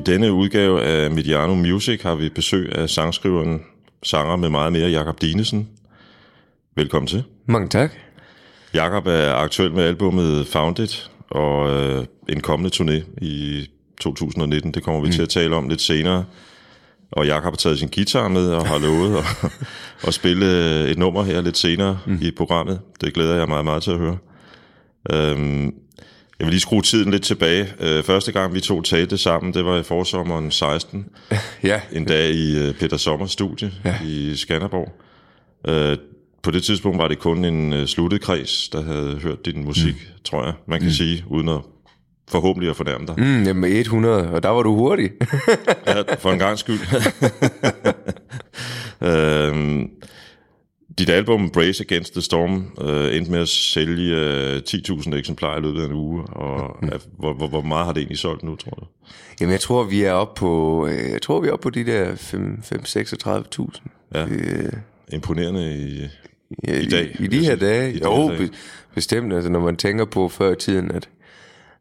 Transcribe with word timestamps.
I 0.00 0.02
denne 0.02 0.32
udgave 0.32 0.82
af 0.82 1.10
Mediano 1.10 1.54
Music 1.54 2.02
har 2.02 2.14
vi 2.14 2.28
besøg 2.28 2.72
af 2.78 2.90
sangskriveren, 2.90 3.60
sanger 4.02 4.36
med 4.36 4.48
meget 4.48 4.72
mere, 4.72 4.90
Jakob 4.90 5.20
Dinesen. 5.20 5.68
Velkommen 6.76 7.06
til. 7.06 7.24
Mange 7.46 7.68
tak. 7.68 7.92
Jakob 8.74 9.06
er 9.06 9.34
aktuel 9.34 9.72
med 9.72 9.84
albumet 9.84 10.46
Founded 10.46 10.88
og 11.30 11.70
øh, 11.70 12.06
en 12.28 12.40
kommende 12.40 12.70
turné 12.76 13.24
i 13.24 13.66
2019. 14.00 14.74
Det 14.74 14.82
kommer 14.82 15.00
vi 15.00 15.06
mm. 15.06 15.12
til 15.12 15.22
at 15.22 15.28
tale 15.28 15.56
om 15.56 15.68
lidt 15.68 15.80
senere. 15.80 16.24
Og 17.12 17.26
Jakob 17.26 17.52
har 17.52 17.56
taget 17.56 17.78
sin 17.78 17.88
guitar 17.94 18.28
med 18.28 18.52
og 18.52 18.66
har 18.66 18.78
lovet 18.78 19.16
at, 19.16 19.52
at 20.08 20.14
spille 20.14 20.46
et 20.88 20.98
nummer 20.98 21.22
her 21.22 21.40
lidt 21.40 21.56
senere 21.56 21.98
mm. 22.06 22.18
i 22.22 22.30
programmet. 22.30 22.80
Det 23.00 23.14
glæder 23.14 23.36
jeg 23.36 23.48
mig 23.48 23.64
meget 23.64 23.82
til 23.82 23.90
at 23.90 23.98
høre. 23.98 24.18
Øhm, 25.10 25.74
jeg 26.40 26.46
vil 26.46 26.52
lige 26.52 26.60
skrue 26.60 26.82
tiden 26.82 27.10
lidt 27.10 27.22
tilbage. 27.22 27.68
Øh, 27.80 28.02
første 28.02 28.32
gang 28.32 28.54
vi 28.54 28.60
to 28.60 28.82
talte 28.82 29.18
sammen, 29.18 29.54
det 29.54 29.64
var 29.64 29.78
i 29.78 29.82
forsommeren 29.82 30.50
16. 30.50 31.06
Ja. 31.62 31.80
En 31.92 32.04
dag 32.04 32.30
i 32.30 32.58
øh, 32.58 32.74
Peter 32.74 32.96
Sommers 32.96 33.30
studie 33.30 33.72
ja. 33.84 33.94
i 34.04 34.36
Skanderborg. 34.36 34.92
Øh, 35.68 35.98
på 36.42 36.50
det 36.50 36.62
tidspunkt 36.62 36.98
var 36.98 37.08
det 37.08 37.18
kun 37.18 37.44
en 37.44 37.72
øh, 37.72 37.86
sluttet 37.86 38.20
kreds, 38.20 38.68
der 38.68 38.82
havde 38.82 39.18
hørt 39.22 39.46
din 39.46 39.64
musik, 39.64 39.94
mm. 39.94 40.22
tror 40.24 40.44
jeg, 40.44 40.52
man 40.66 40.78
kan 40.78 40.88
mm. 40.88 40.92
sige, 40.92 41.24
uden 41.26 41.48
at 41.48 41.60
forhåbentlig 42.28 42.70
at 42.70 42.76
fornærme 42.76 43.06
dig. 43.06 43.14
Mm, 43.18 43.42
jamen 43.44 43.72
100, 43.72 44.30
og 44.30 44.42
der 44.42 44.48
var 44.48 44.62
du 44.62 44.74
hurtig. 44.74 45.10
ja, 45.86 46.14
for 46.14 46.32
en 46.32 46.38
gang 46.38 46.58
skyld. 46.58 46.80
øhm, 49.08 49.90
dit 51.00 51.10
album 51.10 51.50
Brace 51.50 51.84
Against 51.84 52.12
the 52.12 52.22
Storm 52.22 52.72
øh, 52.80 53.16
endte 53.16 53.30
med 53.30 53.40
at 53.40 53.48
sælge 53.48 54.16
øh, 54.16 54.62
10.000 54.68 55.14
eksemplarer 55.14 55.58
i 55.58 55.60
løbet 55.60 55.82
af 55.82 55.86
en 55.86 55.92
uge, 55.92 56.22
og 56.22 56.76
mm. 56.82 56.90
hvor, 57.18 57.32
hvor, 57.32 57.46
hvor 57.46 57.62
meget 57.62 57.86
har 57.86 57.92
det 57.92 58.00
egentlig 58.00 58.18
solgt 58.18 58.42
nu, 58.42 58.56
tror 58.56 58.70
du? 58.70 58.86
Jamen 59.40 59.52
jeg 59.52 59.60
tror, 59.60 59.84
vi 59.84 60.02
er 60.02 60.12
oppe 60.12 60.38
på, 60.38 60.86
øh, 60.86 61.10
jeg 61.10 61.22
tror, 61.22 61.40
vi 61.40 61.48
er 61.48 61.52
oppe 61.52 61.62
på 61.62 61.70
de 61.70 61.84
der 61.84 62.12
5-36.000. 62.14 63.80
Ja. 64.14 64.26
Øh, 64.26 64.72
Imponerende 65.12 65.76
i, 65.78 66.08
ja, 66.68 66.78
i 66.78 66.86
dag. 66.86 67.16
I, 67.20 67.24
i 67.24 67.26
de 67.26 67.44
her 67.44 67.56
dage. 67.56 67.92
I 67.92 68.00
jo, 68.04 68.28
dage. 68.28 68.50
bestemt. 68.94 69.32
Altså, 69.32 69.50
når 69.50 69.60
man 69.60 69.76
tænker 69.76 70.04
på 70.04 70.28
før 70.28 70.52
i 70.52 70.56
tiden, 70.56 70.90
at 70.90 71.08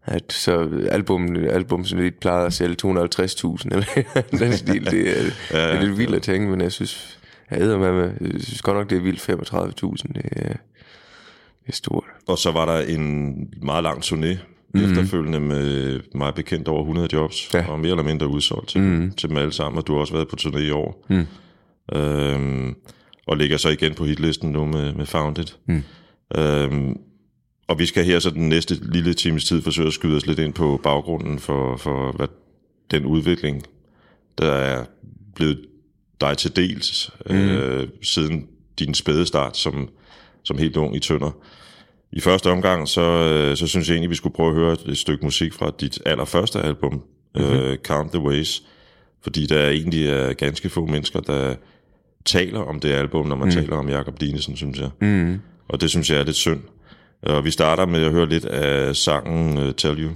at 0.06 0.34
så 0.34 0.70
album, 0.92 1.36
album 1.36 1.86
som 1.86 2.00
det 2.00 2.16
plejede 2.16 2.46
at 2.46 2.54
sælge 2.54 2.76
250.000 2.86 2.88
eller 3.72 3.86
den 4.32 4.54
stil, 4.54 4.86
det 4.86 5.10
er, 5.10 5.24
ja, 5.52 5.60
ja, 5.60 5.72
det 5.72 5.78
er 5.78 5.82
lidt 5.82 5.98
vildt 5.98 6.16
at 6.16 6.22
tænke, 6.22 6.50
men 6.50 6.62
jeg 6.62 6.72
synes, 6.72 7.19
jeg 7.52 7.80
med, 7.80 8.12
jeg 8.22 8.42
synes 8.42 8.62
godt 8.62 8.78
nok, 8.78 8.90
det 8.90 8.98
er 8.98 9.02
vildt 9.02 9.30
35.000, 9.30 10.14
det 10.14 10.26
er, 10.32 10.54
det 11.66 11.68
er 11.68 11.72
stort. 11.72 12.04
Og 12.28 12.38
så 12.38 12.52
var 12.52 12.66
der 12.66 12.82
en 12.82 13.36
meget 13.62 13.84
lang 13.84 14.04
turné 14.04 14.38
mm-hmm. 14.74 14.90
efterfølgende 14.90 15.40
med 15.40 16.00
meget 16.16 16.36
bekendt 16.36 16.68
over 16.68 16.82
100 16.82 17.08
jobs, 17.14 17.54
ja. 17.54 17.68
og 17.68 17.80
mere 17.80 17.92
eller 17.92 18.04
mindre 18.04 18.28
udsolgt 18.28 18.70
til, 18.70 18.82
mm-hmm. 18.82 19.12
til 19.12 19.30
dem 19.30 19.38
alle 19.38 19.54
sammen, 19.54 19.78
og 19.78 19.88
du 19.88 19.94
har 19.94 20.00
også 20.00 20.14
været 20.14 20.28
på 20.28 20.36
turné 20.42 20.60
i 20.60 20.72
år. 20.72 21.06
Mm. 21.10 21.28
Øhm, 21.98 22.76
og 23.28 23.38
ligger 23.38 23.58
så 23.58 23.70
igen 23.70 23.94
på 23.94 24.06
hitlisten 24.06 24.52
nu 24.52 24.66
med, 24.66 24.94
med 24.94 25.06
Founded. 25.06 25.46
Mm. 25.66 25.84
Øhm, 26.36 26.98
og 27.68 27.80
vi 27.80 27.86
skal 27.86 28.06
her 28.06 28.20
så 28.20 28.30
den 28.30 28.50
næste 28.50 28.76
lille 28.82 29.14
times 29.14 29.46
tid 29.46 29.62
forsøge 29.62 29.88
at 29.88 29.94
skyde 29.94 30.18
os 30.18 30.26
lidt 30.26 30.40
ind 30.40 30.54
på 30.54 30.80
baggrunden 30.84 31.40
for, 31.40 31.78
for 31.78 32.12
hvad, 32.12 32.28
den 32.92 33.06
udvikling, 33.06 33.64
der 34.38 34.52
er 34.52 34.86
blevet 35.36 35.66
dig 36.22 36.38
til 36.38 36.56
dels 36.56 37.12
mm. 37.30 37.36
øh, 37.36 37.88
siden 38.02 38.48
din 38.80 38.94
spæde 38.94 39.26
start 39.26 39.58
som, 39.58 39.90
som 40.44 40.58
helt 40.58 40.78
ung 40.78 40.96
i 40.96 41.00
Tønder. 41.00 41.32
I 42.12 42.20
første 42.20 42.52
omgang, 42.52 42.88
så, 42.88 43.02
øh, 43.02 43.58
så 43.58 43.68
synes 43.68 43.88
jeg 43.88 43.94
egentlig, 43.94 44.10
vi 44.10 44.16
skulle 44.16 44.34
prøve 44.34 44.50
at 44.50 44.56
høre 44.56 44.78
et 44.88 44.98
stykke 44.98 45.26
musik 45.26 45.54
fra 45.54 45.72
dit 45.80 46.00
allerførste 46.06 46.62
album, 46.62 47.04
mm-hmm. 47.36 47.54
øh, 47.54 47.78
Count 47.78 48.12
the 48.12 48.22
Ways, 48.22 48.64
fordi 49.24 49.46
der 49.46 49.70
egentlig 49.70 50.08
er 50.08 50.34
ganske 50.34 50.70
få 50.70 50.86
mennesker, 50.86 51.20
der 51.20 51.56
taler 52.26 52.60
om 52.60 52.80
det 52.80 52.90
album, 52.90 53.28
når 53.28 53.36
man 53.36 53.48
mm. 53.48 53.54
taler 53.54 53.76
om 53.76 53.90
Jakob 53.90 54.22
Dinesen, 54.22 54.56
synes 54.56 54.80
jeg. 54.80 54.90
Mm. 55.02 55.40
Og 55.70 55.82
det 55.82 55.90
synes 55.90 56.10
jeg 56.10 56.20
er 56.20 56.24
lidt 56.24 56.36
synd. 56.36 56.62
Og 57.22 57.46
vi 57.46 57.52
starter 57.52 57.86
med 57.86 58.04
at 58.04 58.12
høre 58.12 58.30
lidt 58.30 58.46
af 58.46 58.96
sangen 58.96 59.58
uh, 59.58 59.72
Tell 59.72 60.04
You. 60.04 60.10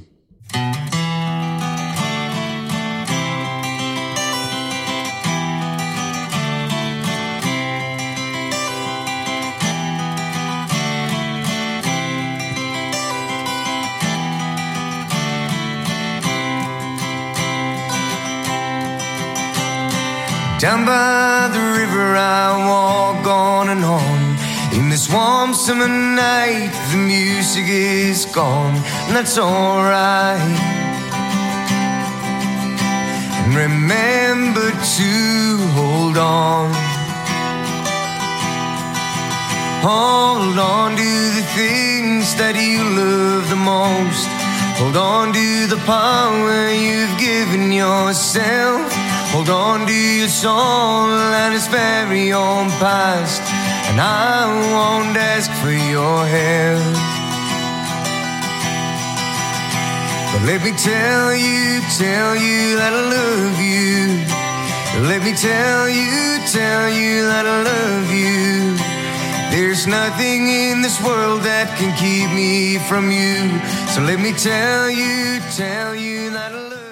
Down 20.64 20.86
by 20.86 21.50
the 21.52 21.60
river 21.60 22.16
I 22.16 22.56
walk 22.70 23.28
on 23.28 23.68
and 23.68 23.84
on. 23.84 24.20
In 24.72 24.88
this 24.88 25.12
warm 25.12 25.54
summer 25.54 25.90
night 25.90 26.72
The 26.90 27.00
music 27.00 27.66
is 27.68 28.26
gone 28.28 28.78
And 29.08 29.14
that's 29.14 29.38
alright. 29.38 30.40
And 33.44 33.54
remember 33.54 34.72
to 34.72 35.58
hold 35.76 36.18
on. 36.18 36.72
Hold 39.84 40.58
on 40.58 40.96
to 40.96 41.12
the 41.40 41.46
things 41.60 42.36
that 42.36 42.56
you 42.56 42.80
love 43.02 43.50
the 43.50 43.58
most. 43.58 44.30
Hold 44.80 44.96
on 44.96 45.34
to 45.34 45.68
the 45.68 45.82
power 45.86 46.72
you've 46.72 47.20
given 47.20 47.74
yourself 47.74 49.03
Hold 49.34 49.50
on 49.50 49.88
to 49.88 49.94
your 49.94 50.28
soul 50.28 51.10
and 51.10 51.56
its 51.56 51.66
very 51.66 52.32
own 52.32 52.70
past. 52.78 53.42
And 53.90 54.00
I 54.00 54.46
won't 54.72 55.18
ask 55.18 55.50
for 55.58 55.74
your 55.74 56.20
help. 56.38 56.94
But 60.32 60.44
let 60.46 60.62
me 60.62 60.72
tell 60.78 61.34
you, 61.34 61.82
tell 61.98 62.36
you 62.36 62.78
that 62.78 62.94
I 62.94 63.04
love 63.18 63.58
you. 63.58 64.44
Let 65.10 65.24
me 65.24 65.34
tell 65.34 65.90
you, 65.90 66.38
tell 66.54 66.88
you 66.94 67.26
that 67.26 67.46
I 67.48 67.58
love 67.74 68.14
you. 68.14 68.78
There's 69.50 69.88
nothing 69.88 70.48
in 70.48 70.84
this 70.84 71.02
world 71.04 71.42
that 71.42 71.76
can 71.80 71.90
keep 71.98 72.30
me 72.36 72.78
from 72.88 73.10
you. 73.10 73.50
So 73.94 74.02
let 74.02 74.20
me 74.20 74.32
tell 74.32 74.92
you, 74.92 75.40
tell 75.58 75.96
you 75.96 76.30
that 76.30 76.52
I 76.52 76.56
love 76.56 76.78
you. 76.78 76.83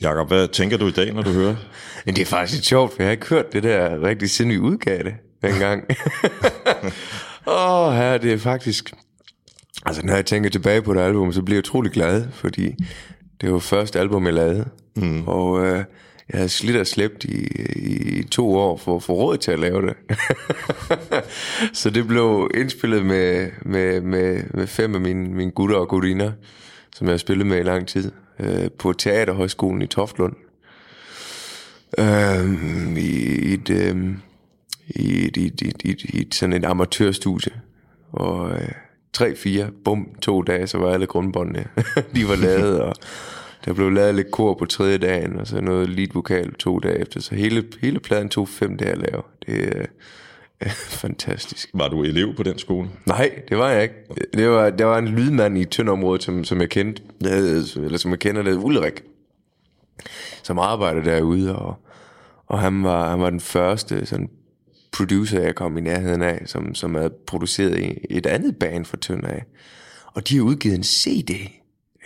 Jakob, 0.00 0.28
hvad 0.28 0.48
tænker 0.48 0.76
du 0.76 0.86
i 0.86 0.90
dag, 0.90 1.12
når 1.12 1.22
du 1.22 1.30
hører? 1.30 1.56
Men 2.04 2.16
det 2.16 2.22
er 2.22 2.26
faktisk 2.26 2.56
lidt 2.56 2.66
sjovt, 2.66 2.92
for 2.92 3.02
jeg 3.02 3.06
har 3.06 3.12
ikke 3.12 3.26
hørt 3.26 3.52
det 3.52 3.62
der 3.62 4.02
rigtig 4.02 4.30
sindssyge 4.30 4.60
udgave 4.60 5.14
dengang. 5.42 5.84
Åh, 7.46 7.88
oh, 7.88 7.94
her, 7.94 8.18
det 8.18 8.32
er 8.32 8.38
faktisk... 8.38 8.92
Altså, 9.86 10.06
når 10.06 10.14
jeg 10.14 10.26
tænker 10.26 10.50
tilbage 10.50 10.82
på 10.82 10.94
det 10.94 11.00
album, 11.00 11.32
så 11.32 11.42
bliver 11.42 11.56
jeg 11.56 11.64
utrolig 11.64 11.92
glad, 11.92 12.26
fordi 12.32 12.74
det 13.40 13.52
var 13.52 13.58
første 13.58 14.00
album, 14.00 14.26
jeg 14.26 14.34
lavede. 14.34 14.68
Mm. 14.96 15.28
Og 15.28 15.66
øh, 15.66 15.84
jeg 16.28 16.38
havde 16.38 16.48
slidt 16.48 16.76
og 16.76 16.86
slæbt 16.86 17.24
i, 17.24 17.46
i 18.18 18.22
to 18.22 18.56
år 18.56 18.76
for 18.76 18.96
at 18.96 19.02
få 19.02 19.12
råd 19.12 19.36
til 19.36 19.50
at 19.50 19.58
lave 19.58 19.82
det. 19.82 19.96
så 21.78 21.90
det 21.90 22.06
blev 22.06 22.50
indspillet 22.54 23.06
med, 23.06 23.50
med, 23.62 24.00
med, 24.00 24.42
med 24.54 24.66
fem 24.66 24.94
af 24.94 25.00
mine, 25.00 25.28
mine 25.28 25.50
gutter 25.50 25.76
og 25.76 25.88
gudiner, 25.88 26.32
som 26.94 27.06
jeg 27.06 27.12
har 27.12 27.18
spillet 27.18 27.46
med 27.46 27.58
i 27.58 27.62
lang 27.62 27.88
tid 27.88 28.12
øh, 28.40 28.70
på 28.78 28.92
Teaterhøjskolen 28.92 29.82
i 29.82 29.86
Toftlund. 29.86 30.36
Øh, 31.98 32.96
i, 32.96 33.54
et, 33.54 33.70
øh, 33.70 33.96
i, 34.88 35.26
et, 35.26 35.36
i, 35.36 35.46
et, 35.46 35.62
i, 35.62 35.68
et, 35.68 35.82
i, 35.84 35.90
et, 35.90 36.02
i 36.02 36.20
et, 36.20 36.34
sådan 36.34 36.52
et 36.52 36.64
amatørstudie. 36.64 37.52
Og 38.12 38.50
øh, 38.50 38.68
tre, 39.12 39.36
fire, 39.36 39.70
bum, 39.84 40.08
to 40.22 40.42
dage, 40.42 40.66
så 40.66 40.78
var 40.78 40.92
alle 40.92 41.06
grundbåndene, 41.06 41.66
de 42.14 42.28
var 42.28 42.36
lavet, 42.36 42.80
og 42.80 42.94
der 43.64 43.72
blev 43.72 43.90
lavet 43.90 44.14
lidt 44.14 44.30
kor 44.30 44.54
på 44.54 44.64
tredje 44.64 44.98
dagen, 44.98 45.40
og 45.40 45.46
så 45.46 45.60
noget 45.60 45.88
lead 45.88 46.08
vokal 46.14 46.54
to 46.54 46.78
dage 46.78 46.98
efter, 46.98 47.20
så 47.20 47.34
hele, 47.34 47.64
hele 47.80 48.00
pladen 48.00 48.28
tog 48.28 48.48
fem 48.48 48.76
dage 48.76 48.92
at 48.92 48.98
lave. 48.98 49.22
Det, 49.46 49.76
øh, 49.76 49.84
Fantastisk. 51.02 51.70
Var 51.74 51.88
du 51.88 52.02
elev 52.02 52.34
på 52.34 52.42
den 52.42 52.58
skole? 52.58 52.88
Nej, 53.06 53.42
det 53.48 53.58
var 53.58 53.70
jeg 53.70 53.82
ikke. 53.82 53.94
Det 54.34 54.48
var, 54.48 54.70
der 54.70 54.84
var 54.84 54.98
en 54.98 55.08
lydmand 55.08 55.58
i 55.58 55.60
et 55.60 55.88
område, 55.88 56.22
som, 56.22 56.44
som 56.44 56.60
jeg 56.60 56.68
kendte, 56.68 57.02
eller 57.20 57.98
som 57.98 58.10
jeg 58.10 58.18
kender, 58.18 58.42
der 58.42 58.58
Ulrik, 58.58 59.02
som 60.42 60.58
arbejder 60.58 61.02
derude, 61.02 61.56
og, 61.56 61.74
og 62.46 62.58
han, 62.58 62.82
var, 62.82 63.10
han 63.10 63.20
var 63.20 63.30
den 63.30 63.40
første 63.40 64.06
sådan, 64.06 64.30
producer, 64.92 65.40
jeg 65.40 65.54
kom 65.54 65.78
i 65.78 65.80
nærheden 65.80 66.22
af, 66.22 66.42
som, 66.46 66.74
som 66.74 66.94
havde 66.94 67.12
produceret 67.26 67.98
et 68.10 68.26
andet 68.26 68.56
band 68.56 68.84
for 68.84 68.96
Tønder 68.96 69.28
af. 69.28 69.44
Og 70.06 70.28
de 70.28 70.36
har 70.36 70.42
udgivet 70.42 70.76
en 70.76 70.84
CD 70.84 71.30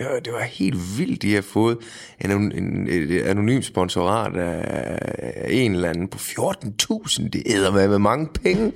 Ja, 0.01 0.19
det 0.25 0.33
var 0.33 0.41
helt 0.41 0.97
vildt, 0.97 1.21
de 1.21 1.35
har 1.35 1.41
fået 1.41 1.77
en, 2.21 2.31
en, 2.31 2.87
et 2.87 3.21
anonym 3.21 3.61
sponsorat 3.61 4.35
af 4.35 5.47
en 5.49 5.75
eller 5.75 5.89
anden 5.89 6.07
på 6.07 6.17
14.000. 6.17 7.29
Det 7.29 7.43
æder 7.45 7.71
med, 7.71 7.87
med 7.87 7.99
mange 7.99 8.27
penge. 8.43 8.73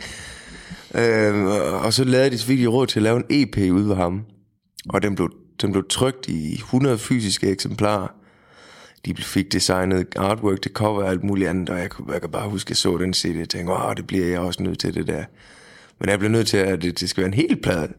Øh, 0.96 1.46
og 1.86 1.94
så 1.94 2.04
lavede 2.04 2.30
de 2.30 2.38
selvfølgelig 2.38 2.74
råd 2.74 2.88
til 2.88 3.00
at 3.00 3.04
lave 3.04 3.18
en 3.18 3.26
EP 3.30 3.58
ud 3.58 3.84
ved 3.84 3.96
ham. 3.96 4.22
Og 4.90 5.02
den 5.02 5.16
blev, 5.16 5.30
den 5.62 5.72
blev 5.72 5.86
trygt 5.90 6.28
i 6.28 6.54
100 6.54 6.98
fysiske 6.98 7.48
eksemplarer. 7.48 8.08
de 9.06 9.16
fik 9.16 9.54
designet 9.54 10.08
artwork 10.16 10.62
til 10.62 10.72
cover 10.72 11.04
og 11.04 11.10
alt 11.10 11.24
muligt 11.24 11.50
andet, 11.50 11.70
og 11.70 11.80
jeg, 11.80 11.90
jeg 12.12 12.22
kan 12.22 12.32
bare 12.32 12.50
huske, 12.50 12.68
at 12.68 12.70
jeg 12.70 12.78
så 12.78 12.98
den 12.98 13.14
CD 13.14 13.42
og 13.42 13.50
tænkte, 13.50 13.74
åh, 13.74 13.96
det 13.96 14.08
bliver 14.08 14.26
jeg 14.26 14.40
også 14.40 14.64
nødt 14.64 14.80
til 14.80 14.94
det 14.94 15.08
der. 15.08 15.24
Men 16.00 16.10
jeg 16.10 16.20
blev 16.20 16.32
nødt 16.32 16.48
til, 16.48 16.58
at 16.58 16.82
det, 16.82 17.00
det 17.00 17.10
skal 17.10 17.22
være 17.22 17.28
en 17.28 17.34
hel 17.34 17.56
plade. 17.62 17.94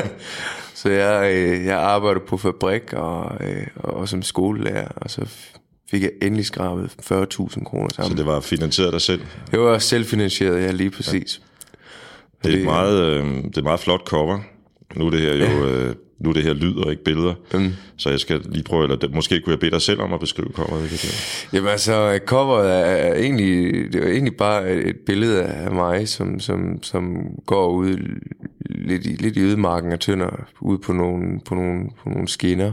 så 0.74 0.90
jeg, 0.90 1.34
øh, 1.34 1.64
jeg 1.64 1.78
arbejder 1.78 2.20
på 2.28 2.36
fabrik 2.36 2.92
og, 2.92 3.36
øh, 3.40 3.66
og 3.74 4.08
som 4.08 4.22
skolelærer, 4.22 4.88
og 4.88 5.10
så 5.10 5.26
fik 5.90 6.02
jeg 6.02 6.10
endelig 6.22 6.46
skrabet 6.46 6.90
40.000 7.02 7.64
kroner 7.64 7.88
sammen. 7.94 8.10
Så 8.10 8.16
det 8.16 8.26
var 8.26 8.40
finansieret 8.40 8.92
dig 8.92 9.00
selv? 9.00 9.22
Det 9.50 9.60
var 9.60 9.78
selvfinansieret, 9.78 10.62
ja, 10.62 10.70
lige 10.70 10.90
præcis. 10.90 11.40
Ja. 12.44 12.50
Det, 12.50 12.60
er 12.60 12.64
meget, 12.64 13.00
øh, 13.02 13.44
det 13.44 13.58
er 13.58 13.62
meget 13.62 13.80
flot 13.80 14.06
cover. 14.06 14.38
Nu 14.96 15.06
er 15.06 15.10
det 15.10 15.20
her 15.20 15.34
jo... 15.34 15.66
Øh, 15.66 15.94
nu 16.18 16.28
er 16.28 16.32
det 16.32 16.42
her 16.42 16.52
lyd 16.52 16.76
og 16.76 16.90
ikke 16.90 17.04
billeder, 17.04 17.34
mm. 17.54 17.72
så 17.96 18.10
jeg 18.10 18.20
skal 18.20 18.40
lige 18.48 18.64
prøve, 18.64 18.82
eller 18.84 19.08
måske 19.08 19.40
kunne 19.40 19.50
jeg 19.50 19.60
bede 19.60 19.70
dig 19.70 19.82
selv 19.82 20.00
om 20.00 20.12
at 20.12 20.20
beskrive 20.20 20.48
coveret. 20.52 20.92
Ikke? 20.92 21.06
Jamen 21.52 21.68
altså, 21.68 22.18
coveret 22.26 22.88
er 22.90 23.14
egentlig, 23.14 23.74
det 23.92 24.04
er 24.04 24.08
egentlig 24.08 24.36
bare 24.36 24.72
et 24.72 24.96
billede 25.06 25.42
af 25.42 25.70
mig, 25.70 26.08
som, 26.08 26.40
som, 26.40 26.82
som 26.82 27.26
går 27.46 27.70
ud 27.70 27.96
lidt 28.60 29.06
i, 29.06 29.08
lidt 29.08 29.36
i 29.36 29.40
ødemarken 29.40 29.92
og 29.92 30.00
tønder, 30.00 30.46
ud 30.60 30.78
på 30.78 30.92
nogle, 30.92 31.40
på 31.44 31.54
nogle, 31.54 31.90
på 32.02 32.08
nogle 32.08 32.28
skinner. 32.28 32.72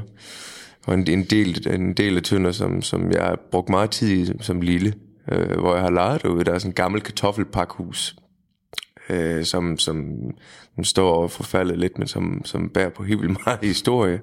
Og 0.85 0.93
en, 0.93 1.07
en, 1.09 1.23
del, 1.23 1.67
en 1.73 1.93
del 1.93 2.17
af 2.17 2.23
tønder, 2.23 2.51
som, 2.51 2.81
som 2.81 3.11
jeg 3.11 3.21
har 3.21 3.39
brugt 3.51 3.69
meget 3.69 3.89
tid 3.89 4.09
i 4.09 4.31
som 4.41 4.61
lille, 4.61 4.93
øh, 5.31 5.59
hvor 5.59 5.73
jeg 5.73 5.83
har 5.83 5.91
lejet 5.91 6.23
derude. 6.23 6.43
Der 6.43 6.53
er 6.53 6.59
sådan 6.59 6.69
en 6.69 6.75
gammel 6.75 7.01
kartoffelpakhus, 7.01 8.15
øh, 9.09 9.45
som, 9.45 9.77
som, 9.77 10.17
som 10.75 10.83
står 10.83 11.23
og 11.23 11.31
forfaldet 11.31 11.79
lidt, 11.79 11.97
men 11.97 12.07
som, 12.07 12.41
som 12.45 12.69
bærer 12.69 12.89
på 12.89 13.03
helt 13.03 13.21
vildt 13.21 13.37
meget 13.45 13.59
historie. 13.75 14.21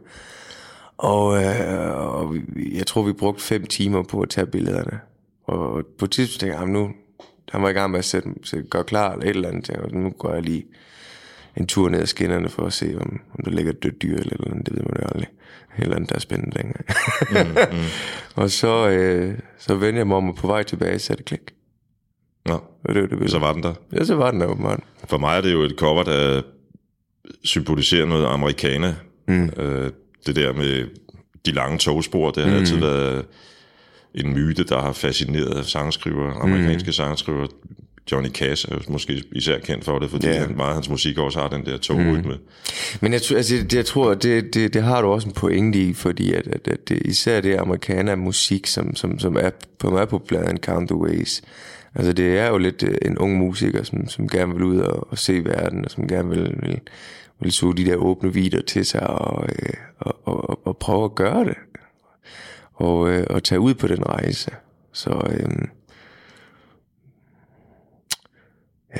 Og, 0.96 1.44
øh, 1.44 1.96
og 1.96 2.36
jeg 2.72 2.86
tror, 2.86 3.02
vi 3.02 3.12
brugte 3.12 3.42
fem 3.42 3.66
timer 3.66 4.02
på 4.02 4.20
at 4.20 4.28
tage 4.28 4.46
billederne. 4.46 5.00
Og 5.44 5.86
på 5.98 6.04
et 6.04 6.10
tidspunkt 6.10 6.40
tænkte 6.40 6.58
jeg, 6.58 6.66
nu 6.66 6.90
han 7.52 7.62
var 7.62 7.68
i 7.68 7.72
gang 7.72 7.90
med 7.90 7.98
at 7.98 8.04
sætte, 8.04 8.28
sætte, 8.44 8.68
gøre 8.68 8.84
klar 8.84 9.12
eller 9.12 9.24
et 9.24 9.30
eller 9.30 9.48
andet. 9.48 9.70
Og 9.70 9.92
nu 9.92 10.10
går 10.10 10.34
jeg 10.34 10.42
lige 10.42 10.66
en 11.56 11.66
tur 11.66 11.88
ned 11.88 12.00
ad 12.00 12.06
skinnerne 12.06 12.48
for 12.48 12.66
at 12.66 12.72
se, 12.72 12.96
om, 13.00 13.20
om 13.38 13.44
der 13.44 13.50
ligger 13.50 13.72
et 13.72 13.82
dødt 13.82 14.02
dyr 14.02 14.16
eller, 14.16 14.32
eller 14.32 14.50
andet. 14.50 14.66
Det 14.66 14.74
ved 14.74 14.82
man 14.82 15.00
jo 15.00 15.06
aldrig. 15.14 15.28
Et 15.78 15.82
eller 15.82 15.96
andet, 15.96 16.10
der 16.10 16.16
er 16.16 16.20
spændende 16.20 16.56
længere. 16.56 16.82
mm, 17.30 17.78
mm. 17.78 17.84
og 18.42 18.50
så, 18.50 18.88
øh, 18.88 19.38
så 19.58 19.74
vendte 19.74 19.98
jeg 19.98 20.06
mig 20.06 20.16
om, 20.16 20.28
og 20.28 20.36
på 20.36 20.46
vej 20.46 20.62
tilbage 20.62 20.98
satte 20.98 21.24
klik. 21.24 21.54
Ja, 22.48 22.58
og 22.84 22.94
det, 22.94 23.10
det, 23.10 23.18
det, 23.18 23.30
så 23.30 23.38
var 23.38 23.52
den 23.52 23.62
der. 23.62 23.74
Ja, 23.92 24.04
så 24.04 24.14
var 24.14 24.30
den 24.30 24.40
der 24.40 24.46
åbenbart. 24.46 24.80
For 25.08 25.18
mig 25.18 25.36
er 25.36 25.40
det 25.40 25.52
jo 25.52 25.62
et 25.62 25.74
cover, 25.78 26.02
der 26.02 26.42
symboliserer 27.44 28.06
noget 28.06 28.26
amerikaner. 28.26 28.94
Mm. 29.28 29.50
Øh, 29.56 29.90
det 30.26 30.36
der 30.36 30.52
med 30.52 30.84
de 31.46 31.52
lange 31.52 31.78
togspor, 31.78 32.30
det 32.30 32.42
har 32.42 32.50
mm. 32.50 32.56
altid 32.56 32.76
været 32.76 33.24
en 34.14 34.34
myte, 34.34 34.64
der 34.64 34.80
har 34.80 34.92
fascineret 34.92 35.66
sangskriver, 35.66 36.32
amerikanske 36.32 36.88
mm. 36.88 36.92
sangskriver. 36.92 37.46
Johnny 38.12 38.28
Cash 38.28 38.66
er 38.68 38.74
jo 38.74 38.80
måske 38.88 39.22
især 39.32 39.58
kendt 39.58 39.84
for 39.84 39.98
det, 39.98 40.10
fordi 40.10 40.26
yeah. 40.26 40.40
han, 40.40 40.56
meget 40.56 40.68
af 40.68 40.74
hans 40.74 40.88
musik 40.88 41.18
også 41.18 41.40
har 41.40 41.48
den 41.48 41.66
der 41.66 41.76
togrytme. 41.76 42.32
Mm. 42.32 42.38
Men 43.00 43.12
jeg, 43.12 43.20
altså, 43.32 43.54
det, 43.54 43.74
jeg 43.74 43.86
tror, 43.86 44.14
det, 44.14 44.54
det, 44.54 44.74
det 44.74 44.82
har 44.82 45.02
du 45.02 45.08
også 45.08 45.28
en 45.28 45.34
pointe 45.34 45.78
i, 45.78 45.94
fordi 45.94 46.32
at, 46.32 46.46
at, 46.46 46.68
at 46.68 46.88
det, 46.88 47.02
især 47.04 47.40
det 47.40 47.56
amerikaner 47.56 48.16
musik, 48.16 48.66
som, 48.66 48.96
som, 48.96 49.18
som 49.18 49.36
er 49.36 49.50
på 49.78 49.90
mig 49.90 50.08
på 50.08 50.18
pladen 50.18 50.56
Count 50.56 50.88
the 50.88 50.96
Ways, 50.96 51.42
Altså 51.98 52.12
det 52.12 52.38
er 52.38 52.48
jo 52.48 52.58
lidt 52.58 52.82
øh, 52.82 52.94
en 53.02 53.18
ung 53.18 53.38
musiker, 53.38 53.82
som, 53.82 54.08
som 54.08 54.28
gerne 54.28 54.54
vil 54.54 54.62
ud 54.62 54.78
og, 54.78 55.10
og 55.10 55.18
se 55.18 55.44
verden, 55.44 55.84
og 55.84 55.90
som 55.90 56.08
gerne 56.08 56.28
vil, 56.28 56.54
vil, 56.62 56.80
vil 57.40 57.52
suge 57.52 57.76
de 57.76 57.84
der 57.84 57.96
åbne 57.96 58.34
vider 58.34 58.62
til 58.62 58.86
sig 58.86 59.06
og, 59.10 59.48
øh, 59.48 59.72
og, 59.98 60.28
og, 60.28 60.66
og 60.66 60.76
prøve 60.76 61.04
at 61.04 61.14
gøre 61.14 61.44
det. 61.44 61.56
Og, 62.74 63.10
øh, 63.10 63.26
og 63.30 63.42
tage 63.42 63.60
ud 63.60 63.74
på 63.74 63.86
den 63.86 64.06
rejse. 64.06 64.50
Så 64.92 65.10
øh, 65.30 65.68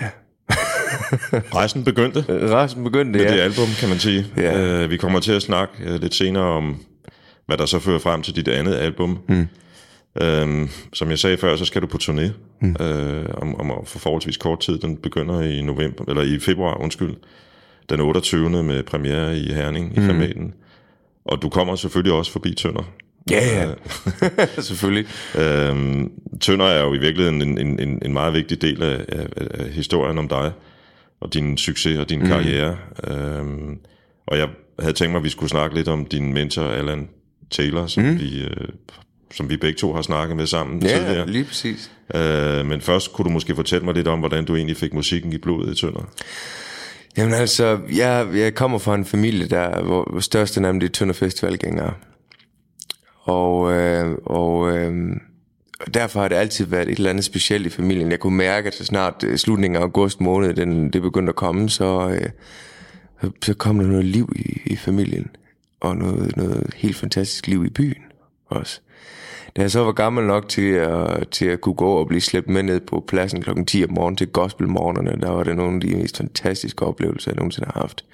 ja. 0.00 0.11
Rejsen 1.59 1.85
begyndte. 1.85 2.25
Rejsen 2.29 2.85
begyndte, 2.85 3.19
med 3.19 3.27
ja. 3.27 3.35
det 3.35 3.41
album, 3.41 3.67
kan 3.81 3.89
man 3.89 3.99
sige. 3.99 4.27
Ja. 4.37 4.85
Uh, 4.85 4.91
vi 4.91 4.97
kommer 4.97 5.21
til 5.21 5.33
at 5.33 5.43
snakke 5.43 5.75
uh, 5.87 6.00
lidt 6.00 6.15
senere 6.15 6.45
om, 6.45 6.77
hvad 7.47 7.56
der 7.56 7.67
så 7.67 7.79
fører 7.79 7.99
frem 7.99 8.23
til 8.23 8.37
dit 8.37 8.49
andet 8.49 8.75
album. 8.75 9.19
Mm. 9.29 9.49
Øhm, 10.23 10.69
som 10.93 11.11
jeg 11.11 11.19
sagde 11.19 11.37
før, 11.37 11.57
så 11.57 11.65
skal 11.65 11.83
du 11.83 11.87
på 11.87 11.99
turné 12.03 12.31
mm. 12.61 12.77
øh, 12.81 13.27
om, 13.35 13.61
om 13.61 13.87
for 13.87 13.99
forholdsvis 13.99 14.37
kort 14.37 14.61
tid. 14.61 14.79
Den 14.79 14.97
begynder 14.97 15.41
i 15.41 15.63
november 15.63 16.05
eller 16.09 16.23
i 16.23 16.39
februar, 16.39 16.81
undskyld. 16.81 17.15
Den 17.91 18.01
28. 18.01 18.63
med 18.63 18.83
premiere 18.83 19.39
i 19.39 19.53
Herning 19.53 19.97
i 19.97 20.01
mm. 20.01 20.07
familien. 20.07 20.55
Og 21.25 21.43
du 21.43 21.49
kommer 21.49 21.77
selvfølgelig 21.77 22.13
også 22.13 22.33
forbi 22.33 22.55
Tønder. 22.55 22.93
Ja, 23.31 23.67
ja. 23.67 23.75
selvfølgelig. 24.69 25.07
øhm, 25.39 26.13
Tønder 26.41 26.67
er 26.67 26.83
jo 26.83 26.95
i 26.95 26.99
virkeligheden 26.99 27.43
en, 27.43 27.59
en, 27.59 27.81
en, 27.81 27.99
en 28.05 28.13
meget 28.13 28.35
vigtig 28.35 28.63
del 28.63 28.83
af, 28.83 29.05
af, 29.09 29.27
af 29.37 29.71
historien 29.71 30.19
om 30.19 30.29
dig, 30.29 30.53
og 31.21 31.35
din 31.35 31.57
succes 31.57 31.99
og 31.99 32.09
din 32.11 32.19
mm. 32.19 32.27
karriere. 32.27 32.77
Øhm, 33.09 33.79
og 34.27 34.39
jeg 34.39 34.49
havde 34.79 34.93
tænkt 34.93 35.13
mig, 35.13 35.19
at 35.19 35.25
vi 35.25 35.29
skulle 35.29 35.51
snakke 35.51 35.77
lidt 35.77 35.89
om 35.89 36.05
din 36.05 36.33
mentor, 36.33 36.63
Allan 36.63 37.09
Taylor, 37.51 37.87
som 37.87 38.05
mm. 38.05 38.21
vi 38.21 38.43
øh, 38.43 38.69
som 39.31 39.51
vi 39.51 39.57
begge 39.57 39.79
to 39.79 39.95
har 39.95 40.03
snakket 40.03 40.37
med 40.37 40.47
sammen 40.47 40.83
ja, 40.83 40.89
tidligere. 40.89 41.19
Ja, 41.19 41.25
lige 41.25 41.45
præcis. 41.45 41.91
Øh, 42.15 42.67
men 42.67 42.81
først 42.81 43.13
kunne 43.13 43.25
du 43.25 43.31
måske 43.31 43.55
fortælle 43.55 43.85
mig 43.85 43.95
lidt 43.95 44.09
om, 44.09 44.19
hvordan 44.19 44.45
du 44.45 44.57
egentlig 44.57 44.77
fik 44.77 44.95
musikken 44.95 45.33
i 45.33 45.39
blodet 45.39 45.73
i 45.73 45.81
Tønder. 45.81 46.11
Jamen 47.17 47.35
altså, 47.35 47.79
jeg, 47.97 48.29
jeg 48.35 48.55
kommer 48.55 48.79
fra 48.79 48.95
en 48.95 49.05
familie, 49.05 49.49
der, 49.49 49.83
hvor 49.83 50.21
største 50.21 50.61
navn 50.61 50.81
det 50.81 50.87
er 50.87 50.93
Tønder 50.93 51.15
Festivalgængere. 51.15 51.95
Og, 53.23 53.73
øh, 53.73 54.19
og 54.25 54.77
øh, 54.77 54.93
derfor 55.95 56.21
har 56.21 56.29
det 56.29 56.37
altid 56.37 56.67
været 56.67 56.89
et 56.89 56.97
eller 56.97 57.11
andet 57.11 57.25
specielt 57.25 57.67
i 57.67 57.71
familien. 57.71 58.11
Jeg 58.11 58.21
kunne 58.21 58.37
mærke, 58.37 58.67
at 58.67 58.75
så 58.75 58.85
snart 58.85 59.25
øh, 59.27 59.39
slutningen 59.39 59.77
af 59.77 59.81
august 59.81 60.21
måned, 60.21 60.55
den, 60.55 60.91
det 60.93 61.03
begyndte 61.03 61.31
at 61.31 61.37
komme, 61.37 61.71
så, 61.71 62.19
øh, 63.23 63.31
så 63.43 63.55
kom 63.55 63.79
der 63.79 63.87
noget 63.87 64.05
liv 64.05 64.33
i, 64.37 64.61
i 64.67 64.77
familien. 64.77 65.27
Og 65.81 65.97
noget, 65.97 66.37
noget 66.37 66.75
helt 66.77 66.97
fantastisk 66.97 67.47
liv 67.47 67.65
i 67.65 67.71
byen 67.71 68.08
også. 68.49 68.81
Da 69.56 69.62
jeg 69.62 69.71
så 69.71 69.85
var 69.85 69.93
gammel 69.93 70.25
nok 70.25 70.49
til 70.49 70.71
at, 70.71 71.29
til 71.29 71.47
at 71.47 71.61
kunne 71.61 71.75
gå 71.75 71.93
og 71.93 72.09
blive 72.09 72.21
slæbt 72.21 72.49
med 72.49 72.62
ned 72.62 72.81
på 72.81 73.05
pladsen 73.09 73.43
klokken 73.43 73.67
10 73.67 73.85
om 73.85 73.93
morgenen 73.93 74.17
til 74.17 74.29
gospelmorgenerne, 74.29 75.21
der 75.21 75.31
var 75.31 75.43
det 75.43 75.56
nogle 75.56 75.75
af 75.75 75.81
de 75.81 75.97
mest 75.97 76.17
fantastiske 76.17 76.87
oplevelser, 76.87 77.31
jeg 77.31 77.37
nogensinde 77.37 77.69
har 77.75 77.81
haft. 77.81 78.05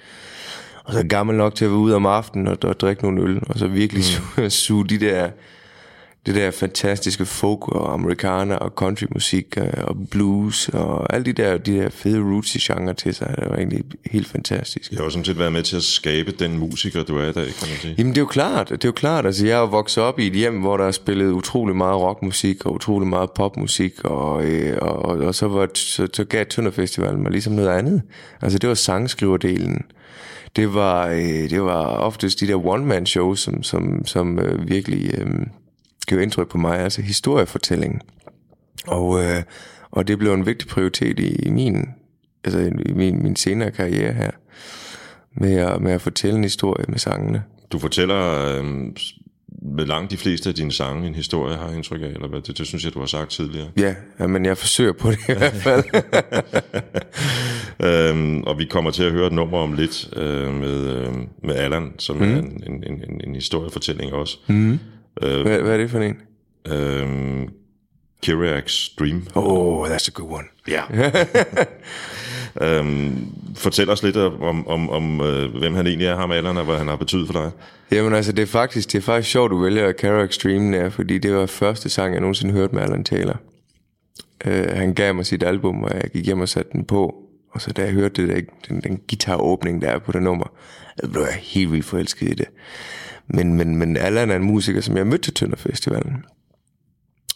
Og 0.83 0.93
så 0.93 1.03
gammel 1.07 1.35
nok 1.35 1.55
til 1.55 1.65
at 1.65 1.71
være 1.71 1.79
ude 1.79 1.95
om 1.95 2.05
aftenen 2.05 2.47
og, 2.47 2.57
og 2.63 2.79
drikke 2.79 3.03
nogle 3.03 3.21
øl, 3.21 3.41
og 3.49 3.59
så 3.59 3.67
virkelig 3.67 4.03
mm. 4.37 4.49
suge 4.65 4.87
de 4.87 4.99
der 4.99 5.29
det 6.25 6.35
der 6.35 6.51
fantastiske 6.51 7.25
folk 7.25 7.67
og 7.67 7.93
amerikaner 7.93 8.55
og 8.55 8.69
countrymusik 8.69 9.57
øh, 9.57 9.67
og 9.77 9.95
blues 10.11 10.69
og 10.69 11.13
alle 11.13 11.25
de 11.25 11.33
der, 11.33 11.57
de 11.57 11.77
der 11.77 11.89
fede 11.89 12.19
rootsy 12.19 12.57
genre 12.61 12.93
til 12.93 13.15
sig. 13.15 13.35
Det 13.39 13.49
var 13.49 13.55
egentlig 13.55 13.83
helt 14.11 14.27
fantastisk. 14.27 14.91
Jeg 14.91 14.97
har 14.97 15.03
jo 15.03 15.09
sådan 15.09 15.25
set 15.25 15.39
været 15.39 15.53
med 15.53 15.63
til 15.63 15.75
at 15.75 15.83
skabe 15.83 16.31
den 16.31 16.57
musiker, 16.57 17.03
du 17.03 17.17
er 17.17 17.23
i 17.23 17.31
dag, 17.31 17.45
kan 17.45 17.67
man 17.69 17.77
sige. 17.81 17.95
Jamen 17.97 18.11
det 18.11 18.17
er 18.17 18.21
jo 18.21 18.27
klart, 18.27 18.69
det 18.69 18.83
er 18.83 18.89
jo 18.89 18.91
klart. 18.91 19.25
Altså 19.25 19.47
jeg 19.47 19.61
er 19.61 19.65
vokset 19.65 20.03
op 20.03 20.19
i 20.19 20.27
et 20.27 20.33
hjem, 20.33 20.59
hvor 20.59 20.77
der 20.77 20.85
er 20.85 20.91
spillet 20.91 21.31
utrolig 21.31 21.75
meget 21.75 22.01
rockmusik 22.01 22.65
og 22.65 22.73
utrolig 22.73 23.07
meget 23.07 23.31
popmusik 23.31 24.03
og, 24.03 24.45
øh, 24.45 24.77
og, 24.81 25.05
og, 25.05 25.17
og 25.17 25.35
så, 25.35 25.47
var, 25.47 25.69
så, 25.73 26.07
så 26.13 26.23
gav 26.23 26.45
Tønder 26.45 26.71
Festival 26.71 27.17
mig 27.17 27.31
ligesom 27.31 27.53
noget 27.53 27.69
andet. 27.69 28.01
Altså 28.41 28.59
det 28.59 28.69
var 28.69 28.75
sangskriverdelen 28.75 29.81
det 30.55 30.73
var, 30.73 31.07
øh, 31.07 31.49
det 31.49 31.61
var 31.61 31.85
oftest 31.85 32.39
de 32.39 32.47
der 32.47 32.65
one-man-shows, 32.65 33.39
som, 33.39 33.63
som, 33.63 34.05
som 34.05 34.39
øh, 34.39 34.69
virkelig 34.69 35.11
øh, 35.17 35.27
gjorde 36.05 36.23
indtryk 36.23 36.49
på 36.49 36.57
mig, 36.57 36.79
altså 36.79 37.01
historiefortællingen. 37.01 38.01
Og, 38.87 39.23
øh, 39.23 39.43
og 39.91 40.07
det 40.07 40.19
blev 40.19 40.33
en 40.33 40.45
vigtig 40.45 40.67
prioritet 40.67 41.19
i, 41.19 41.35
i 41.35 41.49
min, 41.49 41.89
altså 42.43 42.59
i 42.59 42.93
min, 42.93 43.23
min 43.23 43.35
senere 43.35 43.71
karriere 43.71 44.13
her, 44.13 44.31
med 45.33 45.53
at, 45.53 45.81
med 45.81 45.91
at 45.91 46.01
fortælle 46.01 46.37
en 46.37 46.43
historie 46.43 46.85
med 46.87 46.97
sangene. 46.97 47.43
Du 47.71 47.79
fortæller 47.79 48.57
øh, 48.57 48.65
med 49.61 49.85
langt 49.85 50.11
de 50.11 50.17
fleste 50.17 50.49
af 50.49 50.55
dine 50.55 50.71
sange 50.71 51.07
en 51.07 51.15
historie, 51.15 51.55
har 51.55 51.67
jeg 51.67 51.75
indtryk 51.75 52.01
af, 52.01 52.07
eller 52.07 52.27
hvad? 52.27 52.41
Det, 52.41 52.57
det 52.57 52.67
synes 52.67 52.85
jeg, 52.85 52.93
du 52.93 52.99
har 52.99 53.05
sagt 53.05 53.31
tidligere. 53.31 53.67
Ja, 53.77 53.95
ja 54.19 54.27
men 54.27 54.45
jeg 54.45 54.57
forsøger 54.57 54.93
på 54.93 55.11
det 55.11 55.19
i 55.29 55.33
hvert 55.33 55.53
fald. 55.53 55.83
øhm, 58.11 58.41
og 58.41 58.59
vi 58.59 58.65
kommer 58.65 58.91
til 58.91 59.03
at 59.03 59.11
høre 59.11 59.27
et 59.27 59.33
nummer 59.33 59.57
om 59.57 59.73
lidt 59.73 60.09
øh, 60.15 60.53
med, 60.53 60.87
øh, 60.87 61.13
med 61.43 61.55
Allan, 61.55 61.91
som 61.97 62.15
mm. 62.15 62.23
er 62.23 62.37
en, 62.37 62.63
en, 62.67 62.83
en, 62.83 63.21
en 63.23 63.35
historiefortælling 63.35 64.13
også. 64.13 64.37
Mm. 64.47 64.79
Øh, 65.23 65.41
hvad, 65.41 65.61
hvad 65.61 65.73
er 65.73 65.77
det 65.77 65.89
for 65.89 65.99
en? 65.99 66.21
Øh, 66.67 67.47
Kiriak's 68.25 68.95
Dream. 68.99 69.27
Oh, 69.35 69.87
that's 69.87 70.07
a 70.07 70.11
good 70.11 70.31
one. 70.31 70.45
Ja. 70.67 70.83
øhm, 72.79 73.27
fortæl 73.55 73.89
os 73.89 74.03
lidt 74.03 74.17
om, 74.17 74.67
om, 74.67 74.89
om 74.89 75.21
øh, 75.21 75.55
hvem 75.59 75.73
han 75.73 75.87
egentlig 75.87 76.07
er, 76.07 76.15
ham 76.15 76.31
alderen, 76.31 76.57
og 76.57 76.65
hvad 76.65 76.77
han 76.77 76.87
har 76.87 76.95
betydet 76.95 77.27
for 77.27 77.33
dig. 77.33 77.51
Jamen 77.91 78.13
altså, 78.13 78.31
det 78.31 78.41
er 78.41 78.47
faktisk, 78.47 78.91
det 78.91 78.97
er 78.97 79.01
faktisk 79.01 79.31
sjovt, 79.31 79.51
du 79.51 79.61
vælger 79.61 79.91
Kiriak's 79.91 80.43
Dream, 80.43 80.71
der, 80.71 80.89
fordi 80.89 81.17
det 81.17 81.35
var 81.35 81.45
første 81.45 81.89
sang, 81.89 82.13
jeg 82.13 82.21
nogensinde 82.21 82.53
hørte 82.53 82.75
med 82.75 82.83
Alan 82.83 83.03
Taylor. 83.03 83.39
Uh, 84.47 84.53
han 84.53 84.93
gav 84.93 85.15
mig 85.15 85.25
sit 85.25 85.43
album, 85.43 85.83
og 85.83 85.93
jeg 85.93 86.03
gik 86.13 86.25
hjem 86.25 86.39
og 86.39 86.49
satte 86.49 86.71
den 86.73 86.85
på. 86.85 87.15
Og 87.51 87.61
så 87.61 87.71
da 87.71 87.81
jeg 87.81 87.91
hørte 87.91 88.21
det, 88.21 88.35
der, 88.35 88.41
den, 88.69 88.81
den 88.81 89.01
guitaråbning, 89.09 89.81
der 89.81 89.87
er 89.87 89.99
på 89.99 90.11
det 90.11 90.21
nummer, 90.21 90.51
så 90.99 91.09
blev 91.09 91.21
jeg 91.21 91.39
helt 91.41 91.71
vildt 91.71 91.85
forelsket 91.85 92.31
i 92.31 92.33
det. 92.33 92.47
Men, 93.27 93.53
men, 93.53 93.75
men 93.75 93.97
Allan 93.97 94.31
er 94.31 94.35
en 94.35 94.43
musiker, 94.43 94.81
som 94.81 94.97
jeg 94.97 95.07
mødte 95.07 95.23
til 95.23 95.33
Tønder 95.33 95.57
Festivalen. 95.57 96.25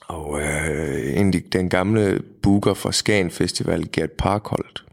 Og 0.08 0.42
øh, 0.42 1.10
egentlig 1.10 1.54
den 1.54 1.70
gamle 1.70 2.22
booker 2.42 2.74
fra 2.74 2.92
Skagen 2.92 3.32
Festival, 3.32 3.90
Gert 3.92 4.12
Parkholdt, 4.12 4.86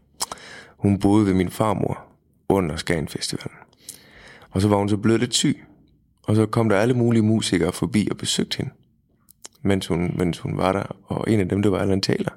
hun 0.77 0.99
boede 0.99 1.25
ved 1.25 1.33
min 1.33 1.49
farmor 1.49 1.99
under 2.49 2.75
Skagen 2.75 3.07
Festivalen. 3.07 3.57
Og 4.51 4.61
så 4.61 4.67
var 4.67 4.77
hun 4.77 4.89
så 4.89 4.97
blevet 4.97 5.19
lidt 5.19 5.33
syg. 5.33 5.63
Og 6.23 6.35
så 6.35 6.45
kom 6.45 6.69
der 6.69 6.77
alle 6.77 6.93
mulige 6.93 7.21
musikere 7.21 7.71
forbi 7.71 8.07
og 8.11 8.17
besøgte 8.17 8.57
hende, 8.57 8.71
mens 9.61 9.87
hun, 9.87 10.15
mens 10.17 10.39
hun 10.39 10.57
var 10.57 10.71
der. 10.71 10.95
Og 11.03 11.31
en 11.31 11.39
af 11.39 11.49
dem, 11.49 11.61
det 11.61 11.71
var 11.71 11.77
Allan 11.77 12.01
Taylor. 12.01 12.33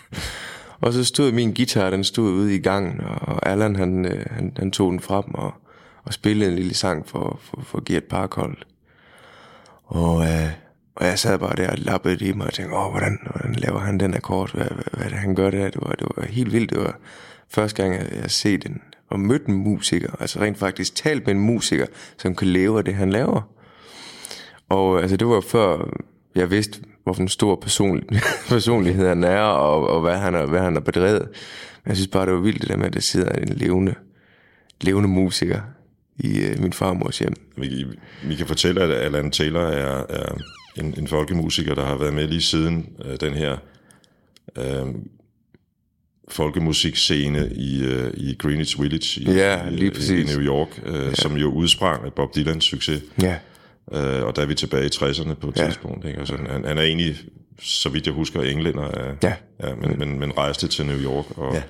og 0.82 0.92
så 0.92 1.04
stod 1.04 1.32
min 1.32 1.54
guitar, 1.54 1.90
den 1.90 2.04
stod 2.04 2.30
ude 2.30 2.54
i 2.54 2.58
gangen, 2.58 3.00
og 3.00 3.48
Allan, 3.48 3.76
han, 3.76 4.04
øh, 4.04 4.26
han, 4.30 4.52
han 4.58 4.70
tog 4.70 4.92
den 4.92 5.00
frem 5.00 5.34
og, 5.34 5.54
og 6.04 6.12
spillede 6.12 6.50
en 6.50 6.56
lille 6.56 6.74
sang 6.74 7.08
for, 7.08 7.40
for, 7.42 7.62
for 7.62 7.82
Gert 7.84 8.04
Parkholdt. 8.04 8.66
Og, 9.84 10.22
øh, 10.22 10.50
og 10.94 11.06
jeg 11.06 11.18
sad 11.18 11.38
bare 11.38 11.56
der 11.56 11.70
og 11.70 11.78
lappede 11.78 12.26
i 12.28 12.32
mig 12.32 12.46
og 12.46 12.52
tænkte, 12.52 12.76
åh, 12.76 12.90
hvordan, 12.90 13.18
hvordan 13.24 13.54
laver 13.54 13.78
han 13.78 14.00
den 14.00 14.14
akkord? 14.14 14.54
Hvad, 14.54 14.64
hvad, 14.64 14.84
hvad 14.92 15.10
det, 15.10 15.18
han 15.18 15.34
gør 15.34 15.50
der? 15.50 15.70
Det 15.70 15.80
var, 15.82 15.92
det 15.92 16.06
var 16.16 16.24
helt 16.24 16.52
vildt. 16.52 16.70
Det 16.70 16.78
var 16.78 16.98
første 17.48 17.82
gang, 17.82 17.94
jeg, 17.94 18.08
jeg 18.22 18.30
set 18.30 18.62
den 18.62 18.82
og 19.10 19.20
mødt 19.20 19.46
en 19.46 19.54
musiker, 19.54 20.10
altså 20.20 20.40
rent 20.40 20.58
faktisk 20.58 20.94
talt 20.94 21.26
med 21.26 21.34
en 21.34 21.40
musiker, 21.40 21.86
som 22.16 22.34
kan 22.34 22.48
leve 22.48 22.78
af 22.78 22.84
det, 22.84 22.94
han 22.94 23.10
laver. 23.10 23.42
Og 24.68 25.00
altså, 25.00 25.16
det 25.16 25.26
var 25.26 25.40
før 25.40 25.88
jeg 26.34 26.50
vidste, 26.50 26.80
hvorfor 27.04 27.22
en 27.22 27.28
stor 27.28 27.56
personlig, 27.56 28.20
personlighed 28.48 29.08
han 29.08 29.24
er, 29.24 29.40
og, 29.40 29.88
og 29.88 30.00
hvad, 30.00 30.16
han 30.16 30.34
er, 30.34 30.46
hvad 30.46 30.60
han 30.60 30.72
har 30.72 30.80
bedrevet. 30.80 31.28
Men 31.84 31.88
jeg 31.88 31.96
synes 31.96 32.08
bare, 32.08 32.26
det 32.26 32.34
var 32.34 32.40
vildt 32.40 32.60
det 32.60 32.68
der 32.68 32.76
med, 32.76 32.86
at 32.86 32.94
der 32.94 33.00
sidder 33.00 33.32
en 33.32 33.48
levende, 33.48 33.94
levende 34.80 35.08
musiker 35.08 35.60
i 36.22 36.40
øh, 36.40 36.60
min 36.60 36.72
farmors 36.72 37.18
hjem. 37.18 37.34
Vi, 37.56 37.86
vi 38.24 38.34
kan 38.34 38.46
fortælle, 38.46 38.82
at 38.82 38.90
Alan 38.90 39.30
Taylor 39.30 39.60
er, 39.60 40.06
er 40.08 40.38
en, 40.78 40.94
en 40.98 41.08
folkemusiker, 41.08 41.74
der 41.74 41.84
har 41.84 41.96
været 41.96 42.14
med 42.14 42.28
lige 42.28 42.42
siden 42.42 42.86
øh, 43.04 43.16
den 43.20 43.34
her 43.34 43.56
øh, 44.58 44.86
folkemusikscene 46.28 47.50
i, 47.54 47.84
øh, 47.84 48.10
i 48.14 48.36
Greenwich 48.38 48.80
Village 48.80 49.20
i, 49.20 49.24
ja, 49.24 49.68
lige 49.70 49.90
præcis. 49.90 50.32
i 50.32 50.36
New 50.36 50.46
York, 50.46 50.82
øh, 50.86 50.94
ja. 50.94 51.14
som 51.14 51.36
jo 51.36 51.52
udsprang 51.52 52.04
af 52.04 52.12
Bob 52.12 52.34
Dylans 52.34 52.64
succes. 52.64 53.02
Ja. 53.22 53.36
Øh, 53.92 54.26
og 54.26 54.36
der 54.36 54.42
er 54.42 54.46
vi 54.46 54.54
tilbage 54.54 54.84
i 54.84 54.90
60'erne 54.94 55.34
på 55.34 55.48
et 55.48 55.58
ja. 55.58 55.66
tidspunkt. 55.66 56.06
Ikke? 56.06 56.18
Altså, 56.18 56.36
han, 56.36 56.64
han 56.64 56.78
er 56.78 56.82
egentlig, 56.82 57.16
så 57.62 57.88
vidt 57.88 58.06
jeg 58.06 58.14
husker, 58.14 58.42
englænder, 58.42 58.82
af, 58.82 59.14
ja. 59.22 59.34
Ja, 59.62 59.74
men, 59.74 59.98
men, 59.98 60.18
men 60.18 60.38
rejste 60.38 60.68
til 60.68 60.86
New 60.86 60.98
York, 60.98 61.38
og, 61.38 61.54
ja. 61.54 61.62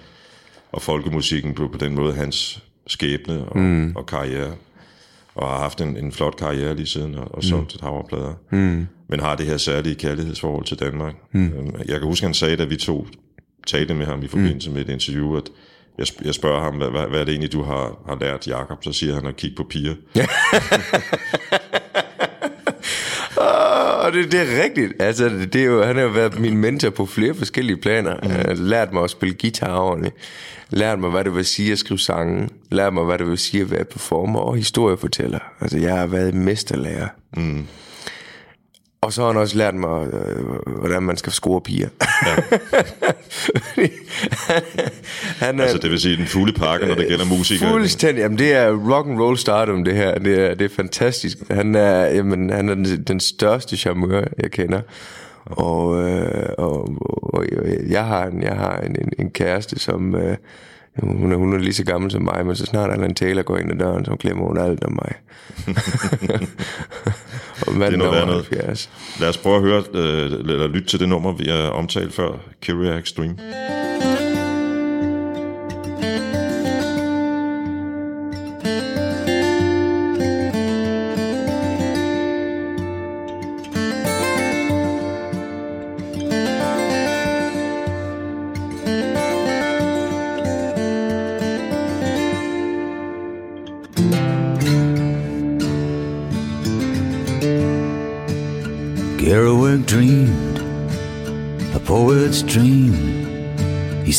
og 0.72 0.82
folkemusikken 0.82 1.54
blev 1.54 1.72
på 1.72 1.78
den 1.78 1.94
måde 1.94 2.14
hans 2.14 2.62
skæbne 2.86 3.44
og, 3.44 3.58
mm. 3.58 3.96
og 3.96 4.06
karriere 4.06 4.52
og 5.34 5.48
har 5.48 5.58
haft 5.58 5.80
en, 5.80 5.96
en 5.96 6.12
flot 6.12 6.36
karriere 6.36 6.76
lige 6.76 6.86
siden, 6.86 7.14
og, 7.14 7.34
og 7.34 7.44
solgt 7.44 7.72
mm. 7.72 7.76
et 7.76 7.80
havreplader. 7.80 8.34
Mm. 8.50 8.86
Men 9.08 9.20
har 9.20 9.36
det 9.36 9.46
her 9.46 9.56
særlige 9.56 9.94
kærlighedsforhold 9.94 10.64
til 10.64 10.78
Danmark. 10.78 11.14
Mm. 11.32 11.46
Øhm, 11.46 11.74
jeg 11.78 11.98
kan 11.98 12.02
huske, 12.02 12.26
han 12.26 12.34
sagde, 12.34 12.56
da 12.56 12.64
vi 12.64 12.76
to 12.76 13.06
talte 13.66 13.94
med 13.94 14.06
ham 14.06 14.22
i 14.22 14.28
forbindelse 14.28 14.70
mm. 14.70 14.74
med 14.74 14.84
et 14.84 14.92
interview, 14.92 15.36
at 15.36 15.50
jeg, 15.98 16.06
jeg 16.24 16.34
spørger 16.34 16.60
ham, 16.60 16.76
hvad, 16.76 16.90
hvad, 16.90 17.06
hvad 17.06 17.20
er 17.20 17.24
det 17.24 17.32
egentlig, 17.32 17.52
du 17.52 17.62
har, 17.62 18.02
har 18.06 18.18
lært, 18.20 18.48
Jakob? 18.48 18.84
Så 18.84 18.92
siger 18.92 19.14
han 19.14 19.26
at 19.26 19.36
kigge 19.36 19.56
på 19.56 19.64
piger. 19.64 19.94
det, 24.12 24.32
det 24.32 24.40
er 24.40 24.62
rigtigt. 24.62 24.92
Altså, 25.02 25.28
det 25.28 25.56
er 25.56 25.64
jo, 25.64 25.82
han 25.82 25.96
har 25.96 26.02
jo 26.02 26.08
været 26.08 26.40
min 26.40 26.56
mentor 26.56 26.90
på 26.90 27.06
flere 27.06 27.34
forskellige 27.34 27.76
planer. 27.76 28.16
Mm. 28.22 28.64
Lært 28.64 28.92
mig 28.92 29.04
at 29.04 29.10
spille 29.10 29.34
guitar 29.40 29.78
ordentligt. 29.78 30.14
Lært 30.70 30.98
mig, 30.98 31.10
hvad 31.10 31.24
det 31.24 31.34
vil 31.34 31.44
sige 31.44 31.72
at 31.72 31.78
skrive 31.78 31.98
sange. 31.98 32.48
Lært 32.70 32.92
mig, 32.92 33.04
hvad 33.04 33.18
det 33.18 33.26
vil 33.26 33.38
sige 33.38 33.60
at 33.60 33.70
være 33.70 33.84
performer 33.84 34.40
og 34.40 34.56
historiefortæller. 34.56 35.38
Altså, 35.60 35.78
jeg 35.78 35.98
har 35.98 36.06
været 36.06 36.34
mesterlærer. 36.34 37.08
Mm. 37.36 37.66
Og 39.02 39.12
så 39.12 39.20
har 39.20 39.28
han 39.28 39.36
også 39.36 39.58
lært 39.58 39.74
mig, 39.74 40.06
øh, 40.06 40.44
hvordan 40.78 41.02
man 41.02 41.16
skal 41.16 41.32
score 41.32 41.60
piger. 41.60 41.88
Ja. 42.26 42.34
han 45.46 45.58
er, 45.58 45.62
altså 45.62 45.78
det 45.78 45.90
vil 45.90 46.00
sige 46.00 46.16
den 46.16 46.26
fulde 46.26 46.52
pakke, 46.52 46.86
når 46.86 46.94
det 46.94 47.08
gælder 47.08 47.24
musikere. 47.24 47.70
Fuldstændig. 47.70 48.22
Jamen 48.22 48.38
det 48.38 48.52
er 48.52 48.92
rock 48.92 49.08
and 49.08 49.20
roll 49.20 49.38
stardom 49.38 49.84
det 49.84 49.94
her. 49.94 50.18
Det 50.18 50.38
er, 50.38 50.54
det 50.54 50.64
er 50.64 50.74
fantastisk. 50.76 51.38
Han 51.50 51.74
er, 51.74 52.04
jamen, 52.04 52.50
han 52.50 52.68
er 52.68 52.74
den, 52.74 53.02
den 53.02 53.20
største 53.20 53.76
charmeur, 53.76 54.24
jeg 54.42 54.50
kender. 54.50 54.80
Og, 55.44 56.10
øh, 56.10 56.48
og, 56.58 56.88
og 57.06 57.44
jeg 57.88 58.04
har 58.04 58.26
en, 58.26 58.42
jeg 58.42 58.54
har 58.54 58.78
en, 58.78 58.96
en, 59.00 59.12
en 59.18 59.30
kæreste, 59.30 59.78
som... 59.78 60.14
Øh, 60.14 60.36
hun 61.00 61.32
er, 61.32 61.36
hun 61.36 61.52
er 61.52 61.58
lige 61.58 61.72
så 61.72 61.84
gammel 61.84 62.10
som 62.10 62.22
mig, 62.22 62.46
men 62.46 62.56
så 62.56 62.66
snart 62.66 62.90
Alan 62.90 63.14
Taylor 63.14 63.42
går 63.42 63.58
ind 63.58 63.72
ad 63.72 63.76
døren, 63.78 64.04
så 64.04 64.16
glemmer 64.16 64.46
hun 64.46 64.58
alt 64.58 64.84
om 64.84 64.92
mig. 64.92 65.12
og 67.66 67.74
det 67.74 67.82
er 67.82 67.96
noget 67.96 68.26
noget. 68.26 68.90
Lad 69.20 69.28
os 69.28 69.38
prøve 69.38 69.56
at 69.56 69.62
høre, 69.62 69.82
øh, 69.94 70.32
eller 70.32 70.66
lytte 70.66 70.88
til 70.88 71.00
det 71.00 71.08
nummer, 71.08 71.32
vi 71.32 71.44
har 71.44 71.68
omtalt 71.68 72.14
før, 72.14 72.32
Kyria 72.60 72.98
Extreme. 72.98 73.36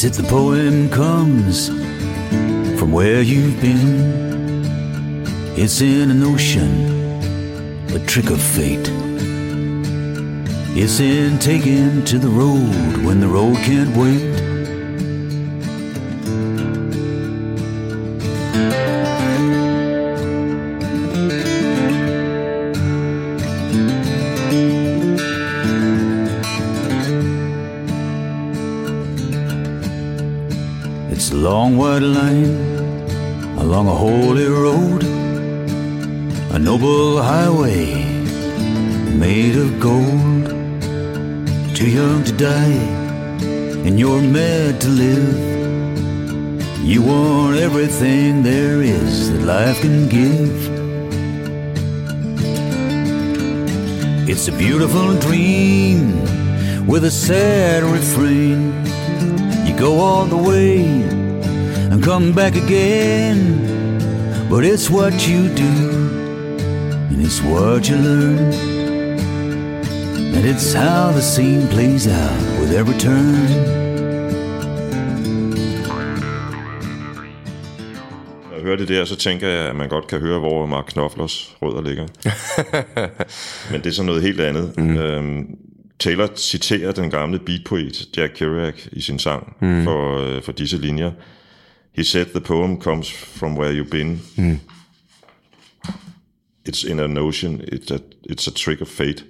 Said 0.03 0.13
the 0.15 0.29
poem 0.29 0.89
comes 0.89 1.69
from 2.77 2.91
where 2.91 3.21
you've 3.21 3.61
been. 3.61 4.65
It's 5.55 5.79
in 5.79 6.11
an 6.11 6.23
ocean, 6.23 6.73
a 7.95 8.05
trick 8.05 8.29
of 8.29 8.41
fate. 8.41 8.89
It's 10.75 10.99
in 10.99 11.39
taking 11.39 12.03
to 12.03 12.19
the 12.19 12.27
road 12.27 13.05
when 13.05 13.21
the 13.21 13.29
road 13.29 13.55
can't 13.57 13.95
wait. 13.95 14.52
Sad 57.63 57.83
refrain. 57.83 58.59
You 59.67 59.73
go 59.87 59.91
all 60.07 60.25
the 60.35 60.41
way 60.49 60.75
and 61.91 62.03
come 62.11 62.25
back 62.41 62.55
again. 62.65 63.39
But 64.51 64.61
it's 64.71 64.87
what 64.95 65.13
you 65.29 65.41
do, 65.65 65.75
and 67.09 67.17
it's 67.27 67.39
what 67.51 67.81
you 67.89 67.97
learn. 68.09 68.51
And 70.35 70.43
it's 70.51 70.73
how 70.73 71.03
the 71.17 71.25
scene 71.31 71.65
plays 71.75 72.05
out 72.21 72.41
with 72.59 72.71
every 72.79 72.97
turn. 73.07 73.47
Hører 78.63 78.75
det 78.77 78.87
der, 78.87 79.05
så 79.05 79.15
tænker 79.15 79.47
jeg, 79.47 79.69
at 79.69 79.75
man 79.75 79.89
godt 79.89 80.07
kan 80.07 80.19
høre, 80.19 80.39
hvor 80.39 80.65
Mark 80.65 80.85
Knopflers 80.85 81.55
rødder 81.61 81.81
ligger. 81.81 82.07
Men 83.71 83.81
det 83.81 83.89
er 83.89 83.93
så 83.93 84.03
noget 84.03 84.21
helt 84.21 84.41
andet. 84.41 84.73
Mm. 84.77 84.97
Øhm, 84.97 85.45
Taylor 86.03 86.27
citerer 86.35 86.91
den 86.91 87.09
gamle 87.09 87.39
beatpoet 87.39 88.17
Jack 88.17 88.33
Kerouac 88.35 88.87
i 88.91 89.01
sin 89.01 89.19
sang 89.19 89.55
mm. 89.61 89.83
for, 89.83 90.19
øh, 90.19 90.41
for 90.41 90.51
disse 90.51 90.77
linjer. 90.77 91.11
He 91.91 92.03
said 92.03 92.25
the 92.25 92.39
poem 92.39 92.81
comes 92.81 93.11
from 93.11 93.57
where 93.57 93.81
you've 93.81 93.89
been. 93.89 94.21
Mm. 94.37 94.59
It's 96.69 96.91
in 96.91 96.99
a 96.99 97.07
notion. 97.07 97.61
It's 97.61 97.93
a, 97.93 97.97
it's 98.29 98.47
a 98.47 98.51
trick 98.55 98.81
of 98.81 98.87
fate. 98.87 99.23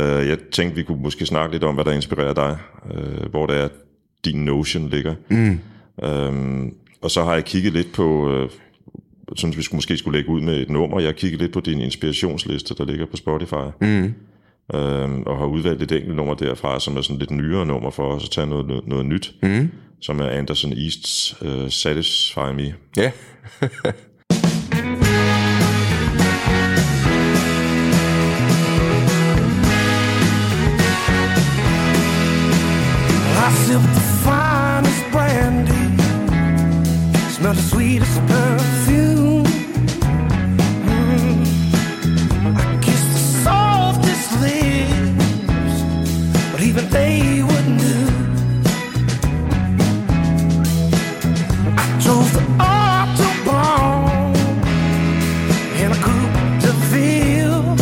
Uh, 0.00 0.28
jeg 0.28 0.38
tænkte, 0.52 0.76
vi 0.76 0.82
kunne 0.82 1.02
måske 1.02 1.26
snakke 1.26 1.54
lidt 1.54 1.64
om, 1.64 1.74
hvad 1.74 1.84
der 1.84 1.92
inspirerer 1.92 2.34
dig. 2.34 2.58
Uh, 2.94 3.30
hvor 3.30 3.46
det 3.46 3.56
er, 3.56 3.68
din 4.24 4.44
notion 4.44 4.88
ligger. 4.88 5.14
Mm. 5.28 5.60
Um, 6.08 6.74
og 7.02 7.10
så 7.10 7.24
har 7.24 7.34
jeg 7.34 7.44
kigget 7.44 7.72
lidt 7.72 7.92
på 7.92 8.42
uh, 8.42 8.50
synes, 9.36 9.56
vi 9.56 9.62
skulle, 9.62 9.76
måske 9.76 9.96
skulle 9.96 10.18
lægge 10.18 10.30
ud 10.30 10.40
med 10.40 10.60
et 10.60 10.70
nummer. 10.70 11.00
Jeg 11.00 11.16
kiggede 11.16 11.42
lidt 11.42 11.52
på 11.52 11.60
din 11.60 11.80
inspirationsliste, 11.80 12.74
der 12.74 12.84
ligger 12.84 13.06
på 13.06 13.16
Spotify. 13.16 13.66
Mm. 13.80 14.14
Øhm, 14.74 15.22
og 15.22 15.38
har 15.38 15.46
udvalgt 15.46 15.82
et 15.82 15.92
enkelt 15.92 16.16
nummer 16.16 16.34
derfra, 16.34 16.80
som 16.80 16.96
er 16.96 17.00
sådan 17.00 17.18
lidt 17.18 17.30
nyere 17.30 17.66
nummer 17.66 17.90
for 17.90 18.14
os 18.14 18.24
at 18.24 18.30
tage 18.30 18.46
noget, 18.46 18.66
noget, 18.66 18.86
noget 18.86 19.06
nyt. 19.06 19.32
Mm. 19.42 19.70
Som 20.00 20.20
er 20.20 20.26
Anderson 20.26 20.72
East's 20.72 21.46
uh, 21.46 21.70
Satisfy 21.70 22.38
Me. 22.54 22.74
Ja. 22.96 23.10
Yeah. 23.62 23.92
I 33.38 33.52
sipped 33.64 33.94
the 33.94 34.00
finest 34.24 35.04
brandy, 35.12 36.02
smelled 37.30 37.56
the 37.56 37.62
sweetest 37.62 38.20
perfume. 38.26 39.15
Even 46.76 46.90
they 46.90 47.42
wouldn't 47.42 47.80
do. 47.80 48.06
I 52.60 53.06
the 56.60 56.72
a. 56.90 57.76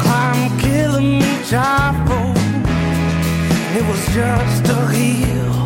Climb 0.00 0.52
Kilimanjaro, 0.60 2.22
it 3.76 3.84
was 3.88 4.02
just 4.14 4.64
a 4.68 4.80
hill. 4.94 5.58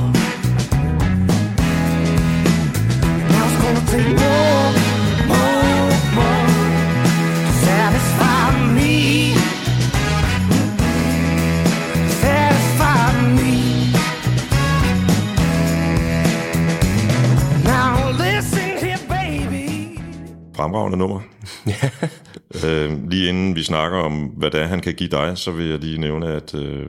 Now 3.31 3.45
it's 3.47 3.57
gonna 3.63 3.85
take 3.93 4.13
more, 4.19 4.64
Fremragende 20.65 20.99
nummer. 20.99 21.21
øh, 22.67 23.11
lige 23.11 23.29
inden 23.29 23.57
vi 23.57 23.63
snakker 23.63 23.99
om, 23.99 24.25
hvad 24.25 24.51
det 24.51 24.61
er, 24.61 24.67
han 24.67 24.81
kan 24.81 24.95
give 24.95 25.09
dig, 25.09 25.39
så 25.39 25.51
vil 25.51 25.67
jeg 25.67 25.79
lige 25.79 25.99
nævne, 25.99 26.27
at 26.27 26.55
øh, 26.55 26.87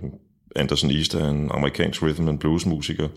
Anderson 0.55 0.91
East 0.91 1.13
er 1.13 1.29
en 1.29 1.49
amerikansk 1.53 2.03
rhythm 2.03 2.27
and 2.27 2.39
blues 2.39 2.65
musiker, 2.65 3.07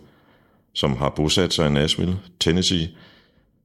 som 0.75 0.97
har 0.97 1.09
bosat 1.09 1.53
sig 1.53 1.67
i 1.67 1.71
Nashville, 1.71 2.19
Tennessee. 2.41 2.88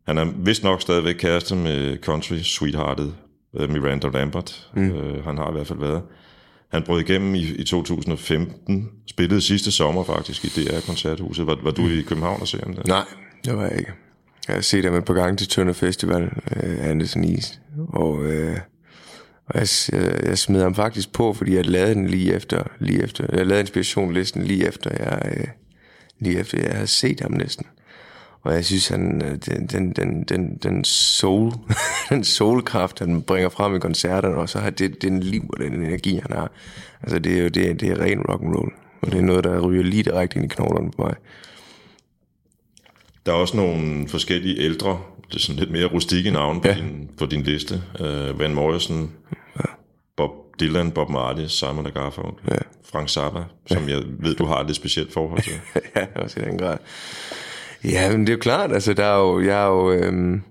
Han 0.08 0.18
er 0.18 0.26
vist 0.38 0.64
nok 0.64 0.82
stadigvæk 0.82 1.16
kæreste 1.16 1.56
med 1.56 1.98
country 1.98 2.38
sweetheartet 2.38 3.16
øh, 3.56 3.70
Miranda 3.70 4.08
Lambert. 4.08 4.70
Mm. 4.76 4.92
Øh, 4.92 5.26
han 5.26 5.38
har 5.38 5.50
i 5.50 5.54
hvert 5.54 5.68
fald 5.68 5.80
været. 5.80 6.02
Han 6.72 6.84
brød 6.84 7.02
igennem 7.02 7.36
i, 7.36 7.42
i 7.42 7.64
2015, 7.64 8.90
spillede 9.08 9.42
sidste 9.42 9.72
sommer 9.72 10.04
faktisk 10.04 10.46
i 10.46 10.48
DR-koncerthuset. 10.48 11.48
Var, 11.48 11.58
var 11.64 11.72
du 11.72 11.88
i 11.88 12.02
København 12.02 12.42
og 12.42 12.48
se 12.48 12.60
ham 12.64 12.74
der? 12.74 12.82
Nej, 12.88 13.06
det 13.46 13.58
var 13.58 13.64
jeg 13.64 13.80
ikke. 13.80 13.92
Jeg 14.48 14.56
har 14.56 14.62
set 14.62 14.86
ham 14.86 14.96
et 14.96 15.06
par 15.06 15.14
gange 15.14 15.38
til 15.38 15.48
Tønder 15.48 15.74
Festival, 15.74 16.24
øh, 16.56 16.90
Andersen 16.90 17.24
Is, 17.24 17.62
og, 17.90 18.26
øh, 18.26 18.58
og 19.46 19.60
jeg, 19.60 19.68
jeg, 19.92 20.26
jeg 20.26 20.38
smed 20.38 20.62
ham 20.62 20.76
faktisk 20.76 21.14
på, 21.14 21.34
fordi 21.34 21.56
jeg 21.56 21.66
lavede 21.66 21.94
den 21.96 22.08
lige 22.08 22.34
efter, 22.34 22.64
lige 22.80 23.04
efter 23.04 23.26
jeg 23.34 23.46
lavede 23.46 23.62
inspirationlisten 23.62 24.44
lige 24.44 24.68
efter, 24.68 24.90
jeg, 25.00 25.22
øh, 25.38 25.48
lige 26.20 26.40
efter 26.40 26.62
jeg 26.62 26.74
havde 26.74 26.88
set 26.88 27.20
ham 27.20 27.32
næsten. 27.32 27.66
Og 28.42 28.54
jeg 28.54 28.66
synes, 28.66 28.88
han, 28.88 29.22
øh, 29.22 29.38
den, 29.46 29.68
den, 29.68 29.92
den, 29.92 30.24
den, 30.24 30.58
den, 30.58 30.84
soul, 30.84 31.52
den 32.10 32.24
soulkraft, 32.24 33.00
han 33.00 33.22
bringer 33.22 33.50
frem 33.50 33.76
i 33.76 33.80
koncerterne, 33.80 34.36
og 34.36 34.50
så 34.50 34.60
har 34.60 34.70
det 34.70 35.02
den 35.02 35.20
liv 35.20 35.50
og 35.54 35.60
den 35.60 35.74
energi, 35.74 36.20
han 36.22 36.32
har. 36.38 36.52
Altså, 37.02 37.20
det 37.20 37.38
er 37.38 37.44
jo 37.44 37.50
det, 37.50 37.82
det 37.82 37.90
er 37.90 38.00
ren 38.00 38.22
rock 38.22 38.44
and 38.44 38.56
roll. 38.56 38.72
Og 39.02 39.12
det 39.12 39.18
er 39.18 39.24
noget, 39.24 39.44
der 39.44 39.60
ryger 39.60 39.84
lige 39.84 40.04
direkte 40.04 40.36
ind 40.36 40.46
i 40.46 40.56
knoglerne 40.56 40.92
på 40.92 41.02
mig. 41.02 41.16
Der 43.26 43.32
er 43.32 43.36
også 43.36 43.58
nogle 43.58 44.08
forskellige 44.08 44.60
ældre, 44.60 45.00
det 45.28 45.36
er 45.36 45.40
sådan 45.40 45.60
lidt 45.60 45.72
mere 45.72 45.86
rustikke 45.86 46.32
navne 46.32 46.62
på, 46.62 46.68
Ja. 46.68 46.74
din, 46.74 47.10
på 47.18 47.26
din 47.26 47.42
liste. 47.42 47.82
Uh, 48.00 48.40
Van 48.40 48.54
Morrison, 48.54 49.12
Bob 50.18 50.32
Dylan, 50.60 50.92
Bob 50.92 51.10
Marley, 51.10 51.48
Simon 51.48 51.92
Garfunkel, 51.94 52.44
Ja. 52.52 52.58
Frank 52.92 53.10
Zappa, 53.10 53.40
som 53.66 53.90
jeg 53.90 54.02
ved, 54.20 54.36
du 54.36 54.46
har 54.46 54.60
et 54.60 54.66
lidt 54.66 54.76
specielt 54.76 55.14
forhold 55.14 55.42
til. 55.44 55.54
ja, 55.96 56.06
også 56.16 56.40
i 56.40 56.44
den 56.44 56.58
grad. 56.58 56.78
Ja, 57.84 58.12
men 58.12 58.22
det 58.22 58.30
er 58.30 58.34
jo 58.34 58.40
klart, 58.40 58.72
altså 58.72 58.94
der 58.94 59.06
er 59.06 59.20
jo, 59.20 59.42
jeg 59.42 59.64
er 59.64 59.68
jo, 59.68 59.92
øhm, 59.92 60.42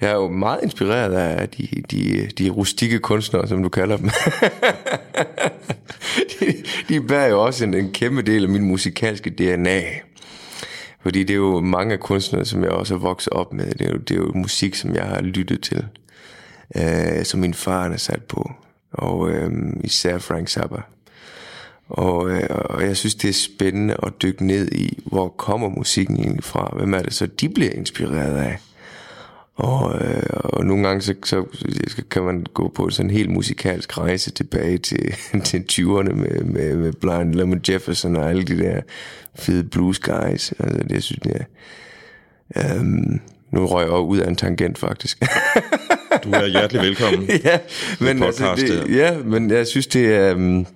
jeg 0.00 0.10
er 0.10 0.14
jo 0.14 0.28
meget 0.28 0.60
inspireret 0.62 1.12
af 1.14 1.48
de, 1.48 1.68
de, 1.90 2.28
de 2.38 2.50
rustikke 2.50 2.98
kunstnere, 2.98 3.48
som 3.48 3.62
du 3.62 3.68
kalder 3.68 3.96
dem. 3.96 4.10
de, 6.40 6.54
de 6.88 7.00
bærer 7.00 7.28
jo 7.28 7.42
også 7.44 7.64
en, 7.64 7.74
en 7.74 7.92
kæmpe 7.92 8.22
del 8.22 8.42
af 8.42 8.48
min 8.48 8.62
musikalske 8.62 9.30
DNA. 9.30 9.80
Fordi 11.02 11.24
det 11.24 11.30
er 11.30 11.38
jo 11.38 11.60
mange 11.60 11.92
af 11.92 12.00
kunstnere, 12.00 12.44
som 12.44 12.62
jeg 12.62 12.70
også 12.70 12.94
er 12.94 12.98
vokset 12.98 13.32
op 13.32 13.52
med. 13.52 13.70
Det 13.70 13.82
er 13.86 13.90
jo, 13.90 13.96
det 13.96 14.10
er 14.10 14.18
jo 14.18 14.32
musik, 14.34 14.74
som 14.74 14.94
jeg 14.94 15.04
har 15.04 15.20
lyttet 15.20 15.60
til. 15.62 15.84
Øh, 16.76 17.24
som 17.24 17.40
min 17.40 17.54
far 17.54 17.88
har 17.88 17.96
sat 17.96 18.24
på. 18.24 18.52
Og 18.92 19.30
øh, 19.30 19.50
især 19.84 20.18
Frank 20.18 20.48
Zappa. 20.48 20.80
Og, 21.88 22.30
øh, 22.30 22.42
og 22.50 22.82
jeg 22.82 22.96
synes, 22.96 23.14
det 23.14 23.28
er 23.28 23.32
spændende 23.32 23.96
at 24.02 24.12
dykke 24.22 24.46
ned 24.46 24.72
i, 24.72 25.02
hvor 25.06 25.28
kommer 25.28 25.68
musikken 25.68 26.16
egentlig 26.16 26.44
fra? 26.44 26.72
Hvem 26.76 26.94
er 26.94 27.02
det 27.02 27.14
så, 27.14 27.26
de 27.26 27.48
bliver 27.48 27.70
inspireret 27.70 28.36
af? 28.36 28.58
Og, 29.60 30.00
øh, 30.00 30.22
og 30.34 30.66
nogle 30.66 30.86
gange 30.86 31.02
så, 31.02 31.14
så 31.22 32.02
kan 32.10 32.22
man 32.22 32.46
gå 32.54 32.68
på 32.68 32.90
sådan 32.90 33.10
en 33.10 33.16
helt 33.16 33.30
musikalsk 33.30 33.98
rejse 33.98 34.30
tilbage 34.30 34.78
til, 34.78 35.14
til 35.44 35.64
20'erne 35.72 36.12
med, 36.12 36.44
med, 36.44 36.76
med 36.76 36.92
Blind 36.92 37.34
Lemon 37.34 37.60
Jefferson 37.68 38.16
og 38.16 38.30
alle 38.30 38.42
de 38.42 38.58
der 38.58 38.80
fede 39.34 39.64
blues 39.64 39.98
guys. 39.98 40.52
Altså, 40.58 40.82
det 40.88 41.02
synes 41.02 41.20
jeg... 41.24 41.44
Øhm, 42.56 43.20
nu 43.52 43.66
røg 43.66 43.86
jeg 43.86 43.98
ud 43.98 44.18
af 44.18 44.28
en 44.28 44.36
tangent, 44.36 44.78
faktisk. 44.78 45.22
Du 46.24 46.30
er 46.30 46.46
hjertelig 46.46 46.82
velkommen. 46.82 47.28
ja, 47.44 47.58
men, 48.00 48.22
altså, 48.22 48.54
det, 48.56 48.96
ja, 48.96 49.18
men 49.24 49.50
jeg 49.50 49.66
synes, 49.66 49.86
det 49.86 50.14
er... 50.14 50.34
Um, 50.34 50.66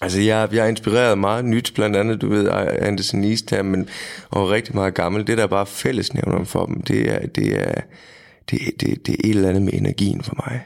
altså, 0.00 0.20
jeg, 0.20 0.48
jeg 0.52 0.64
er 0.64 0.68
inspireret 0.68 1.18
meget 1.18 1.44
nyt, 1.44 1.72
blandt 1.74 1.96
andet, 1.96 2.20
du 2.20 2.28
ved, 2.28 2.48
Anderson 2.80 3.24
East 3.24 3.52
men, 3.64 3.88
og 4.30 4.50
rigtig 4.50 4.74
meget 4.74 4.94
gammel. 4.94 5.26
Det, 5.26 5.38
der 5.38 5.44
er 5.44 5.48
bare 5.48 5.66
fællesnævner 5.66 6.44
for 6.44 6.66
dem, 6.66 6.80
det 6.80 7.14
er, 7.14 7.26
det 7.26 7.60
er, 7.60 7.80
det, 8.50 8.60
det, 8.80 9.06
det 9.06 9.14
er 9.14 9.18
et 9.24 9.30
eller 9.30 9.48
andet 9.48 9.62
med 9.62 9.72
energien 9.72 10.22
for 10.22 10.34
mig. 10.46 10.60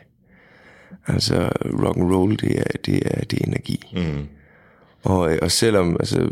Altså, 1.06 1.50
rock 1.82 1.96
and 1.96 2.14
roll, 2.14 2.36
det 2.40 2.58
er, 2.58 2.78
det 2.86 3.02
er, 3.06 3.24
det 3.24 3.40
er 3.40 3.46
energi. 3.46 3.92
Mm. 3.96 4.26
Og, 5.02 5.38
og 5.42 5.50
selvom, 5.50 5.96
altså, 6.00 6.28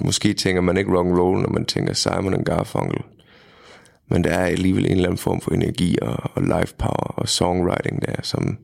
måske 0.00 0.34
tænker 0.34 0.62
man 0.62 0.76
ikke 0.76 0.98
rock 0.98 1.06
and 1.06 1.18
roll, 1.18 1.40
når 1.40 1.48
man 1.48 1.64
tænker 1.64 1.94
Simon 1.94 2.34
and 2.34 2.44
Garfunkel. 2.44 3.00
Men 4.08 4.24
der 4.24 4.30
er 4.30 4.46
alligevel 4.46 4.86
en 4.86 4.90
eller 4.90 5.04
anden 5.04 5.18
form 5.18 5.40
for 5.40 5.50
energi 5.50 5.98
og, 6.02 6.16
og 6.34 6.42
life 6.42 6.74
power 6.78 7.14
og 7.16 7.28
songwriting 7.28 8.06
der, 8.06 8.14
som, 8.22 8.58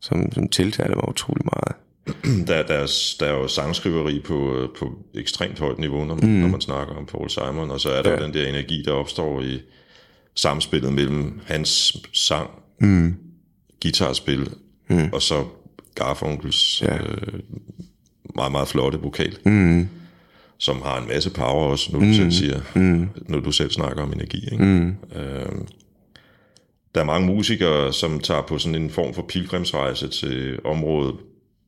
som, 0.00 0.32
som 0.32 0.48
tiltaler 0.48 0.94
mig 0.94 1.08
utrolig 1.08 1.44
meget. 1.44 1.83
Der, 2.46 2.62
der, 2.62 2.74
er, 2.74 2.86
der 3.20 3.26
er 3.26 3.32
jo 3.32 3.48
sangskriveri 3.48 4.20
på, 4.20 4.56
øh, 4.58 4.68
på 4.78 4.98
ekstremt 5.14 5.58
højt 5.58 5.78
niveau, 5.78 6.04
når, 6.04 6.14
mm. 6.14 6.28
når 6.28 6.48
man 6.48 6.60
snakker 6.60 6.94
om 6.94 7.06
Paul 7.06 7.30
Simon, 7.30 7.70
og 7.70 7.80
så 7.80 7.90
er 7.90 8.02
der 8.02 8.10
ja. 8.10 8.24
den 8.24 8.34
der 8.34 8.48
energi, 8.48 8.82
der 8.82 8.92
opstår 8.92 9.42
i 9.42 9.60
samspillet 10.34 10.92
mellem 10.92 11.40
hans 11.46 11.96
sang, 12.12 12.50
mm. 12.80 13.14
guitarspil, 13.82 14.50
mm. 14.88 15.08
og 15.12 15.22
så 15.22 15.44
Garfunkels 15.94 16.82
Ja. 16.82 16.96
øh, 16.96 17.40
meget, 18.34 18.52
meget 18.52 18.68
flotte 18.68 18.98
vokal, 18.98 19.38
mm. 19.44 19.88
som 20.58 20.82
har 20.82 21.00
en 21.00 21.08
masse 21.08 21.30
power 21.30 21.64
også, 21.70 21.92
når 21.92 21.98
du 21.98 22.04
mm. 22.04 22.14
selv 22.14 22.30
siger, 22.30 22.60
mm. 22.74 23.08
når 23.28 23.40
du 23.40 23.52
selv 23.52 23.70
snakker 23.70 24.02
om 24.02 24.12
energi. 24.12 24.48
Ikke? 24.52 24.64
Mm. 24.64 24.96
Øh, 25.16 25.52
der 26.94 27.00
er 27.00 27.04
mange 27.04 27.26
musikere, 27.26 27.92
som 27.92 28.20
tager 28.20 28.42
på 28.42 28.58
sådan 28.58 28.82
en 28.82 28.90
form 28.90 29.14
for 29.14 29.22
pilgrimsrejse 29.22 30.08
til 30.08 30.58
området, 30.64 31.14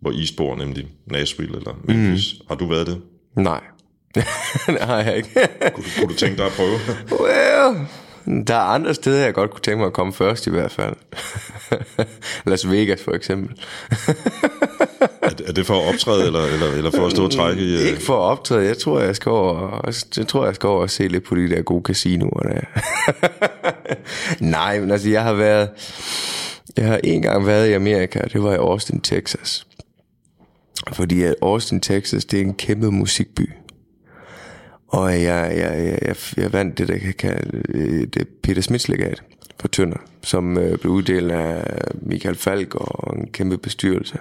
hvor 0.01 0.11
I 0.11 0.29
bor, 0.37 0.57
nemlig 0.57 0.87
Nashville 1.07 1.57
eller 1.57 1.73
Memphis. 1.85 2.35
Mm. 2.41 2.47
Har 2.49 2.55
du 2.55 2.67
været 2.67 2.87
det? 2.87 3.01
Nej. 3.37 3.61
det 4.67 4.81
har 4.81 4.97
jeg 5.03 5.17
ikke. 5.17 5.31
Kunne 5.75 5.85
du, 5.85 5.91
kunne 6.01 6.09
du 6.09 6.15
tænke 6.15 6.37
dig 6.37 6.47
at 6.47 6.53
prøve? 6.53 6.79
well, 7.23 7.87
der 8.47 8.55
er 8.55 8.59
andre 8.61 8.95
steder, 8.95 9.25
jeg 9.25 9.35
godt 9.35 9.51
kunne 9.51 9.61
tænke 9.61 9.79
mig 9.79 9.87
at 9.87 9.93
komme 9.93 10.13
først 10.13 10.47
i 10.47 10.51
hvert 10.51 10.73
fald. 10.73 10.95
Las 12.47 12.71
Vegas 12.71 13.03
for 13.03 13.13
eksempel. 13.13 13.57
er, 15.23 15.29
det- 15.31 15.49
er 15.49 15.53
det 15.53 15.67
for 15.67 15.75
at 15.81 15.89
optræde, 15.95 16.27
eller, 16.27 16.45
eller, 16.45 16.67
eller 16.73 16.91
for 16.91 17.07
at 17.07 17.13
stå 17.13 17.25
og 17.25 17.31
trække 17.31 17.63
i... 17.63 17.75
øh, 17.83 17.89
Ikke 17.89 18.03
for 18.03 18.15
at 18.27 18.31
optræde. 18.31 18.67
Jeg 18.67 18.79
tror, 18.79 19.01
jeg 19.01 19.17
skal 19.17 19.31
over, 19.31 19.91
jeg 20.17 20.27
tror, 20.29 20.45
jeg 20.47 20.55
skal 20.55 20.67
over 20.67 20.83
og 20.83 20.91
se 20.91 21.09
lidt 21.09 21.25
på 21.25 21.35
de 21.35 21.51
der 21.51 21.63
gode 21.63 21.83
casinoer 21.83 22.43
der. 22.43 22.61
Nej, 24.41 24.81
men 24.81 24.91
altså, 24.91 25.09
jeg 25.09 25.23
har 25.23 25.33
været... 25.33 25.69
Jeg 26.77 26.87
har 26.87 27.01
en 27.05 27.23
gang 27.23 27.47
været 27.47 27.69
i 27.69 27.73
Amerika, 27.73 28.21
det 28.33 28.43
var 28.43 28.53
i 28.53 28.57
Austin, 28.57 29.01
Texas. 29.01 29.67
Fordi 30.93 31.23
at 31.23 31.35
Austin, 31.43 31.81
Texas, 31.81 32.25
det 32.25 32.41
er 32.41 32.45
en 32.45 32.55
kæmpe 32.55 32.91
musikby. 32.91 33.51
Og 34.89 35.13
jeg, 35.13 35.53
jeg, 35.57 35.99
jeg, 36.03 36.17
jeg, 36.37 36.53
vandt 36.53 36.79
det, 36.79 36.89
der 36.89 36.99
kan 36.99 37.15
kalde 37.15 37.63
øh, 37.69 38.07
det 38.07 38.29
Peter 38.43 38.63
Smiths 38.63 38.89
legat 38.89 39.23
for 39.61 39.69
Tønder, 39.69 39.99
som 40.23 40.59
øh, 40.59 40.79
blev 40.79 40.93
uddelt 40.93 41.33
af 41.33 41.81
Michael 41.95 42.35
Falk 42.37 42.75
og 42.75 43.17
en 43.17 43.29
kæmpe 43.29 43.59
bestyrelse, 43.59 44.19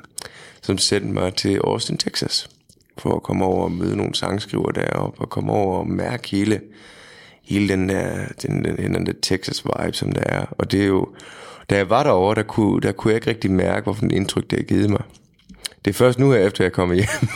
som 0.61 0.77
sendte 0.77 1.13
mig 1.13 1.35
til 1.35 1.57
Austin, 1.63 1.97
Texas, 1.97 2.49
for 2.97 3.15
at 3.15 3.23
komme 3.23 3.45
over 3.45 3.63
og 3.63 3.71
møde 3.71 3.97
nogle 3.97 4.15
sangskriver 4.15 4.71
deroppe, 4.71 5.21
og 5.21 5.29
komme 5.29 5.51
over 5.51 5.77
og 5.77 5.87
mærke 5.87 6.29
hele, 6.29 6.61
hele 7.43 7.69
den 7.69 7.89
der, 7.89 8.25
den, 8.41 8.65
den, 8.65 8.93
den 8.93 9.05
der 9.05 9.13
Texas 9.21 9.65
vibe, 9.65 9.93
som 9.93 10.11
der 10.11 10.23
er. 10.25 10.45
Og 10.51 10.71
det 10.71 10.81
er 10.81 10.87
jo, 10.87 11.07
da 11.69 11.75
jeg 11.75 11.89
var 11.89 12.03
derovre, 12.03 12.35
der 12.35 12.43
kunne, 12.43 12.81
der 12.81 12.91
kunne 12.91 13.11
jeg 13.11 13.17
ikke 13.17 13.29
rigtig 13.29 13.51
mærke, 13.51 13.83
hvorfor 13.83 14.05
indtryk 14.11 14.49
det 14.49 14.59
har 14.59 14.63
givet 14.63 14.89
mig. 14.89 15.03
Det 15.85 15.91
er 15.91 15.93
først 15.93 16.19
nu 16.19 16.31
her, 16.31 16.39
efter 16.39 16.63
jeg 16.63 16.69
er 16.69 16.73
kommet 16.73 16.97
hjem, 16.97 17.29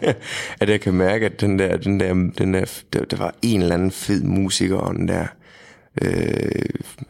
at 0.60 0.68
jeg 0.70 0.80
kan 0.80 0.94
mærke, 0.94 1.26
at 1.26 1.40
den 1.40 1.58
der, 1.58 1.76
den 1.76 2.00
der, 2.00 2.14
den 2.14 2.54
der, 2.54 2.82
der, 2.92 3.04
der 3.04 3.16
var 3.16 3.34
en 3.42 3.62
eller 3.62 3.74
anden 3.74 3.90
fed 3.90 4.22
musiker, 4.22 4.76
og 4.76 4.94
den 4.94 5.08
der, 5.08 5.26
øh, 6.02 6.64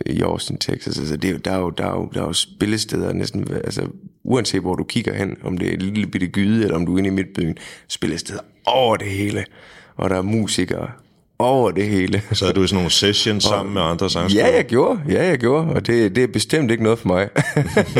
i 0.06 0.22
Austin, 0.22 0.58
Texas. 0.58 0.98
Altså, 0.98 1.16
det 1.16 1.44
der, 1.44 1.50
er 1.50 1.58
jo, 1.58 1.70
der, 1.70 1.84
er 1.84 1.90
jo, 1.90 2.10
der 2.14 2.22
er 2.22 2.26
jo 2.26 2.32
spillesteder 2.32 3.12
næsten, 3.12 3.46
altså, 3.52 3.88
uanset 4.24 4.60
hvor 4.60 4.74
du 4.74 4.84
kigger 4.84 5.14
hen, 5.14 5.36
om 5.42 5.58
det 5.58 5.68
er 5.68 5.72
et 5.72 5.82
lille 5.82 6.06
bitte 6.06 6.26
gyde, 6.26 6.64
eller 6.64 6.76
om 6.76 6.86
du 6.86 6.94
er 6.94 6.98
inde 6.98 7.08
i 7.08 7.12
midtbyen, 7.12 7.56
spillesteder 7.88 8.40
over 8.66 8.96
det 8.96 9.08
hele. 9.08 9.44
Og 9.96 10.10
der 10.10 10.16
er 10.16 10.22
musikere 10.22 10.90
over 11.46 11.70
det 11.70 11.86
hele. 11.86 12.22
Så 12.32 12.46
er 12.46 12.52
du 12.52 12.66
sådan 12.66 12.76
nogle 12.76 12.90
sessions 12.90 13.44
sammen 13.44 13.74
med 13.74 13.82
andre 13.82 14.10
sangskrivere? 14.10 14.48
Ja, 14.48 14.56
jeg 14.56 14.64
gjorde. 14.64 15.00
Ja, 15.08 15.26
jeg 15.26 15.38
gjorde. 15.38 15.66
Og 15.66 15.86
det, 15.86 16.16
det 16.16 16.24
er 16.24 16.28
bestemt 16.28 16.70
ikke 16.70 16.82
noget 16.82 16.98
for 16.98 17.08
mig. 17.08 17.28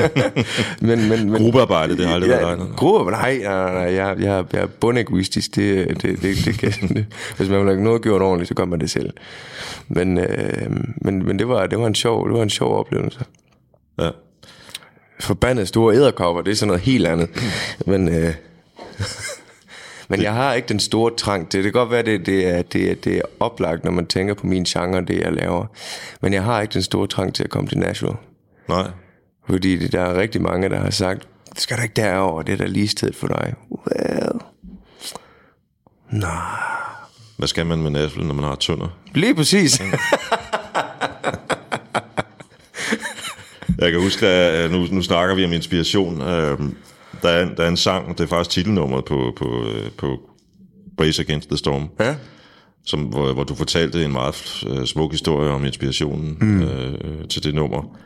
men, 0.89 1.09
men, 1.09 1.31
men, 1.31 1.43
Gruppearbejde, 1.43 1.97
det 1.97 2.07
har 2.07 2.15
aldrig 2.15 2.31
været 2.31 2.59
dig 2.59 2.67
ja. 2.67 2.75
Gruppe, 2.77 3.11
nej, 3.11 3.39
nej, 3.43 3.55
nej, 3.55 3.73
nej, 3.73 3.95
jeg, 3.95 4.17
jeg, 4.21 4.45
jeg 4.53 4.63
er 4.63 4.67
bundegoistisk. 4.67 5.57
Det, 5.57 6.03
det, 6.03 6.23
det, 6.23 6.37
det 6.45 6.59
kan, 6.59 6.89
det, 6.89 7.07
hvis 7.37 7.49
man 7.49 7.61
vil 7.61 7.69
have 7.69 7.85
noget 7.85 8.03
gjort 8.03 8.23
ordentligt, 8.23 8.49
så 8.49 8.55
gør 8.55 8.65
man 8.65 8.81
det 8.81 8.91
selv. 8.91 9.11
Men, 9.89 10.19
øh, 10.19 10.71
men, 10.97 11.27
men 11.27 11.39
det, 11.39 11.49
var, 11.49 11.67
det, 11.67 11.79
var 11.79 11.87
en 11.87 11.95
sjov, 11.95 12.29
det 12.29 12.37
var 12.37 12.43
en 12.43 12.51
sjov 12.51 12.79
oplevelse. 12.79 13.21
Ja. 13.99 14.11
Forbandet 15.21 15.69
store 15.69 15.95
æderkopper, 15.95 16.43
det 16.43 16.51
er 16.51 16.55
sådan 16.55 16.67
noget 16.67 16.83
helt 16.83 17.07
andet. 17.07 17.29
Men, 17.87 18.09
øh, 18.09 18.35
men 20.09 20.23
jeg 20.23 20.35
har 20.35 20.55
ikke 20.55 20.69
den 20.69 20.81
store 20.81 21.13
trang 21.17 21.49
til 21.49 21.59
det. 21.59 21.65
Det 21.65 21.73
kan 21.73 21.81
godt 21.81 21.91
være, 21.91 22.03
det, 22.03 22.27
det, 22.27 22.49
er, 22.49 22.63
det, 22.63 22.91
er, 22.91 22.95
det 22.95 23.17
er 23.17 23.23
oplagt, 23.41 23.85
når 23.85 23.91
man 23.91 24.07
tænker 24.07 24.35
på 24.35 24.47
min 24.47 24.65
genre, 24.65 25.01
det 25.01 25.21
jeg 25.21 25.33
laver. 25.33 25.67
Men 26.23 26.33
jeg 26.33 26.43
har 26.43 26.61
ikke 26.61 26.75
den 26.75 26.83
store 26.83 27.07
trang 27.07 27.35
til 27.35 27.45
at 27.45 27.51
komme 27.51 27.69
til 27.69 27.79
Nashville. 27.79 28.17
Nej. 28.69 28.91
Fordi 29.51 29.77
det, 29.77 29.93
der 29.93 30.01
er 30.01 30.21
rigtig 30.21 30.43
mange, 30.43 30.69
der 30.69 30.79
har 30.79 30.91
sagt, 30.91 31.29
det 31.55 31.61
skal 31.61 31.77
du 31.77 31.83
ikke 31.83 31.95
derover, 31.97 32.43
det 32.43 32.53
er 32.53 32.57
da 32.57 32.67
lige 32.67 32.89
stedet 32.89 33.17
for 33.17 33.27
dig. 33.27 33.55
Well, 33.71 34.41
nej. 36.11 36.29
Hvad 37.37 37.49
skal 37.49 37.67
man 37.67 37.79
med 37.79 37.91
Nashville, 37.91 38.29
når 38.29 38.35
man 38.35 38.45
har 38.45 38.55
tønder? 38.55 38.89
Lige 39.15 39.35
præcis. 39.35 39.81
Jeg 43.79 43.93
kan 43.93 44.01
huske, 44.01 44.27
at 44.27 44.71
nu, 44.71 44.87
nu 44.91 45.03
snakker 45.03 45.35
vi 45.35 45.45
om 45.45 45.53
inspiration. 45.53 46.21
Der 47.23 47.29
er, 47.29 47.43
en- 47.43 47.57
der 47.57 47.65
er 47.65 47.69
en 47.69 47.77
sang, 47.77 48.19
det 48.19 48.25
er 48.25 48.29
faktisk 48.29 48.51
titelnummeret 48.51 49.05
på, 49.05 49.33
på, 49.37 49.65
øh, 49.69 49.91
på 49.99 50.21
Brace 50.97 51.23
Against 51.23 51.49
the 51.49 51.59
Storm, 51.59 51.89
ja. 52.01 52.17
som, 52.87 53.01
hvor, 53.01 53.33
hvor 53.33 53.45
du 53.45 53.55
fortalte 53.55 54.05
en 54.05 54.13
meget 54.13 54.65
øh, 54.69 54.87
smuk 54.87 55.11
historie 55.13 55.51
om 55.51 55.65
inspirationen 55.65 56.39
mm. 56.41 56.63
øh, 56.63 57.29
til 57.29 57.45
det 57.45 57.55
nummer. 57.55 57.99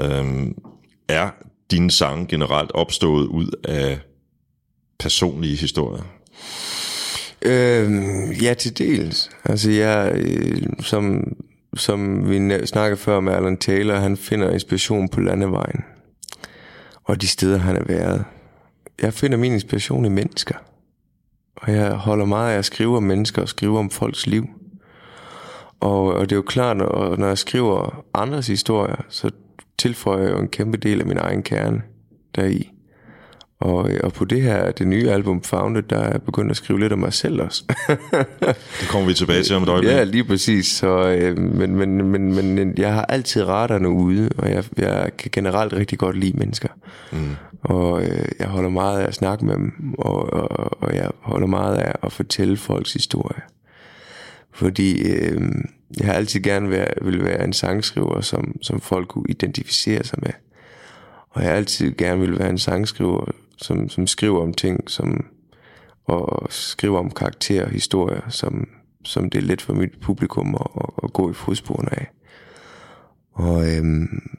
Øhm, 0.00 0.54
er 1.08 1.30
dine 1.70 1.90
sange 1.90 2.26
generelt 2.26 2.72
opstået 2.74 3.26
ud 3.26 3.50
af 3.64 3.98
personlige 4.98 5.56
historier? 5.56 6.02
Øhm, 7.42 8.30
ja, 8.32 8.54
til 8.54 8.78
dels. 8.78 9.30
Altså, 9.44 9.70
jeg, 9.70 10.12
øh, 10.14 10.62
som, 10.80 11.22
som 11.76 12.30
vi 12.30 12.66
snakkede 12.66 13.00
før 13.00 13.20
med 13.20 13.32
Alan 13.32 13.56
Taylor, 13.56 13.94
han 13.94 14.16
finder 14.16 14.50
inspiration 14.50 15.08
på 15.08 15.20
landevejen. 15.20 15.80
Og 17.04 17.20
de 17.22 17.26
steder, 17.28 17.58
han 17.58 17.76
er 17.76 17.84
været. 17.86 18.24
Jeg 19.02 19.14
finder 19.14 19.38
min 19.38 19.52
inspiration 19.52 20.04
i 20.04 20.08
mennesker. 20.08 20.54
Og 21.56 21.72
jeg 21.72 21.92
holder 21.92 22.24
meget 22.24 22.54
af 22.54 22.58
at 22.58 22.64
skrive 22.64 22.96
om 22.96 23.02
mennesker 23.02 23.42
og 23.42 23.48
skrive 23.48 23.78
om 23.78 23.90
folks 23.90 24.26
liv. 24.26 24.46
Og, 25.80 26.02
og 26.02 26.20
det 26.20 26.32
er 26.32 26.36
jo 26.36 26.42
klart, 26.42 26.76
når, 26.76 27.16
når 27.16 27.26
jeg 27.26 27.38
skriver 27.38 28.04
andres 28.14 28.46
historier, 28.46 29.04
så 29.08 29.30
tilføjer 29.78 30.22
jeg 30.22 30.32
jo 30.32 30.38
en 30.38 30.48
kæmpe 30.48 30.76
del 30.76 31.00
af 31.00 31.06
min 31.06 31.18
egen 31.18 31.42
kerne 31.42 31.82
deri. 32.36 32.70
Og, 33.60 33.90
og 34.02 34.12
på 34.12 34.24
det 34.24 34.42
her, 34.42 34.72
det 34.72 34.86
nye 34.86 35.10
album 35.10 35.42
Founded, 35.42 35.82
der 35.82 35.98
er 35.98 36.10
jeg 36.10 36.22
begyndt 36.22 36.50
at 36.50 36.56
skrive 36.56 36.80
lidt 36.80 36.92
om 36.92 36.98
mig 36.98 37.12
selv 37.12 37.42
også. 37.42 37.64
Det 38.80 38.88
kommer 38.88 39.08
vi 39.08 39.14
tilbage 39.14 39.42
til 39.42 39.56
om 39.56 39.62
et 39.62 39.68
øjeblik. 39.68 39.90
ja, 39.90 40.04
lige 40.04 40.24
præcis. 40.24 40.66
Så, 40.66 41.08
øh, 41.08 41.38
men, 41.38 41.76
men, 41.76 42.04
men, 42.04 42.34
men 42.34 42.74
jeg 42.78 42.94
har 42.94 43.04
altid 43.04 43.44
raderne 43.44 43.88
ude, 43.88 44.30
og 44.38 44.50
jeg, 44.50 44.64
jeg 44.76 45.10
kan 45.18 45.30
generelt 45.32 45.72
rigtig 45.72 45.98
godt 45.98 46.16
lide 46.16 46.38
mennesker. 46.38 46.68
Mm. 47.12 47.18
Og 47.62 48.02
øh, 48.02 48.28
jeg 48.38 48.48
holder 48.48 48.70
meget 48.70 49.00
af 49.00 49.06
at 49.06 49.14
snakke 49.14 49.44
med 49.44 49.54
dem, 49.54 49.94
og, 49.98 50.32
og, 50.32 50.82
og 50.82 50.94
jeg 50.94 51.10
holder 51.20 51.46
meget 51.46 51.76
af 51.76 51.92
at 52.02 52.12
fortælle 52.12 52.56
folks 52.56 52.92
historie. 52.92 53.40
Fordi 54.52 55.02
øh, 55.12 55.40
jeg 55.98 56.06
har 56.06 56.12
altid 56.12 56.40
gerne 56.40 56.70
være, 56.70 56.88
vil 57.02 57.24
være 57.24 57.44
en 57.44 57.52
sangskriver, 57.52 58.20
som, 58.20 58.56
som 58.62 58.80
folk 58.80 59.08
kunne 59.08 59.26
identificere 59.28 60.04
sig 60.04 60.18
med. 60.22 60.32
Og 61.30 61.42
jeg 61.42 61.50
har 61.50 61.56
altid 61.56 61.96
gerne 61.96 62.20
vil 62.20 62.38
være 62.38 62.50
en 62.50 62.58
sangskriver, 62.58 63.30
som, 63.62 63.88
som 63.88 64.06
skriver 64.06 64.42
om 64.42 64.54
ting, 64.54 64.90
som, 64.90 65.26
og 66.04 66.46
skriver 66.50 66.98
om 66.98 67.10
karakterer 67.10 67.64
og 67.64 67.70
historier, 67.70 68.20
som, 68.28 68.68
som 69.04 69.30
det 69.30 69.38
er 69.38 69.46
let 69.46 69.62
for 69.62 69.72
mit 69.72 70.00
publikum 70.00 70.54
at, 70.54 70.66
at, 70.76 70.90
at 71.04 71.12
gå 71.12 71.30
i 71.30 71.34
fodsporene 71.34 71.98
af. 71.98 72.10
Og, 73.32 73.76
øhm, 73.76 74.38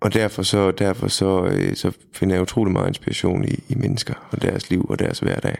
og 0.00 0.14
derfor 0.14 0.42
så, 0.42 0.70
derfor 0.70 1.08
så, 1.08 1.44
øh, 1.44 1.76
så 1.76 1.92
finder 2.12 2.34
jeg 2.34 2.42
utrolig 2.42 2.72
meget 2.72 2.88
inspiration 2.88 3.44
i, 3.44 3.64
i 3.68 3.74
mennesker 3.74 4.14
og 4.30 4.42
deres 4.42 4.70
liv 4.70 4.86
og 4.88 4.98
deres 4.98 5.18
hverdag. 5.18 5.56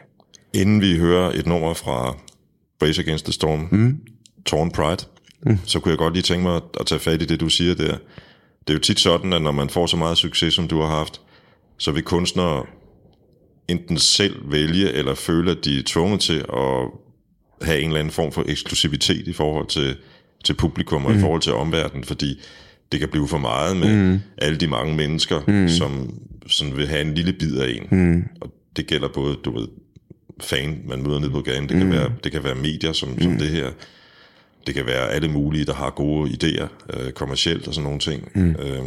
Inden 0.54 0.80
vi 0.80 0.98
hører 0.98 1.30
et 1.30 1.46
nummer 1.46 1.74
fra 1.74 2.16
Brace 2.78 3.02
Against 3.02 3.24
the 3.24 3.32
Storm, 3.32 3.68
mm. 3.70 4.00
Torn 4.46 4.70
Pride, 4.70 5.04
mm. 5.42 5.58
så 5.64 5.80
kunne 5.80 5.90
jeg 5.90 5.98
godt 5.98 6.14
lige 6.14 6.22
tænke 6.22 6.42
mig 6.42 6.60
at 6.80 6.86
tage 6.86 6.98
fat 6.98 7.22
i 7.22 7.24
det, 7.24 7.40
du 7.40 7.48
siger 7.48 7.74
der. 7.74 7.96
Det 8.60 8.70
er 8.70 8.74
jo 8.74 8.80
tit 8.80 9.00
sådan, 9.00 9.32
at 9.32 9.42
når 9.42 9.52
man 9.52 9.70
får 9.70 9.86
så 9.86 9.96
meget 9.96 10.18
succes, 10.18 10.54
som 10.54 10.68
du 10.68 10.80
har 10.80 10.88
haft, 10.88 11.20
så 11.78 11.92
vil 11.92 12.02
kunstnere 12.02 12.66
enten 13.68 13.98
selv 13.98 14.52
vælge 14.52 14.92
eller 14.92 15.14
føle, 15.14 15.50
at 15.50 15.64
de 15.64 15.78
er 15.78 15.82
tvunget 15.86 16.20
til 16.20 16.38
at 16.38 16.90
have 17.62 17.80
en 17.80 17.86
eller 17.88 18.00
anden 18.00 18.12
form 18.12 18.32
for 18.32 18.44
eksklusivitet 18.48 19.28
i 19.28 19.32
forhold 19.32 19.66
til, 19.66 19.96
til 20.44 20.54
publikum 20.54 21.04
og 21.04 21.12
mm. 21.12 21.18
i 21.18 21.20
forhold 21.20 21.42
til 21.42 21.52
omverdenen, 21.52 22.04
fordi 22.04 22.40
det 22.92 23.00
kan 23.00 23.08
blive 23.08 23.28
for 23.28 23.38
meget 23.38 23.76
med 23.76 24.10
mm. 24.12 24.20
alle 24.38 24.58
de 24.58 24.66
mange 24.66 24.96
mennesker, 24.96 25.40
mm. 25.48 25.68
som 25.68 26.20
sådan 26.46 26.76
vil 26.76 26.86
have 26.86 27.00
en 27.00 27.14
lille 27.14 27.32
bid 27.32 27.58
af 27.58 27.68
en. 27.68 27.86
Mm. 27.90 28.24
Og 28.40 28.52
det 28.76 28.86
gælder 28.86 29.08
både, 29.08 29.36
du 29.44 29.58
ved, 29.58 29.68
fan, 30.40 30.82
man 30.88 31.02
møder 31.02 31.18
nede 31.18 31.30
på 31.30 31.40
gaden. 31.40 31.68
Det 31.68 31.78
kan, 31.78 31.90
være, 31.90 32.12
det 32.24 32.32
kan 32.32 32.44
være 32.44 32.54
medier 32.54 32.92
som, 32.92 33.08
mm. 33.08 33.22
som 33.22 33.36
det 33.36 33.48
her. 33.48 33.70
Det 34.66 34.74
kan 34.74 34.86
være 34.86 35.10
alle 35.10 35.28
mulige, 35.28 35.64
der 35.64 35.74
har 35.74 35.90
gode 35.90 36.30
idéer, 36.30 36.68
øh, 36.98 37.12
kommercielt 37.12 37.68
og 37.68 37.74
sådan 37.74 37.84
nogle 37.84 37.98
ting. 38.00 38.28
Mm. 38.34 38.50
Øh, 38.50 38.82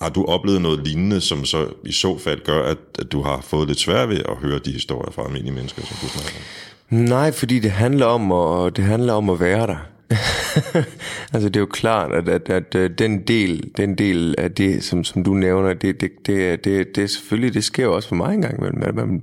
har 0.00 0.08
du 0.08 0.24
oplevet 0.24 0.62
noget 0.62 0.86
lignende, 0.86 1.20
som 1.20 1.44
så 1.44 1.66
i 1.84 1.92
så 1.92 2.18
fald 2.18 2.44
gør, 2.44 2.62
at, 2.62 2.78
at 2.98 3.12
du 3.12 3.22
har 3.22 3.40
fået 3.40 3.68
lidt 3.68 3.80
svært 3.80 4.08
ved 4.08 4.16
at 4.28 4.36
høre 4.36 4.58
de 4.58 4.72
historier 4.72 5.10
fra 5.10 5.24
almindelige 5.24 5.54
mennesker, 5.54 5.82
som 5.82 5.96
du 6.02 6.08
snakker 6.08 6.30
om? 6.30 6.98
Nej, 6.98 7.32
fordi 7.32 7.58
det 7.58 7.70
handler 7.70 8.06
om 8.06 8.32
at, 8.32 8.76
det 8.76 8.84
handler 8.84 9.12
om 9.12 9.30
at 9.30 9.40
være 9.40 9.66
der. 9.66 9.76
altså 11.34 11.48
det 11.48 11.56
er 11.56 11.60
jo 11.60 11.66
klart, 11.66 12.12
at, 12.12 12.28
at, 12.28 12.50
at, 12.50 12.74
at 12.74 12.98
den 12.98 13.22
del, 13.22 13.70
den 13.76 13.94
del 13.94 14.34
af 14.38 14.52
det, 14.52 14.84
som, 14.84 15.04
som 15.04 15.24
du 15.24 15.34
nævner, 15.34 15.74
det, 15.74 16.00
det, 16.00 16.10
det, 16.26 16.64
det, 16.64 16.96
det 16.96 17.04
er 17.04 17.08
selvfølgelig, 17.08 17.54
det 17.54 17.64
sker 17.64 17.84
jo 17.84 17.94
også 17.94 18.08
for 18.08 18.16
mig 18.16 18.34
engang, 18.34 18.60
men 18.60 18.80
man, 18.80 18.94
man, 18.94 19.22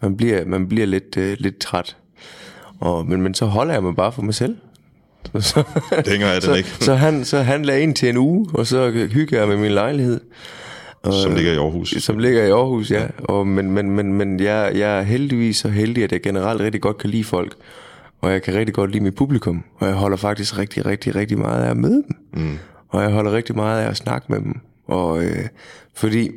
man 0.00 0.16
bliver, 0.16 0.44
man 0.44 0.68
bliver 0.68 0.86
lidt, 0.86 1.16
uh, 1.16 1.32
lidt 1.38 1.58
træt. 1.58 1.96
Og, 2.80 3.06
men, 3.06 3.22
men 3.22 3.34
så 3.34 3.46
holder 3.46 3.74
jeg 3.74 3.82
mig 3.82 3.96
bare 3.96 4.12
for 4.12 4.22
mig 4.22 4.34
selv. 4.34 4.56
Så, 5.40 5.62
hænger 6.06 6.26
af 6.26 6.40
den 6.40 6.42
så, 6.42 6.54
ikke. 6.54 6.68
så, 6.80 6.94
han, 6.94 7.24
så 7.24 7.42
handler 7.42 7.72
jeg 7.72 7.82
ind 7.82 7.94
til 7.94 8.08
en 8.08 8.16
uge, 8.16 8.48
og 8.54 8.66
så 8.66 8.90
hygger 8.90 9.38
jeg 9.38 9.48
med 9.48 9.56
min 9.56 9.70
lejlighed. 9.70 10.20
som 11.22 11.34
ligger 11.34 11.52
i 11.52 11.56
Aarhus. 11.56 11.94
Som 11.98 12.18
ligger 12.18 12.44
i 12.44 12.50
Aarhus, 12.50 12.90
ja. 12.90 13.06
Og, 13.18 13.46
men 13.46 13.70
men, 13.70 13.90
men, 13.90 14.14
men 14.14 14.40
jeg, 14.40 14.72
jeg 14.74 14.98
er 14.98 15.02
heldigvis 15.02 15.56
så 15.56 15.68
heldig, 15.68 16.04
at 16.04 16.12
jeg 16.12 16.22
generelt 16.22 16.60
rigtig 16.60 16.80
godt 16.80 16.98
kan 16.98 17.10
lide 17.10 17.24
folk. 17.24 17.54
Og 18.20 18.32
jeg 18.32 18.42
kan 18.42 18.54
rigtig 18.54 18.74
godt 18.74 18.90
lide 18.90 19.04
mit 19.04 19.14
publikum. 19.14 19.64
Og 19.78 19.86
jeg 19.86 19.94
holder 19.96 20.16
faktisk 20.16 20.58
rigtig, 20.58 20.86
rigtig, 20.86 21.14
rigtig 21.14 21.38
meget 21.38 21.64
af 21.64 21.70
at 21.70 21.76
møde 21.76 22.02
dem. 22.02 22.42
Mm. 22.42 22.58
Og 22.88 23.02
jeg 23.02 23.10
holder 23.10 23.32
rigtig 23.32 23.54
meget 23.54 23.84
af 23.84 23.88
at 23.90 23.96
snakke 23.96 24.26
med 24.28 24.38
dem. 24.40 24.60
Og 24.86 25.24
øh, 25.24 25.46
fordi, 25.94 26.30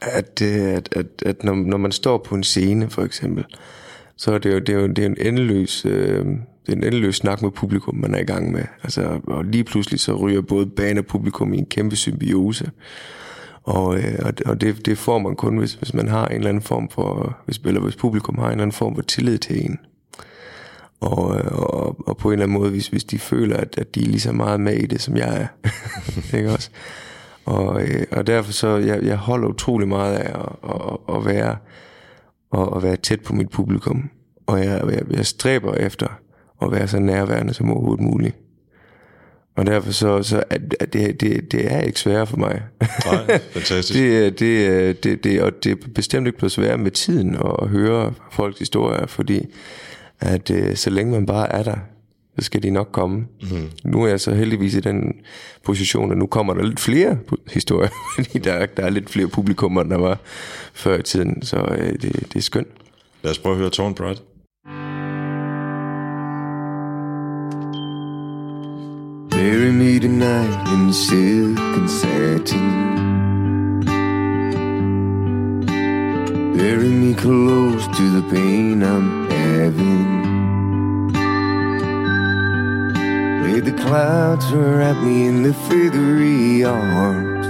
at, 0.00 0.42
øh, 0.42 0.74
at, 0.74 0.88
at, 0.92 1.06
at 1.26 1.44
når, 1.44 1.54
når 1.54 1.76
man 1.76 1.92
står 1.92 2.18
på 2.18 2.34
en 2.34 2.42
scene, 2.42 2.90
for 2.90 3.02
eksempel, 3.02 3.44
så 4.16 4.32
er 4.32 4.38
det 4.38 4.52
jo, 4.52 4.58
det 4.58 4.68
er 4.68 4.80
jo, 4.80 4.86
det 4.86 4.98
er 4.98 5.06
en 5.06 5.16
endeløs... 5.20 5.84
Øh, 5.84 6.26
det 6.66 6.72
er 6.72 6.76
en 6.76 6.84
endeløs 6.84 7.16
snak 7.16 7.42
med 7.42 7.50
publikum, 7.50 7.94
man 7.94 8.14
er 8.14 8.18
i 8.18 8.24
gang 8.24 8.52
med. 8.52 8.64
Altså, 8.82 9.20
og 9.26 9.44
lige 9.44 9.64
pludselig 9.64 10.00
så 10.00 10.14
ryger 10.14 10.40
både 10.40 10.66
bane 10.66 11.00
og 11.00 11.06
publikum 11.06 11.54
i 11.54 11.58
en 11.58 11.66
kæmpe 11.66 11.96
symbiose. 11.96 12.70
Og, 13.62 13.98
øh, 13.98 14.18
og, 14.46 14.60
det, 14.60 14.86
det 14.86 14.98
får 14.98 15.18
man 15.18 15.36
kun, 15.36 15.58
hvis, 15.58 15.74
hvis 15.74 15.94
man 15.94 16.08
har 16.08 16.26
en 16.26 16.36
eller 16.36 16.48
anden 16.48 16.62
form 16.62 16.88
for, 16.90 17.36
hvis, 17.44 17.58
eller 17.58 17.80
hvis 17.80 17.96
publikum 17.96 18.38
har 18.38 18.46
en 18.46 18.50
eller 18.50 18.62
anden 18.62 18.72
form 18.74 18.94
for 18.94 19.02
tillid 19.02 19.38
til 19.38 19.64
en. 19.64 19.78
Og, 21.00 21.36
øh, 21.36 21.52
og, 21.52 22.08
og 22.08 22.16
på 22.16 22.28
en 22.28 22.32
eller 22.32 22.44
anden 22.44 22.58
måde, 22.58 22.70
hvis, 22.70 22.88
hvis 22.88 23.04
de 23.04 23.18
føler, 23.18 23.56
at, 23.56 23.78
at 23.78 23.94
de 23.94 24.00
er 24.00 24.06
lige 24.06 24.20
så 24.20 24.32
meget 24.32 24.60
med 24.60 24.74
i 24.74 24.86
det, 24.86 25.00
som 25.00 25.16
jeg 25.16 25.40
er. 25.42 25.68
ikke 26.36 26.52
også? 26.52 26.70
Og, 27.44 27.82
øh, 27.82 28.04
og 28.10 28.26
derfor 28.26 28.52
så, 28.52 28.76
jeg, 28.76 29.02
jeg 29.02 29.16
holder 29.16 29.48
utrolig 29.48 29.88
meget 29.88 30.14
af 30.14 30.40
at, 30.40 30.70
at, 30.70 31.16
at 31.16 31.24
være 31.24 31.56
og 32.50 32.76
at 32.76 32.82
være 32.82 32.96
tæt 32.96 33.20
på 33.20 33.34
mit 33.34 33.50
publikum. 33.50 34.10
Og 34.46 34.58
jeg, 34.58 34.82
jeg, 34.90 35.02
jeg 35.10 35.26
stræber 35.26 35.74
efter 35.74 36.06
at 36.64 36.72
være 36.72 36.88
så 36.88 36.98
nærværende 36.98 37.54
som 37.54 37.70
overhovedet 37.70 38.04
muligt. 38.04 38.36
Og 39.56 39.66
derfor 39.66 39.92
så, 39.92 40.22
så 40.22 40.42
at, 40.50 40.74
at 40.80 40.92
det, 40.92 41.20
det, 41.20 41.52
det 41.52 41.72
er 41.72 41.80
ikke 41.80 42.00
sværere 42.00 42.26
for 42.26 42.36
mig. 42.36 42.62
Nej, 43.06 43.38
fantastisk. 43.52 43.98
det, 43.98 44.26
er- 44.26 44.30
det, 44.30 44.66
er- 44.66 44.92
det, 44.92 45.24
det, 45.24 45.42
og 45.42 45.52
det 45.64 45.72
er 45.72 45.76
bestemt 45.94 46.26
ikke 46.26 46.38
blevet 46.38 46.52
sværere 46.52 46.78
med 46.78 46.90
tiden 46.90 47.36
at, 47.62 47.68
høre 47.68 48.12
folks 48.32 48.58
historier, 48.58 49.06
fordi 49.06 49.46
at 50.20 50.50
øh, 50.50 50.76
så 50.76 50.90
længe 50.90 51.12
man 51.12 51.26
bare 51.26 51.52
er 51.52 51.62
der, 51.62 51.76
så 52.38 52.44
skal 52.44 52.62
de 52.62 52.70
nok 52.70 52.88
komme. 52.92 53.16
Mm. 53.42 53.48
Nu 53.84 54.02
er 54.02 54.08
jeg 54.08 54.20
så 54.20 54.34
heldigvis 54.34 54.74
i 54.74 54.80
den 54.80 55.14
position, 55.64 56.12
at 56.12 56.18
nu 56.18 56.26
kommer 56.26 56.54
der 56.54 56.62
lidt 56.64 56.80
flere 56.80 57.18
historier, 57.52 57.88
fordi 58.16 58.38
der, 58.38 58.52
er- 58.52 58.66
der 58.66 58.82
er 58.82 58.90
lidt 58.90 59.10
flere 59.10 59.28
publikummer, 59.28 59.80
end 59.82 59.90
der 59.90 59.98
var 59.98 60.18
før 60.74 60.98
i 60.98 61.02
tiden, 61.02 61.42
så 61.42 61.56
øh, 61.78 61.92
det, 61.92 62.02
det 62.02 62.36
er 62.36 62.40
skønt. 62.40 62.68
Lad 63.22 63.30
os 63.32 63.38
prøve 63.38 63.52
at 63.54 63.58
høre 63.60 63.70
Torn 63.70 63.94
Pride. 63.94 64.16
Bury 69.42 69.72
me 69.72 69.98
tonight 69.98 70.72
in 70.72 70.92
silk 70.92 71.58
and 71.58 71.90
satin. 71.90 72.68
Bury 76.56 76.88
me 77.02 77.12
close 77.12 77.84
to 77.96 78.04
the 78.16 78.22
pain 78.30 78.84
I'm 78.84 79.28
having. 79.28 80.10
Let 83.42 83.64
the 83.64 83.72
clouds 83.82 84.46
wrap 84.52 85.02
me 85.02 85.26
in 85.26 85.42
the 85.42 85.54
feathery 85.66 86.62
arms. 86.62 87.48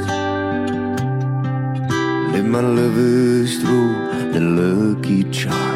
Let 2.32 2.46
my 2.46 2.60
lovers 2.60 3.60
throw 3.60 4.32
the 4.32 4.40
lucky 4.40 5.24
charms. 5.24 5.71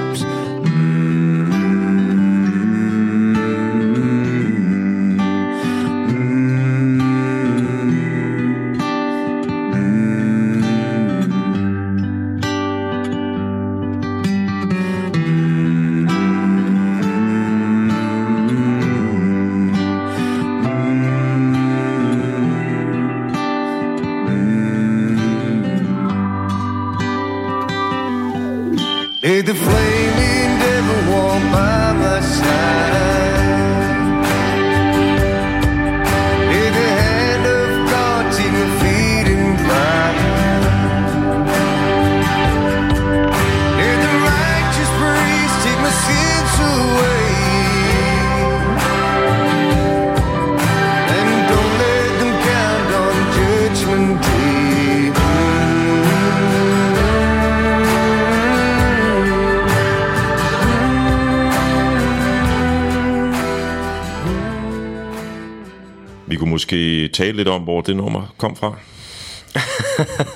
Tale 67.17 67.37
lidt 67.37 67.49
om, 67.49 67.63
hvor 67.63 67.81
det 67.81 67.97
nummer 67.97 68.35
kom 68.39 68.57
fra. 68.57 68.79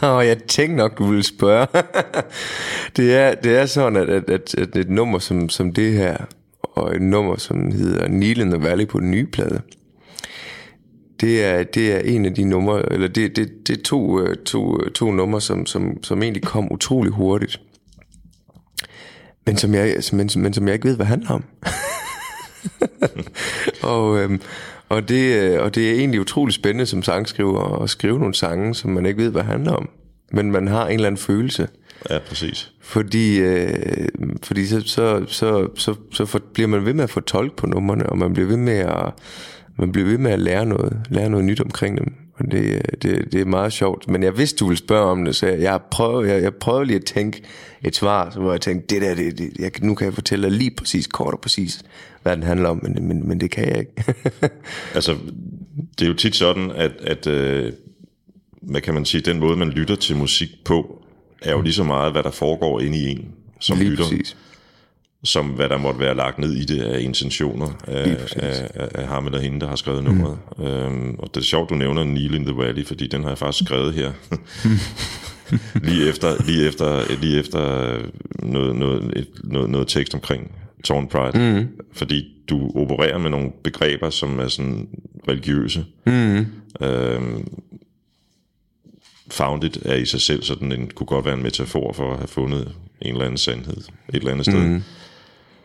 Og 0.16 0.26
jeg 0.26 0.38
tænkte 0.38 0.76
nok, 0.76 0.98
du 0.98 1.06
ville 1.06 1.22
spørge. 1.22 1.66
det, 2.96 3.14
er, 3.14 3.34
det 3.34 3.56
er 3.56 3.66
sådan, 3.66 3.96
at, 3.96 4.08
at, 4.08 4.30
at, 4.30 4.54
at 4.54 4.76
et 4.76 4.90
nummer 4.90 5.18
som, 5.18 5.48
som 5.48 5.72
det 5.72 5.92
her, 5.92 6.16
og 6.62 6.96
et 6.96 7.02
nummer, 7.02 7.36
som 7.36 7.72
hedder 7.72 8.08
Neil 8.08 8.40
in 8.40 8.50
the 8.50 8.62
Valley 8.62 8.86
på 8.86 9.00
den 9.00 9.10
nye 9.10 9.26
plade, 9.26 9.60
det 11.20 11.44
er, 11.44 11.62
det 11.62 11.92
er 11.92 11.98
en 11.98 12.24
af 12.24 12.34
de 12.34 12.44
numre, 12.44 12.92
eller 12.92 13.08
det, 13.08 13.36
det, 13.36 13.68
det 13.68 13.78
er 13.78 13.82
to, 13.82 14.20
øh, 14.20 14.36
to, 14.36 14.82
øh, 14.82 14.90
to 14.90 15.12
numre, 15.12 15.40
som, 15.40 15.66
som, 15.66 16.02
som 16.02 16.22
egentlig 16.22 16.42
kom 16.42 16.72
utrolig 16.72 17.12
hurtigt. 17.12 17.60
Men 19.46 19.56
som 19.56 19.74
jeg, 19.74 19.96
men, 20.12 20.30
men 20.36 20.52
som 20.52 20.66
jeg 20.66 20.74
ikke 20.74 20.88
ved, 20.88 20.96
hvad 20.96 21.06
handler 21.06 21.30
om. 21.30 21.44
og, 23.92 24.18
øhm, 24.18 24.40
og, 24.90 25.08
det, 25.08 25.36
øh, 25.36 25.62
og 25.62 25.74
det 25.74 25.90
er 25.90 25.94
egentlig 25.94 26.20
utrolig 26.20 26.54
spændende 26.54 26.86
som 26.86 27.02
sangskriver 27.02 27.82
at 27.82 27.90
skrive 27.90 28.18
nogle 28.18 28.34
sange, 28.34 28.74
som 28.74 28.90
man 28.90 29.06
ikke 29.06 29.22
ved, 29.22 29.30
hvad 29.30 29.42
handler 29.42 29.72
om. 29.72 29.88
Men 30.32 30.50
man 30.50 30.68
har 30.68 30.86
en 30.86 30.94
eller 30.94 31.06
anden 31.06 31.18
følelse. 31.18 31.68
Ja, 32.10 32.18
præcis. 32.18 32.72
Fordi, 32.80 33.38
øh, 33.38 33.74
fordi 34.42 34.66
så, 34.66 34.80
så, 34.80 35.24
så, 35.26 35.68
så, 35.76 35.94
så 36.12 36.26
for, 36.26 36.40
bliver 36.54 36.68
man 36.68 36.84
ved 36.84 36.94
med 36.94 37.04
at 37.04 37.10
få 37.10 37.20
tolk 37.20 37.56
på 37.56 37.66
numrene, 37.66 38.06
og 38.06 38.18
man 38.18 38.32
bliver 38.32 38.48
ved 38.48 38.56
med 38.56 38.78
at, 38.78 39.12
man 39.76 39.92
bliver 39.92 40.08
ved 40.08 40.18
med 40.18 40.30
at 40.30 40.38
lære 40.38 40.66
noget, 40.66 41.00
lære 41.10 41.30
noget 41.30 41.44
nyt 41.44 41.60
omkring 41.60 41.98
dem. 41.98 42.14
Og 42.40 42.52
det, 42.52 42.82
det, 43.02 43.32
det 43.32 43.40
er 43.40 43.44
meget 43.44 43.72
sjovt. 43.72 44.08
Men 44.08 44.22
jeg 44.22 44.38
vidste, 44.38 44.58
du 44.58 44.66
ville 44.66 44.78
spørge 44.78 45.10
om 45.10 45.24
det, 45.24 45.36
så 45.36 45.46
jeg, 45.46 45.80
prøver, 45.90 46.24
jeg, 46.24 46.42
jeg 46.42 46.54
prøver 46.54 46.84
lige 46.84 46.96
at 46.96 47.04
tænke 47.04 47.42
et 47.84 47.96
svar, 47.96 48.30
så 48.30 48.40
hvor 48.40 48.52
jeg 48.52 48.60
tænkte, 48.60 48.94
det 48.94 49.02
der, 49.02 49.14
det, 49.14 49.38
det, 49.38 49.50
jeg, 49.58 49.70
nu 49.82 49.94
kan 49.94 50.04
jeg 50.04 50.14
fortælle 50.14 50.48
dig 50.48 50.58
lige 50.58 50.70
præcis, 50.70 51.06
kort 51.06 51.34
og 51.34 51.40
præcis, 51.40 51.82
hvad 52.22 52.36
den 52.36 52.42
handler 52.42 52.68
om, 52.68 52.80
men, 52.82 53.08
men, 53.08 53.28
men 53.28 53.40
det 53.40 53.50
kan 53.50 53.68
jeg 53.68 53.78
ikke. 53.78 54.04
Altså, 54.94 55.16
det 55.98 56.04
er 56.04 56.08
jo 56.08 56.14
tit 56.14 56.36
sådan, 56.36 56.70
at, 56.70 56.92
at 57.00 57.26
øh, 57.26 57.72
hvad 58.62 58.80
kan 58.80 58.94
man 58.94 59.04
sige, 59.04 59.20
den 59.20 59.38
måde, 59.38 59.56
man 59.56 59.68
lytter 59.68 59.94
til 59.94 60.16
musik 60.16 60.48
på, 60.64 61.02
er 61.42 61.50
jo 61.52 61.60
lige 61.60 61.74
så 61.74 61.84
meget, 61.84 62.12
hvad 62.12 62.22
der 62.22 62.30
foregår 62.30 62.80
inde 62.80 62.98
i 62.98 63.08
en 63.08 63.28
som 63.60 63.78
lige 63.78 63.90
lytter, 63.90 64.04
præcis. 64.04 64.36
Som 65.24 65.46
hvad 65.46 65.68
der 65.68 65.78
måtte 65.78 66.00
være 66.00 66.14
lagt 66.14 66.38
ned 66.38 66.52
i 66.52 66.64
det 66.64 66.82
af 66.82 67.00
intentioner 67.00 67.68
af, 67.86 68.16
af, 68.36 68.70
af, 68.74 68.88
af 68.94 69.08
ham 69.08 69.26
eller 69.26 69.40
hende, 69.40 69.60
der 69.60 69.68
har 69.68 69.76
skrevet 69.76 70.04
nummeret. 70.04 70.38
Mm. 70.58 70.64
Øhm, 70.64 71.14
og 71.18 71.34
det 71.34 71.40
er 71.40 71.44
sjovt, 71.44 71.70
du 71.70 71.74
nævner 71.74 72.04
Neil 72.04 72.34
in 72.34 72.44
the 72.44 72.56
Valley, 72.56 72.86
fordi 72.86 73.06
den 73.06 73.22
har 73.22 73.30
jeg 73.30 73.38
faktisk 73.38 73.66
skrevet 73.66 73.94
her. 73.94 74.12
lige 75.88 76.08
efter, 76.08 76.44
lige 76.44 76.68
efter, 76.68 77.16
lige 77.20 77.38
efter 77.38 77.94
noget, 78.42 78.76
noget, 78.76 79.12
et, 79.16 79.28
noget, 79.44 79.70
noget 79.70 79.88
tekst 79.88 80.14
omkring 80.14 80.52
Torn 80.84 81.06
Pride. 81.06 81.52
Mm. 81.52 81.68
Fordi 81.92 82.24
du 82.50 82.72
opererer 82.74 83.18
med 83.18 83.30
nogle 83.30 83.50
begreber, 83.64 84.10
som 84.10 84.38
er 84.38 84.48
sådan 84.48 84.88
religiøse. 85.28 85.84
Mm. 86.06 86.46
Øhm, 86.80 87.48
founded 89.30 89.86
er 89.86 89.94
i 89.94 90.04
sig 90.04 90.20
selv 90.20 90.42
sådan 90.42 90.72
en, 90.72 90.90
kunne 90.94 91.06
godt 91.06 91.24
være 91.24 91.34
en 91.34 91.42
metafor 91.42 91.92
for 91.92 92.12
at 92.12 92.18
have 92.18 92.28
fundet 92.28 92.72
en 93.02 93.12
eller 93.12 93.24
anden 93.24 93.38
sandhed 93.38 93.76
et 93.76 94.14
eller 94.14 94.32
andet 94.32 94.46
sted. 94.46 94.68
Mm. 94.68 94.82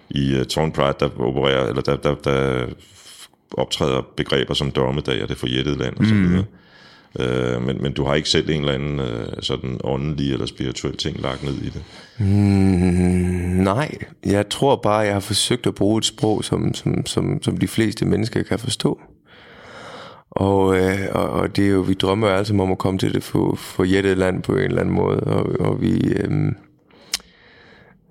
I 0.09 0.39
uh, 0.39 0.43
Torn 0.45 0.71
Pride, 0.71 0.95
der 0.99 1.09
opererer, 1.19 1.67
eller 1.67 1.81
der, 1.81 1.95
der, 1.95 2.15
der 2.15 2.65
optræder 3.51 4.01
begreber 4.17 4.53
som 4.53 4.71
dommedag 4.71 5.23
og 5.23 5.29
det 5.29 5.37
forjættede 5.37 5.77
land 5.77 5.97
og 5.97 6.05
så 6.05 6.13
videre. 6.13 6.45
Øh, 7.19 7.61
men, 7.61 7.81
men 7.81 7.93
du 7.93 8.03
har 8.03 8.15
ikke 8.15 8.29
selv 8.29 8.49
en 8.49 8.59
eller 8.59 8.73
anden 8.73 8.99
øh, 8.99 9.27
sådan 9.39 9.79
åndelig 9.83 10.33
eller 10.33 10.45
spirituel 10.45 10.97
ting 10.97 11.21
lagt 11.21 11.43
ned 11.43 11.53
i 11.53 11.69
det. 11.69 11.83
Nej, 13.63 13.91
jeg 14.25 14.49
tror 14.49 14.75
bare, 14.75 14.97
jeg 14.97 15.13
har 15.13 15.19
forsøgt 15.19 15.67
at 15.67 15.75
bruge 15.75 15.97
et 15.97 16.05
sprog, 16.05 16.43
som, 16.43 16.73
som, 16.73 17.05
som, 17.05 17.43
som 17.43 17.57
de 17.57 17.67
fleste 17.67 18.05
mennesker 18.05 18.43
kan 18.43 18.59
forstå. 18.59 18.99
Og, 20.31 20.77
øh, 20.77 20.99
og, 21.11 21.29
og 21.29 21.55
det 21.55 21.65
er 21.65 21.69
jo, 21.69 21.79
vi 21.79 21.93
drømmer 21.93 22.27
alle 22.27 22.45
sammen 22.45 22.63
om 22.63 22.71
at 22.71 22.77
komme 22.77 22.99
til 22.99 23.13
det 23.13 23.23
for, 23.23 23.55
for 23.55 23.83
jættet 23.83 24.17
land 24.17 24.43
på 24.43 24.51
en 24.55 24.59
eller 24.59 24.81
anden 24.81 24.95
måde, 24.95 25.19
og, 25.19 25.59
og 25.59 25.81
vi... 25.81 25.99
Øh, 25.99 26.51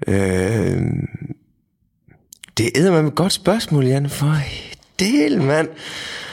øh, 0.08 0.82
det 2.58 2.78
er 2.78 3.02
med 3.02 3.08
et 3.08 3.14
godt 3.14 3.32
spørgsmål, 3.32 3.84
Jan, 3.84 4.10
for 4.10 4.36
del, 4.98 5.42
mand. 5.42 5.68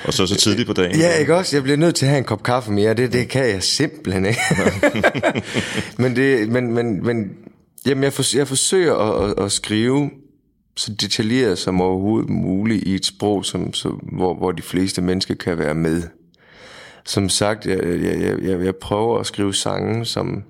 Og 0.05 0.13
så 0.13 0.27
så 0.27 0.35
tidligt 0.35 0.67
på 0.67 0.73
dagen. 0.73 0.99
Ja, 0.99 1.13
ikke 1.13 1.35
også? 1.35 1.55
Jeg 1.55 1.63
bliver 1.63 1.77
nødt 1.77 1.95
til 1.95 2.05
at 2.05 2.09
have 2.09 2.17
en 2.17 2.23
kop 2.23 2.43
kaffe 2.43 2.71
mere. 2.71 2.93
Det, 2.93 3.13
det 3.13 3.29
kan 3.29 3.49
jeg 3.49 3.63
simpelthen 3.63 4.25
ikke. 4.25 4.41
men, 6.01 6.15
det, 6.15 6.49
men, 6.49 6.73
men, 6.73 7.03
men 7.05 7.31
jamen, 7.85 8.03
jeg, 8.03 8.13
for, 8.13 8.37
jeg 8.37 8.47
forsøger 8.47 8.95
at, 8.95 9.29
at, 9.29 9.45
at 9.45 9.51
skrive 9.51 10.09
så 10.75 10.93
detaljeret 10.93 11.57
som 11.57 11.81
overhovedet 11.81 12.29
muligt 12.29 12.83
i 12.83 12.95
et 12.95 13.05
sprog, 13.05 13.45
som, 13.45 13.73
som, 13.73 13.91
hvor, 13.91 14.33
hvor 14.33 14.51
de 14.51 14.61
fleste 14.61 15.01
mennesker 15.01 15.35
kan 15.35 15.57
være 15.57 15.75
med. 15.75 16.03
Som 17.05 17.29
sagt, 17.29 17.65
jeg, 17.65 17.83
jeg, 17.83 18.21
jeg, 18.21 18.43
jeg, 18.43 18.65
jeg 18.65 18.75
prøver 18.75 19.19
at 19.19 19.25
skrive 19.25 19.53
sange, 19.53 20.05
som, 20.05 20.43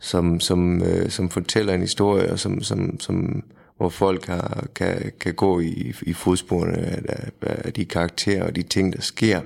som, 0.00 0.40
som, 0.40 0.82
øh, 0.82 1.10
som 1.10 1.30
fortæller 1.30 1.74
en 1.74 1.80
historie, 1.80 2.32
og 2.32 2.38
som, 2.38 2.62
som, 2.62 3.00
som, 3.00 3.42
hvor 3.76 3.88
folk 3.88 4.26
har, 4.26 4.66
kan, 4.74 5.12
kan 5.20 5.34
gå 5.34 5.60
i, 5.60 5.94
i 6.02 6.12
fodsporene 6.12 6.78
af, 6.78 7.30
af, 7.42 7.72
de 7.72 7.84
karakterer 7.84 8.44
og 8.44 8.56
de 8.56 8.62
ting, 8.62 8.92
der 8.92 9.00
sker. 9.00 9.40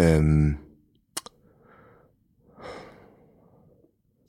Øhm. 0.00 0.56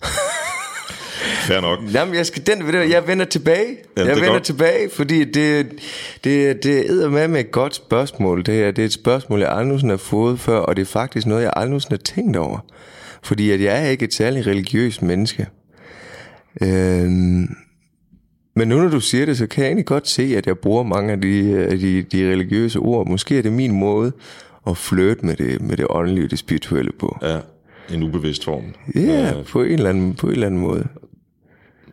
Fair 1.47 1.61
nok. 1.61 1.79
Jamen, 1.93 2.15
jeg, 2.15 2.25
skal, 2.25 2.47
den, 2.47 2.91
jeg 2.91 3.07
vender 3.07 3.25
tilbage. 3.25 3.77
er 3.95 4.05
jeg 4.05 4.15
vender 4.15 4.31
godt. 4.31 4.43
tilbage, 4.43 4.89
fordi 4.89 5.23
det, 5.23 5.71
det, 6.23 6.63
det 6.63 6.89
er 7.03 7.09
med 7.09 7.27
med 7.27 7.39
et 7.39 7.51
godt 7.51 7.75
spørgsmål. 7.75 8.45
Det 8.45 8.63
er, 8.63 8.71
det 8.71 8.81
er 8.81 8.85
et 8.85 8.93
spørgsmål, 8.93 9.39
jeg 9.39 9.51
aldrig 9.51 9.89
har 9.89 9.97
fået 9.97 10.39
før, 10.39 10.57
og 10.59 10.75
det 10.75 10.81
er 10.81 10.85
faktisk 10.85 11.27
noget, 11.27 11.43
jeg 11.43 11.53
aldrig 11.55 11.81
har 11.89 11.97
tænkt 11.97 12.37
over. 12.37 12.59
Fordi 13.23 13.51
at 13.51 13.61
jeg 13.61 13.85
er 13.85 13.89
ikke 13.89 14.05
et 14.05 14.13
særligt 14.13 14.47
religiøst 14.47 15.01
menneske. 15.01 15.47
Øhm, 16.61 17.55
men 18.55 18.67
nu 18.67 18.77
når 18.77 18.89
du 18.89 18.99
siger 18.99 19.25
det, 19.25 19.37
så 19.37 19.47
kan 19.47 19.63
jeg 19.63 19.67
egentlig 19.67 19.85
godt 19.85 20.07
se, 20.07 20.23
at 20.37 20.47
jeg 20.47 20.57
bruger 20.57 20.83
mange 20.83 21.11
af 21.11 21.21
de, 21.21 21.53
de, 21.77 22.01
de 22.01 22.31
religiøse 22.31 22.79
ord. 22.79 23.07
Måske 23.07 23.37
er 23.37 23.41
det 23.41 23.51
min 23.51 23.71
måde 23.71 24.11
at 24.67 24.77
flirte 24.77 25.25
med 25.25 25.35
det, 25.35 25.61
med 25.61 25.77
det 25.77 25.87
åndelige 25.89 26.25
og 26.25 26.31
det 26.31 26.39
spirituelle 26.39 26.91
på. 26.99 27.17
Ja, 27.21 27.39
en 27.93 28.03
ubevidst 28.03 28.45
form. 28.45 28.63
Ja, 28.95 28.99
yeah, 28.99 29.45
på, 29.45 29.63
en 29.63 29.71
eller 29.71 29.89
anden, 29.89 30.13
på 30.13 30.27
en 30.27 30.33
eller 30.33 30.47
anden 30.47 30.61
måde. 30.61 30.87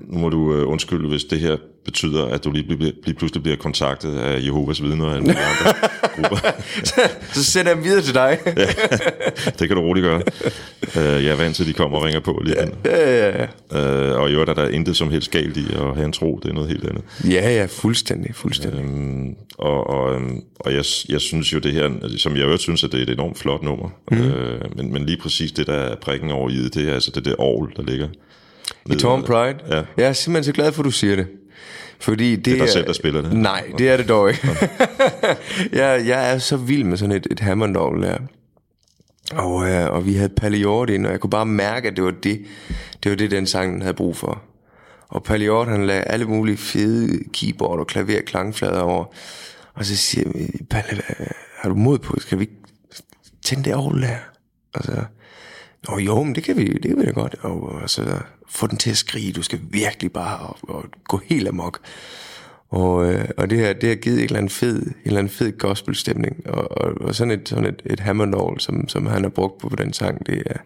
Nu 0.01 0.19
må 0.19 0.29
du 0.29 0.55
øh, 0.55 0.69
undskylde, 0.69 1.09
hvis 1.09 1.25
det 1.25 1.41
her 1.41 1.57
betyder, 1.85 2.27
at 2.27 2.45
du 2.45 2.51
lige, 2.51 2.93
lige, 3.05 3.15
pludselig 3.15 3.43
bliver 3.43 3.57
kontaktet 3.57 4.19
af 4.19 4.45
Jehovas 4.45 4.83
vidner 4.83 5.21
mulige 5.21 5.39
andre 5.39 5.89
grupper. 6.17 6.51
så 7.35 7.45
sender 7.45 7.71
jeg 7.71 7.77
dem 7.77 7.85
videre 7.85 8.03
til 8.03 8.15
dig. 8.15 8.39
Det 9.59 9.69
kan 9.69 9.77
du 9.77 9.83
roligt 9.83 10.05
gøre. 10.05 10.23
Øh, 10.97 11.25
jeg 11.25 11.33
er 11.33 11.37
vant 11.37 11.57
til, 11.57 11.63
at 11.63 11.69
de 11.69 11.73
kommer 11.73 11.99
og 11.99 12.05
ringer 12.05 12.21
på 12.21 12.43
lige 12.45 12.57
ja, 12.61 12.67
ja, 12.85 13.47
ja. 13.73 14.11
øh, 14.13 14.21
Og 14.21 14.31
i 14.31 14.33
øvrigt 14.33 14.51
er 14.51 14.55
der 14.55 14.69
intet 14.69 14.97
som 14.97 15.11
helst 15.11 15.31
galt 15.31 15.57
i 15.57 15.67
at 15.73 15.95
have 15.95 16.05
en 16.05 16.13
tro. 16.13 16.41
Det 16.43 16.49
er 16.49 16.55
noget 16.55 16.69
helt 16.69 16.89
andet. 16.89 17.05
Ja, 17.25 17.51
ja, 17.55 17.67
fuldstændig, 17.71 18.35
fuldstændig. 18.35 18.81
Øhm, 18.81 19.35
og 19.59 19.87
og, 19.91 20.15
øhm, 20.15 20.41
og 20.61 20.73
jeg, 20.73 20.85
jeg 21.09 21.21
synes 21.21 21.53
jo 21.53 21.59
det 21.59 21.73
her, 21.73 21.91
som 22.17 22.37
jeg 22.37 22.43
øvrigt 22.45 22.63
synes, 22.63 22.85
at 22.85 22.93
det 22.93 22.99
er 22.99 23.03
et 23.03 23.11
enormt 23.11 23.39
flot 23.39 23.63
nummer. 23.63 23.89
Mm. 24.11 24.19
Øh, 24.19 24.61
men, 24.77 24.93
men 24.93 25.07
lige 25.07 25.19
præcis 25.23 25.53
det, 25.53 25.67
der 25.67 25.75
er 25.75 25.97
prikken 25.97 26.31
over 26.31 26.51
i 26.51 26.57
det, 26.57 26.75
det 26.75 26.89
er 26.89 26.95
altså 26.95 27.11
det 27.15 27.25
der 27.25 27.35
orgel, 27.39 27.77
der 27.77 27.83
ligger. 27.83 28.09
I 28.91 28.95
Torn 28.95 29.23
Pride? 29.23 29.77
Ja. 29.77 29.83
Jeg 29.97 30.09
er 30.09 30.13
simpelthen 30.13 30.45
så 30.45 30.53
glad 30.53 30.73
for, 30.73 30.83
at 30.83 30.85
du 30.85 30.91
siger 30.91 31.17
det. 31.17 31.27
Fordi 32.01 32.37
det, 32.37 32.45
Det 32.45 32.53
er 32.53 32.59
dig 32.59 32.69
selv, 32.69 32.87
der 32.87 32.93
spiller 32.93 33.23
det. 33.23 33.33
Nej, 33.33 33.65
det 33.79 33.89
er 33.89 33.97
det 33.97 34.09
dog 34.09 34.29
ikke. 34.29 34.49
jeg, 35.81 36.07
jeg 36.07 36.33
er 36.33 36.39
så 36.39 36.57
vild 36.57 36.85
med 36.85 36.97
sådan 36.97 37.17
et, 37.17 37.27
et 37.31 37.41
hammondorgel 37.41 38.03
der. 38.03 38.19
Og, 39.33 39.71
øh, 39.71 39.91
og 39.91 40.07
vi 40.07 40.15
havde 40.15 40.29
Palliot 40.29 40.91
ind, 40.91 41.07
og 41.07 41.13
jeg 41.13 41.21
kunne 41.21 41.31
bare 41.31 41.47
mærke, 41.47 41.89
at 41.89 41.97
det 41.97 42.05
var 42.05 42.11
det, 42.11 42.45
det 43.03 43.11
var 43.11 43.17
det, 43.17 43.31
den 43.31 43.47
sang 43.47 43.83
havde 43.83 43.95
brug 43.95 44.17
for. 44.17 44.43
Og 45.09 45.23
Palliot, 45.23 45.69
han 45.69 45.87
lagde 45.87 46.03
alle 46.03 46.27
mulige 46.27 46.57
fede 46.57 47.19
keyboard 47.33 47.79
og 47.79 47.87
klaver 47.87 48.21
klangflader 48.27 48.81
over. 48.81 49.05
Og 49.75 49.85
så 49.85 49.97
siger 49.97 50.31
jeg, 50.35 50.49
Palle, 50.71 51.03
har 51.59 51.69
du 51.69 51.75
mod 51.75 51.99
på, 51.99 52.21
skal 52.21 52.39
vi 52.39 52.43
ikke 52.43 52.57
tænde 53.45 53.65
det 53.65 53.75
orgel 53.75 54.03
der? 54.03 54.17
Og 54.75 54.85
så, 54.85 55.05
Nå 55.89 55.99
jo, 55.99 56.23
men 56.23 56.35
det 56.35 56.45
kan 56.45 56.57
vi, 56.57 56.65
det 56.73 56.91
kan 56.91 56.99
vi 56.99 57.07
da 57.07 57.15
godt. 57.15 57.35
Og, 57.43 57.63
og 57.63 57.91
så 57.91 58.21
få 58.49 58.67
den 58.67 58.79
til 58.79 58.91
at 58.91 58.97
skrige, 58.97 59.33
du 59.33 59.43
skal 59.43 59.61
virkelig 59.71 60.13
bare 60.13 60.39
og, 60.39 60.57
og 60.69 60.85
gå 61.09 61.21
helt 61.29 61.49
amok. 61.49 61.81
Og, 62.71 63.13
øh, 63.13 63.25
og 63.37 63.51
det 63.51 63.59
her, 63.59 63.73
det 63.73 63.89
har 63.89 63.97
givet 63.97 64.19
en 64.19 64.25
eller 64.25 64.37
anden 64.37 64.51
fed, 64.51 64.83
en 64.83 64.95
eller 65.05 65.19
anden 65.19 65.33
fed 65.33 65.59
gospelstemning. 65.59 66.37
Og, 66.47 66.79
og, 66.79 66.93
og 67.01 67.15
sådan 67.15 67.31
et, 67.31 67.49
sådan 67.49 67.67
et, 67.67 67.83
et 67.87 68.01
hammondorgel, 68.01 68.61
som, 68.61 68.89
som 68.89 69.07
han 69.07 69.23
har 69.23 69.31
brugt 69.31 69.59
på, 69.61 69.69
på 69.69 69.77
den 69.77 69.93
sang, 69.93 70.27
det 70.27 70.43
er, 70.47 70.59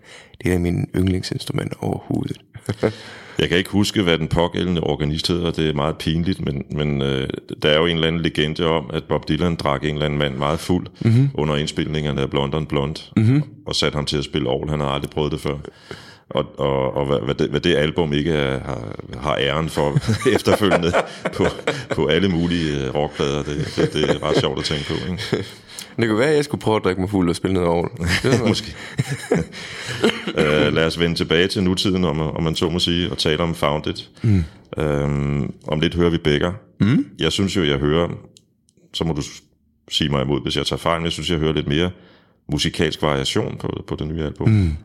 det 0.44 0.52
er 0.52 0.58
mine 0.58 0.86
yndlingsinstrumenter 0.96 1.76
overhovedet. 1.80 2.40
Jeg 3.38 3.48
kan 3.48 3.58
ikke 3.58 3.70
huske, 3.70 4.02
hvad 4.02 4.18
den 4.18 4.28
pågældende 4.28 4.80
organist 4.80 5.28
hedder, 5.28 5.50
det 5.50 5.68
er 5.68 5.74
meget 5.74 5.98
pinligt, 5.98 6.44
men, 6.44 6.64
men 6.70 7.02
øh, 7.02 7.28
der 7.62 7.68
er 7.68 7.78
jo 7.78 7.86
en 7.86 7.94
eller 7.94 8.08
anden 8.08 8.22
legende 8.22 8.66
om, 8.66 8.90
at 8.92 9.04
Bob 9.04 9.28
Dylan 9.28 9.54
drak 9.54 9.84
en 9.84 9.94
eller 9.94 10.04
anden 10.04 10.18
mand 10.18 10.36
meget 10.36 10.60
fuld 10.60 10.86
mm-hmm. 11.00 11.28
under 11.34 11.56
indspilningerne 11.56 12.20
af 12.20 12.30
Blond 12.30 12.54
on 12.54 12.66
Blond, 12.66 12.96
mm-hmm. 13.16 13.42
og 13.66 13.74
satte 13.74 13.96
ham 13.96 14.06
til 14.06 14.16
at 14.16 14.24
spille 14.24 14.48
orgel. 14.48 14.70
Han 14.70 14.80
har 14.80 14.86
aldrig 14.86 15.10
prøvet 15.10 15.32
det 15.32 15.40
før. 15.40 15.56
Og, 16.30 16.58
og, 16.58 16.96
og 16.96 17.06
hvad, 17.06 17.18
hvad, 17.24 17.34
det, 17.34 17.50
hvad 17.50 17.60
det 17.60 17.76
album 17.76 18.12
ikke 18.12 18.32
er, 18.32 18.60
har, 18.60 18.94
har 19.20 19.36
æren 19.36 19.68
for 19.68 19.98
efterfølgende 20.34 20.92
på, 21.32 21.44
på 21.94 22.06
alle 22.06 22.28
mulige 22.28 22.86
øh, 22.86 22.94
rockplader, 22.94 23.42
det, 23.42 23.72
det, 23.76 23.92
det 23.92 24.10
er 24.10 24.22
ret 24.22 24.36
sjovt 24.36 24.58
at 24.58 24.64
tænke 24.64 24.84
på. 24.88 25.10
Ikke? 25.10 25.44
Det 25.96 26.08
kunne 26.08 26.18
være, 26.18 26.28
at 26.28 26.36
jeg 26.36 26.44
skulle 26.44 26.60
prøve 26.60 26.76
at 26.76 26.84
drikke 26.84 27.00
mig 27.00 27.10
fuld 27.10 27.28
og 27.28 27.36
spille 27.36 27.54
noget 27.54 27.68
man. 27.68 27.88
Måske. 28.48 28.74
uh, 30.34 30.72
lad 30.76 30.86
os 30.86 31.00
vende 31.00 31.16
tilbage 31.16 31.48
til 31.48 31.62
nutiden, 31.62 32.04
om, 32.04 32.20
om 32.20 32.42
man 32.42 32.54
så 32.54 32.68
må 32.68 32.78
sige, 32.78 33.10
og 33.10 33.18
tale 33.18 33.42
om 33.42 33.54
Founded. 33.54 33.94
Mm. 34.22 34.44
Um, 34.82 35.54
om 35.66 35.80
lidt 35.80 35.94
hører 35.94 36.10
vi 36.10 36.18
Becker. 36.18 36.52
Mm. 36.80 37.06
Jeg 37.18 37.32
synes 37.32 37.56
jo, 37.56 37.64
jeg 37.64 37.78
hører, 37.78 38.08
så 38.94 39.04
må 39.04 39.12
du 39.12 39.22
sige 39.90 40.10
mig 40.10 40.22
imod, 40.22 40.42
hvis 40.42 40.56
jeg 40.56 40.66
tager 40.66 40.78
fejl, 40.78 40.98
men 41.00 41.04
jeg 41.04 41.12
synes, 41.12 41.30
jeg 41.30 41.38
hører 41.38 41.52
lidt 41.52 41.68
mere 41.68 41.90
musikalsk 42.52 43.02
variation 43.02 43.56
på, 43.60 43.84
på 43.86 43.96
det 43.96 44.06
nye 44.06 44.22
album. 44.22 44.48
Mm 44.48 44.76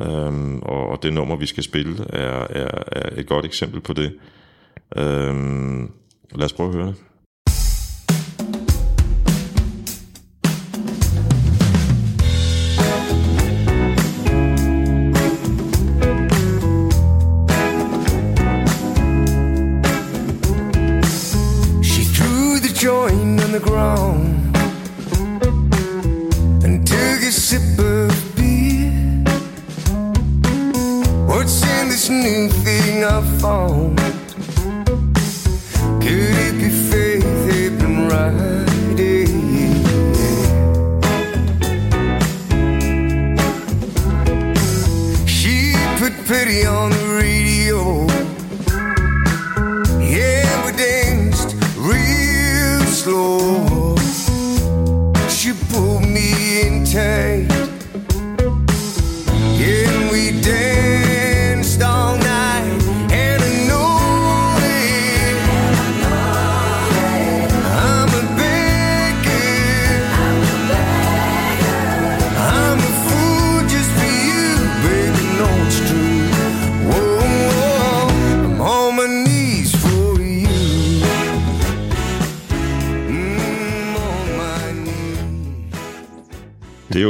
øhm, 0.00 0.58
og, 0.58 0.88
og 0.88 1.02
det 1.02 1.12
nummer, 1.12 1.36
vi 1.36 1.46
skal 1.46 1.62
spille, 1.62 2.06
er, 2.08 2.46
er, 2.50 2.82
er 2.92 3.20
et 3.20 3.26
godt 3.26 3.44
eksempel 3.44 3.80
på 3.80 3.92
det. 3.92 4.18
Øhm, 4.96 5.92
lad 6.34 6.44
os 6.44 6.52
prøve 6.52 6.68
at 6.68 6.74
høre 6.74 6.86
det. 6.86 6.96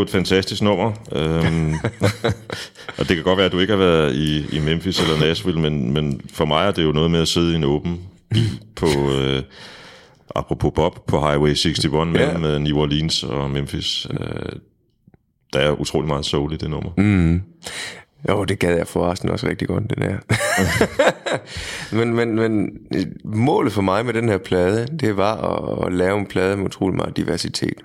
Et 0.08 0.12
fantastisk 0.12 0.62
nummer. 0.62 0.92
Øhm, 1.12 1.74
og 2.98 3.08
det 3.08 3.16
kan 3.16 3.22
godt 3.24 3.36
være, 3.36 3.46
at 3.46 3.52
du 3.52 3.58
ikke 3.58 3.72
har 3.72 3.78
været 3.78 4.14
i, 4.14 4.56
i 4.56 4.60
Memphis 4.60 5.00
eller 5.00 5.20
Nashville, 5.20 5.60
men, 5.60 5.92
men 5.92 6.20
for 6.32 6.44
mig 6.44 6.66
er 6.66 6.70
det 6.70 6.84
jo 6.84 6.92
noget 6.92 7.10
med 7.10 7.20
at 7.20 7.28
sidde 7.28 7.52
i 7.52 7.56
en 7.56 7.64
åben 7.64 8.00
på, 8.76 8.86
øh, 8.86 9.42
apropos 10.34 10.72
Bob, 10.74 11.06
på 11.06 11.20
Highway 11.20 11.48
61 11.50 11.84
mellem 11.92 12.14
Ja. 12.14 12.52
ja. 12.52 12.58
New 12.58 12.78
Orleans 12.78 13.24
og 13.24 13.50
Memphis. 13.50 14.06
Øh, 14.10 14.52
der 15.52 15.60
er 15.60 15.70
utrolig 15.70 16.08
meget 16.08 16.26
soul 16.26 16.52
i 16.52 16.56
det 16.56 16.70
nummer. 16.70 16.90
Mm. 16.96 17.42
Jo, 18.28 18.44
det 18.44 18.58
gad 18.58 18.76
jeg 18.76 18.86
forresten 18.86 19.28
også 19.30 19.46
rigtig 19.48 19.68
godt, 19.68 19.90
det 19.90 19.98
der. 19.98 20.16
men, 21.96 22.14
men, 22.14 22.34
men 22.34 22.70
øh, 22.94 23.06
målet 23.24 23.72
for 23.72 23.82
mig 23.82 24.06
med 24.06 24.14
den 24.14 24.28
her 24.28 24.38
plade, 24.38 24.86
det 25.00 25.16
var 25.16 25.36
at, 25.36 25.86
at 25.86 25.92
lave 25.92 26.18
en 26.18 26.26
plade 26.26 26.56
med 26.56 26.66
utrolig 26.66 26.96
meget 26.96 27.16
diversitet. 27.16 27.82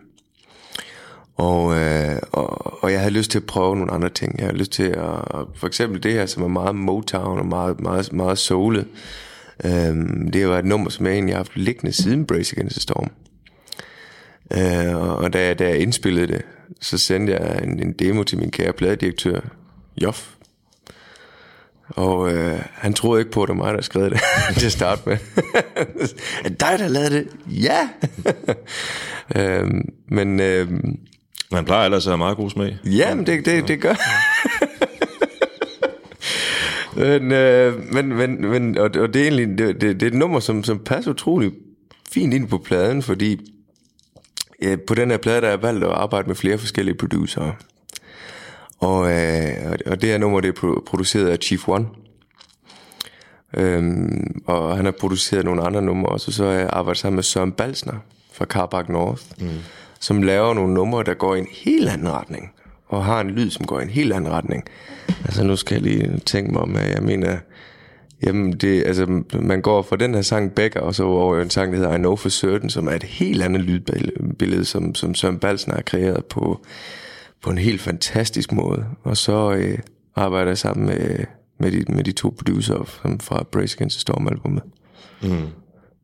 Og, 1.36 1.76
øh, 1.76 2.16
og, 2.32 2.84
og 2.84 2.92
jeg 2.92 3.00
havde 3.00 3.14
lyst 3.14 3.32
til 3.32 3.40
at 3.40 3.46
prøve 3.46 3.76
nogle 3.76 3.92
andre 3.92 4.10
ting. 4.10 4.38
Jeg 4.38 4.46
havde 4.46 4.58
lyst 4.58 4.72
til 4.72 4.84
at, 4.84 5.46
for 5.56 5.68
eksempel 5.68 6.04
det 6.04 6.14
her, 6.14 6.26
som 6.26 6.44
er 6.44 6.48
meget 6.48 6.76
Motown 6.76 7.40
og 7.40 7.46
meget, 7.46 7.82
meget, 7.82 8.14
meget 8.14 8.38
soulet. 8.38 8.88
Øhm, 9.66 10.32
det 10.32 10.48
var 10.48 10.60
et 10.60 10.66
nummer, 10.66 10.90
som 10.90 11.06
jeg 11.06 11.14
egentlig 11.14 11.36
har 11.36 11.40
haft 11.40 11.58
liggende 11.58 11.94
siden 11.94 12.26
Brace 12.26 12.56
Against 12.56 12.76
the 12.76 12.82
Storm. 12.82 13.12
Øh, 14.54 14.96
og 14.96 15.16
og 15.16 15.34
da, 15.34 15.54
da 15.54 15.68
jeg 15.68 15.80
indspillede 15.80 16.28
det, 16.28 16.42
så 16.82 16.98
sendte 16.98 17.34
jeg 17.34 17.64
en, 17.64 17.80
en 17.80 17.94
demo 17.94 18.24
til 18.24 18.38
min 18.38 18.52
kære 18.52 18.74
pladedirektør, 18.74 19.40
Joff. 20.02 20.30
Og 21.90 22.34
øh, 22.34 22.60
han 22.74 22.94
troede 22.94 23.22
ikke 23.22 23.32
på, 23.32 23.44
at 23.44 23.48
det 23.48 23.58
var 23.58 23.64
mig, 23.64 23.74
der 23.74 23.82
skrev 23.82 24.10
det 24.10 24.20
til 24.58 24.66
at 24.66 24.72
starte 24.72 25.02
med. 25.06 25.18
er 26.44 26.50
det 26.50 26.60
dig, 26.60 26.76
der 26.80 26.88
lavede 26.88 27.10
det? 27.10 27.28
Ja! 27.46 27.90
øhm, 29.42 29.90
men 30.08 30.40
øh, 30.40 30.68
man 31.54 31.66
plejer 31.66 31.86
ellers 31.86 32.08
at 32.08 32.12
have 32.12 32.18
meget 32.18 32.38
god 32.38 32.50
smag. 32.50 32.78
ja, 32.86 33.16
men 33.16 33.26
det, 33.26 33.46
det, 33.46 33.68
det 33.68 33.82
gør 33.82 33.96
men, 36.96 37.32
øh, 37.32 37.94
men, 37.94 38.08
men, 38.14 38.48
men 38.50 38.78
og, 38.78 38.84
og 38.84 39.14
det 39.14 39.16
er 39.16 39.24
egentlig 39.24 39.58
det, 39.58 39.82
det, 39.82 40.00
det 40.00 40.04
er 40.04 40.08
et 40.08 40.14
nummer, 40.14 40.40
som, 40.40 40.64
som 40.64 40.80
passer 40.80 41.12
utrolig 41.12 41.52
fint 42.12 42.34
ind 42.34 42.48
på 42.48 42.58
pladen, 42.58 43.02
fordi 43.02 43.52
ja, 44.62 44.76
på 44.88 44.94
den 44.96 45.12
her 45.12 45.18
plade, 45.18 45.42
der 45.42 45.48
er 45.48 45.58
valgt 45.58 45.84
at 45.84 45.90
arbejde 45.90 46.28
med 46.28 46.36
flere 46.36 46.58
forskellige 46.58 46.96
producerer. 46.96 47.52
Og, 48.80 49.12
øh, 49.12 49.52
og- 49.86 50.02
det 50.02 50.10
her 50.10 50.18
nummer, 50.18 50.40
det 50.42 50.48
er 50.50 50.54
pro- 50.62 50.84
produceret 50.86 51.28
af 51.28 51.38
Chief 51.42 51.68
One. 51.68 51.86
Øhm, 53.58 54.42
og 54.46 54.76
han 54.76 54.86
har 54.86 54.92
produceret 54.92 55.46
nogle 55.46 55.62
andre 55.64 55.82
numre 55.82 56.10
også, 56.10 56.30
og 56.30 56.34
så 56.34 56.46
har 56.46 56.52
jeg 56.52 56.70
arbejdet 56.74 57.00
sammen 57.02 57.16
med 57.16 57.24
Søren 57.24 57.52
Balsner 57.52 57.94
fra 58.34 58.46
Carbach 58.46 58.90
North, 58.90 59.22
mm 59.40 59.50
som 60.04 60.24
laver 60.24 60.54
nogle 60.54 60.74
numre, 60.74 61.04
der 61.04 61.14
går 61.14 61.36
i 61.36 61.40
en 61.40 61.48
helt 61.52 61.90
anden 61.90 62.12
retning, 62.12 62.52
og 62.88 63.06
har 63.06 63.22
en 63.22 63.30
lyd, 63.30 63.50
som 63.50 63.66
går 63.66 63.80
i 63.80 63.84
en 63.84 63.90
helt 63.90 64.14
anden 64.14 64.32
retning. 64.32 64.64
Altså 65.26 65.44
nu 65.44 65.56
skal 65.56 65.76
jeg 65.76 65.84
lige 65.84 66.20
tænke 66.26 66.52
mig 66.52 66.62
om, 66.62 66.76
at 66.76 66.92
jeg 66.96 67.04
mener, 67.04 67.38
jamen 68.24 68.52
det, 68.52 68.84
altså 68.88 69.24
man 69.40 69.62
går 69.62 69.82
fra 69.82 69.96
den 69.96 70.14
her 70.14 70.22
sang 70.22 70.56
Becker, 70.56 70.80
og 70.80 70.96
så 70.96 71.04
over 71.04 71.42
en 71.42 71.50
sang, 71.50 71.72
der 71.72 71.78
hedder 71.78 71.96
I 71.96 71.98
Know 71.98 72.16
For 72.16 72.30
Certain, 72.30 72.70
som 72.70 72.88
er 72.88 72.92
et 72.92 73.04
helt 73.04 73.44
andet 73.44 73.62
lydbillede, 73.62 74.66
som, 74.66 74.96
som 74.96 75.16
Søren 75.16 75.40
Balsen 75.40 75.72
har 75.74 75.82
kreeret 75.82 76.26
på, 76.26 76.66
på 77.42 77.50
en 77.50 77.58
helt 77.58 77.82
fantastisk 77.82 78.52
måde. 78.52 78.86
Og 79.04 79.18
så 79.18 79.54
øh, 79.54 79.78
arbejder 80.16 80.48
jeg 80.48 80.58
sammen 80.58 80.86
med, 80.86 81.26
med, 81.60 81.72
de, 81.72 81.94
med 81.94 82.04
de 82.04 82.12
to 82.12 82.34
producer 82.38 83.00
som 83.02 83.20
fra 83.20 83.44
Brace 83.52 83.78
Against 83.78 83.98
the 83.98 84.02
Storm 84.02 84.28
albumet. 84.28 84.64
Mm. 85.22 85.48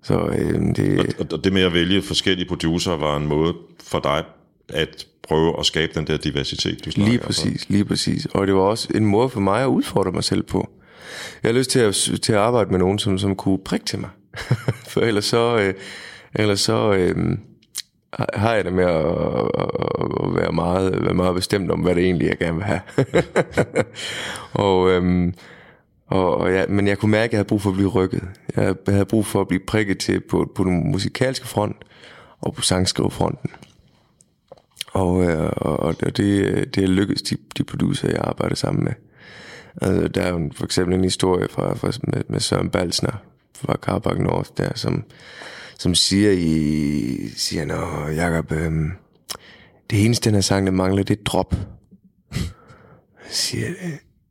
Så 0.04 0.20
øh, 0.28 0.62
det, 0.76 1.16
Og- 1.20 1.26
Og 1.32 1.44
det 1.44 1.54
med 1.54 1.62
at 1.62 1.74
vælge 1.74 2.02
forskellige 2.02 2.48
producer 2.48 2.92
var 2.96 3.18
en 3.18 3.26
måde 3.28 3.54
for 3.84 4.00
dig 4.00 4.24
at 4.70 5.06
prøve 5.28 5.60
at 5.60 5.66
skabe 5.66 5.92
den 5.96 6.08
der 6.08 6.18
diversitet, 6.18 6.86
du 6.86 6.92
snakker 6.92 7.12
Lige 7.12 7.20
præcis, 7.20 7.70
lige 7.70 7.86
præcis. 7.86 8.26
Og 8.26 8.48
det 8.48 8.56
var 8.56 8.62
også 8.62 8.88
en 8.96 9.06
måde 9.06 9.30
for 9.30 9.40
mig 9.40 9.62
at 9.64 9.68
udfordre 9.68 10.12
mig 10.12 10.24
selv 10.24 10.44
på. 10.44 10.70
Jeg 11.44 11.50
har 11.52 11.58
lyst 11.58 11.70
til 11.70 11.80
at, 11.80 11.96
til 12.22 12.34
at 12.34 12.40
arbejde 12.40 12.70
med 12.72 12.80
nogen, 12.80 13.00
som, 13.00 13.18
som 13.18 13.36
kunne 13.36 13.60
prikke 13.66 13.86
til 13.86 14.00
mig. 14.00 14.10
for 14.92 15.02
ellers 15.02 15.26
så, 15.26 15.58
øh, 15.58 15.74
ellers 16.36 16.60
så 16.60 16.94
øh, 16.94 17.16
har 18.34 18.54
jeg 18.54 18.66
det 18.66 18.74
med 18.74 18.84
at, 18.84 19.06
at, 19.06 20.36
være, 20.36 20.52
meget, 20.52 21.04
være 21.06 21.14
meget 21.14 21.36
bestemt 21.36 21.72
om, 21.72 21.80
hvad 21.80 21.96
det 21.96 22.04
egentlig 22.04 22.26
er, 22.26 22.30
jeg 22.30 22.38
gerne 22.38 22.56
vil 22.56 22.64
have. 22.66 22.82
og, 24.66 24.90
øhm, 24.90 25.34
og, 26.10 26.38
og 26.38 26.52
ja, 26.52 26.66
men 26.68 26.88
jeg 26.88 26.98
kunne 26.98 27.12
mærke, 27.12 27.26
at 27.26 27.32
jeg 27.32 27.38
havde 27.38 27.48
brug 27.48 27.62
for 27.62 27.70
at 27.70 27.76
blive 27.76 27.90
rykket. 27.90 28.24
Jeg 28.56 28.76
havde 28.88 29.06
brug 29.06 29.26
for 29.26 29.42
at 29.42 29.48
blive 29.48 29.62
prikket 29.68 29.98
til 29.98 30.20
på, 30.20 30.52
på 30.56 30.64
den 30.64 30.92
musikalske 30.92 31.48
front 31.48 31.76
og 32.42 32.54
på 32.54 32.62
sangskrivefronten. 32.62 33.50
Og, 34.94 35.24
øh, 35.24 35.52
og, 35.58 35.80
og 35.80 36.02
det, 36.02 36.18
det 36.76 36.84
er 36.84 36.88
lykkedes 36.88 37.22
de, 37.22 37.38
de 37.58 37.64
producer, 37.64 38.08
jeg 38.08 38.20
arbejder 38.22 38.56
sammen 38.56 38.84
med. 38.84 38.94
Altså, 39.82 40.08
der 40.08 40.22
er 40.22 40.30
jo 40.30 40.52
for 40.56 40.66
eksempel 40.66 40.96
en 40.96 41.04
historie 41.04 41.48
fra, 41.50 41.76
fra, 41.76 41.92
med, 42.04 42.22
med 42.30 42.40
Søren 42.40 42.70
Balsner 42.70 43.24
fra 43.56 43.76
Carbac 43.82 44.18
North, 44.20 44.50
der, 44.58 44.72
som, 44.76 45.04
som 45.78 45.96
siger 45.96 46.32
i, 46.32 47.30
siger, 47.38 47.66
Nå, 47.66 48.08
Jacob, 48.08 48.52
øh, 48.52 48.72
det 49.90 50.06
eneste, 50.06 50.30
den 50.30 50.36
her 50.36 50.42
sang, 50.42 50.66
der 50.66 50.72
mangler, 50.72 51.04
det 51.04 51.18
er 51.18 51.22
et 51.22 51.28
drop. 51.28 51.56
Jeg 52.32 52.40
siger, 53.46 53.68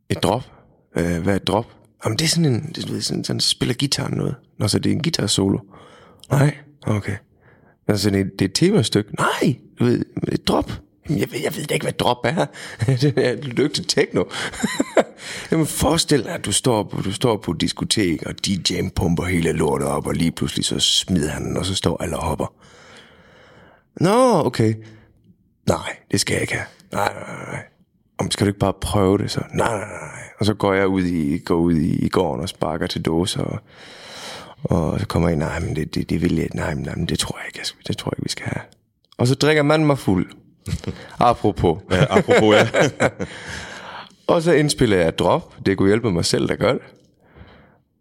et 0.08 0.22
drop? 0.22 0.57
Øh, 0.96 1.22
hvad 1.22 1.32
er 1.32 1.36
et 1.36 1.46
drop? 1.46 1.66
Jamen, 2.04 2.18
det 2.18 2.24
er 2.24 2.28
sådan 2.28 2.44
en, 2.44 2.72
det, 2.74 2.88
du 2.88 2.92
ved, 2.92 3.00
sådan, 3.00 3.24
sådan 3.24 3.40
spiller 3.40 3.74
guitar 3.80 4.08
noget. 4.08 4.34
Nå, 4.58 4.68
så 4.68 4.78
det 4.78 4.92
er 4.92 4.96
en 4.96 5.02
guitar 5.02 5.26
solo. 5.26 5.58
Nej, 6.30 6.56
okay. 6.86 7.16
Altså, 7.88 8.10
det, 8.10 8.20
er- 8.20 8.24
det 8.24 8.40
er 8.40 8.44
et 8.44 8.54
temastykke. 8.54 9.10
Nej, 9.16 9.56
du 9.78 9.84
ved, 9.84 10.04
et 10.32 10.48
drop. 10.48 10.72
Jamen, 11.08 11.20
Jeg 11.20 11.32
ved, 11.32 11.40
jeg 11.40 11.56
ved 11.56 11.64
da 11.64 11.74
ikke, 11.74 11.84
hvad 11.84 11.92
drop 11.92 12.16
er. 12.24 12.46
det 13.00 13.12
er 13.16 13.36
lygte 13.42 13.82
techno. 13.84 14.24
Jamen, 15.50 15.66
forestil 15.66 16.24
dig, 16.24 16.32
at 16.34 16.44
du 16.44 16.52
står, 16.52 16.82
på, 16.82 17.00
du 17.02 17.12
står 17.12 17.36
på 17.36 17.50
et 17.50 17.60
diskotek, 17.60 18.22
og 18.22 18.34
DJ'en 18.46 18.88
pumper 18.96 19.24
hele 19.24 19.52
lortet 19.52 19.88
op, 19.88 20.06
og 20.06 20.14
lige 20.14 20.30
pludselig 20.32 20.64
så 20.64 20.80
smider 20.80 21.30
han 21.30 21.44
den, 21.44 21.56
og 21.56 21.66
så 21.66 21.74
står 21.74 22.02
alle 22.02 22.16
og 22.16 22.22
hopper. 22.24 22.54
Nå, 24.00 24.46
okay. 24.46 24.74
Nej, 25.68 25.96
det 26.10 26.20
skal 26.20 26.32
jeg 26.34 26.40
ikke 26.42 26.54
have. 26.54 26.66
Nej, 26.92 27.12
nej, 27.14 27.52
nej. 27.52 27.62
Om 28.18 28.30
skal 28.30 28.46
du 28.46 28.48
ikke 28.48 28.58
bare 28.58 28.72
prøve 28.72 29.18
det 29.18 29.30
så? 29.30 29.40
Nej, 29.54 29.68
nej, 29.78 29.88
nej. 29.88 30.20
Og 30.38 30.46
så 30.46 30.54
går 30.54 30.72
jeg 30.72 30.86
ud 30.86 31.02
i, 31.02 31.38
går 31.38 31.54
ud 31.54 31.74
i, 31.74 32.04
i 32.04 32.08
gården 32.08 32.42
og 32.42 32.48
sparker 32.48 32.86
til 32.86 33.02
dåser, 33.02 33.42
og, 33.42 33.58
og 34.64 35.00
så 35.00 35.06
kommer 35.06 35.28
jeg 35.28 35.32
ind, 35.32 35.42
nej, 35.42 35.60
men 35.60 35.76
det, 35.76 35.94
det, 35.94 36.10
det 36.10 36.22
vil 36.22 36.36
jeg, 36.36 36.48
nej, 36.54 36.74
men, 36.74 36.84
nej, 36.84 36.94
men 36.94 37.06
det 37.06 37.18
tror 37.18 37.38
jeg 37.38 37.46
ikke, 37.46 37.68
det 37.88 37.96
tror 37.96 38.08
jeg 38.10 38.18
ikke, 38.18 38.22
vi 38.22 38.28
skal 38.28 38.46
have. 38.46 38.62
Og 39.18 39.26
så 39.26 39.34
drikker 39.34 39.62
man 39.62 39.86
mig 39.86 39.98
fuld. 39.98 40.26
Apropos. 41.18 41.78
Ja, 41.90 42.04
apropos, 42.18 42.54
ja. 42.54 42.68
Og 44.26 44.42
så 44.42 44.52
indspiller 44.52 44.96
jeg 44.96 45.08
et 45.08 45.18
drop. 45.18 45.66
Det 45.66 45.76
kunne 45.76 45.88
hjælpe 45.88 46.10
mig 46.10 46.24
selv, 46.24 46.48
der 46.48 46.56
gør 46.56 46.72
det. 46.72 46.82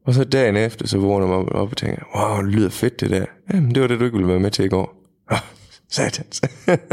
Og 0.06 0.14
så 0.14 0.24
dagen 0.24 0.58
efter, 0.58 0.88
så 0.88 0.98
vågner 0.98 1.28
jeg 1.28 1.38
mig 1.38 1.56
op 1.56 1.72
og 1.72 1.78
tænker, 1.78 2.04
wow, 2.16 2.42
det 2.42 2.54
lyder 2.54 2.70
fedt 2.70 3.00
det 3.00 3.10
der. 3.10 3.26
Jamen, 3.54 3.76
det 3.76 3.82
var 3.82 3.88
det, 3.88 4.00
du 4.00 4.06
ikke 4.06 4.18
ville 4.18 4.32
være 4.32 4.40
med 4.40 4.52
til 4.52 4.66
i 4.66 4.68
går. 4.68 4.94
Satans. 5.90 6.42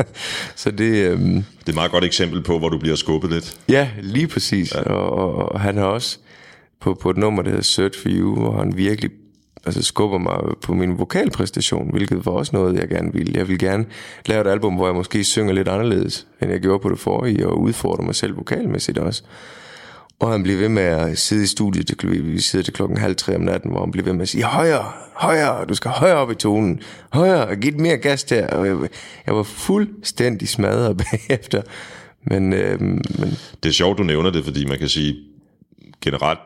så 0.62 0.70
det, 0.70 1.10
øhm, 1.10 1.34
Det 1.34 1.44
er 1.66 1.68
et 1.68 1.74
meget 1.74 1.90
godt 1.90 2.04
eksempel 2.04 2.42
på, 2.42 2.58
hvor 2.58 2.68
du 2.68 2.78
bliver 2.78 2.96
skubbet 2.96 3.30
lidt. 3.30 3.58
ja, 3.68 3.90
lige 4.02 4.26
præcis. 4.28 4.74
Ja. 4.74 4.80
Og, 4.82 5.10
og, 5.10 5.52
og, 5.52 5.60
han 5.60 5.76
har 5.76 5.84
også 5.84 6.18
på, 6.80 6.94
på 6.94 7.10
et 7.10 7.16
nummer, 7.16 7.42
der 7.42 7.50
hedder 7.50 7.64
Search 7.64 8.02
for 8.02 8.08
You, 8.08 8.34
hvor 8.34 8.58
han 8.58 8.76
virkelig 8.76 9.10
altså, 9.66 9.82
skubber 9.82 10.18
mig 10.18 10.38
på 10.62 10.74
min 10.74 10.98
vokalpræstation, 10.98 11.90
hvilket 11.90 12.26
var 12.26 12.32
også 12.32 12.56
noget, 12.56 12.78
jeg 12.78 12.88
gerne 12.88 13.12
ville. 13.12 13.32
Jeg 13.38 13.48
vil 13.48 13.58
gerne 13.58 13.84
lave 14.26 14.40
et 14.40 14.46
album, 14.46 14.74
hvor 14.74 14.86
jeg 14.86 14.94
måske 14.94 15.24
synger 15.24 15.52
lidt 15.52 15.68
anderledes, 15.68 16.26
end 16.42 16.50
jeg 16.50 16.60
gjorde 16.60 16.78
på 16.78 16.88
det 16.88 16.98
forrige, 16.98 17.46
og 17.46 17.60
udfordre 17.60 18.04
mig 18.04 18.14
selv 18.14 18.36
vokalmæssigt 18.36 18.98
også. 18.98 19.22
Og 20.24 20.32
han 20.32 20.42
blev 20.42 20.58
ved 20.58 20.68
med 20.68 20.82
at 20.82 21.18
sidde 21.18 21.42
i 21.44 21.46
studiet, 21.46 21.94
vi- 22.02 22.20
vi 22.20 22.40
sidder 22.40 22.62
til 22.62 22.74
klokken 22.74 22.98
halv 22.98 23.16
tre 23.16 23.34
om 23.34 23.40
natten, 23.40 23.70
hvor 23.70 23.80
han 23.80 23.90
blev 23.90 24.04
ved 24.04 24.12
med 24.12 24.22
at 24.22 24.28
sige, 24.28 24.44
højere, 24.44 24.92
højere, 25.14 25.64
du 25.64 25.74
skal 25.74 25.90
højere 25.90 26.16
op 26.16 26.30
i 26.30 26.34
tonen, 26.34 26.80
højere, 27.12 27.56
giv 27.56 27.78
mere 27.80 27.96
gas 27.96 28.24
der. 28.24 28.46
Og 28.46 28.66
jeg, 28.66 28.76
jeg 29.26 29.36
var 29.36 29.42
fuldstændig 29.42 30.48
smadret 30.48 30.96
bagefter. 31.10 31.62
Men, 32.26 32.52
øh, 32.52 32.80
men 32.80 33.04
Det 33.62 33.68
er 33.68 33.72
sjovt, 33.72 33.98
du 33.98 34.02
nævner 34.02 34.30
det, 34.30 34.44
fordi 34.44 34.64
man 34.64 34.78
kan 34.78 34.88
sige, 34.88 35.16
generelt 36.00 36.38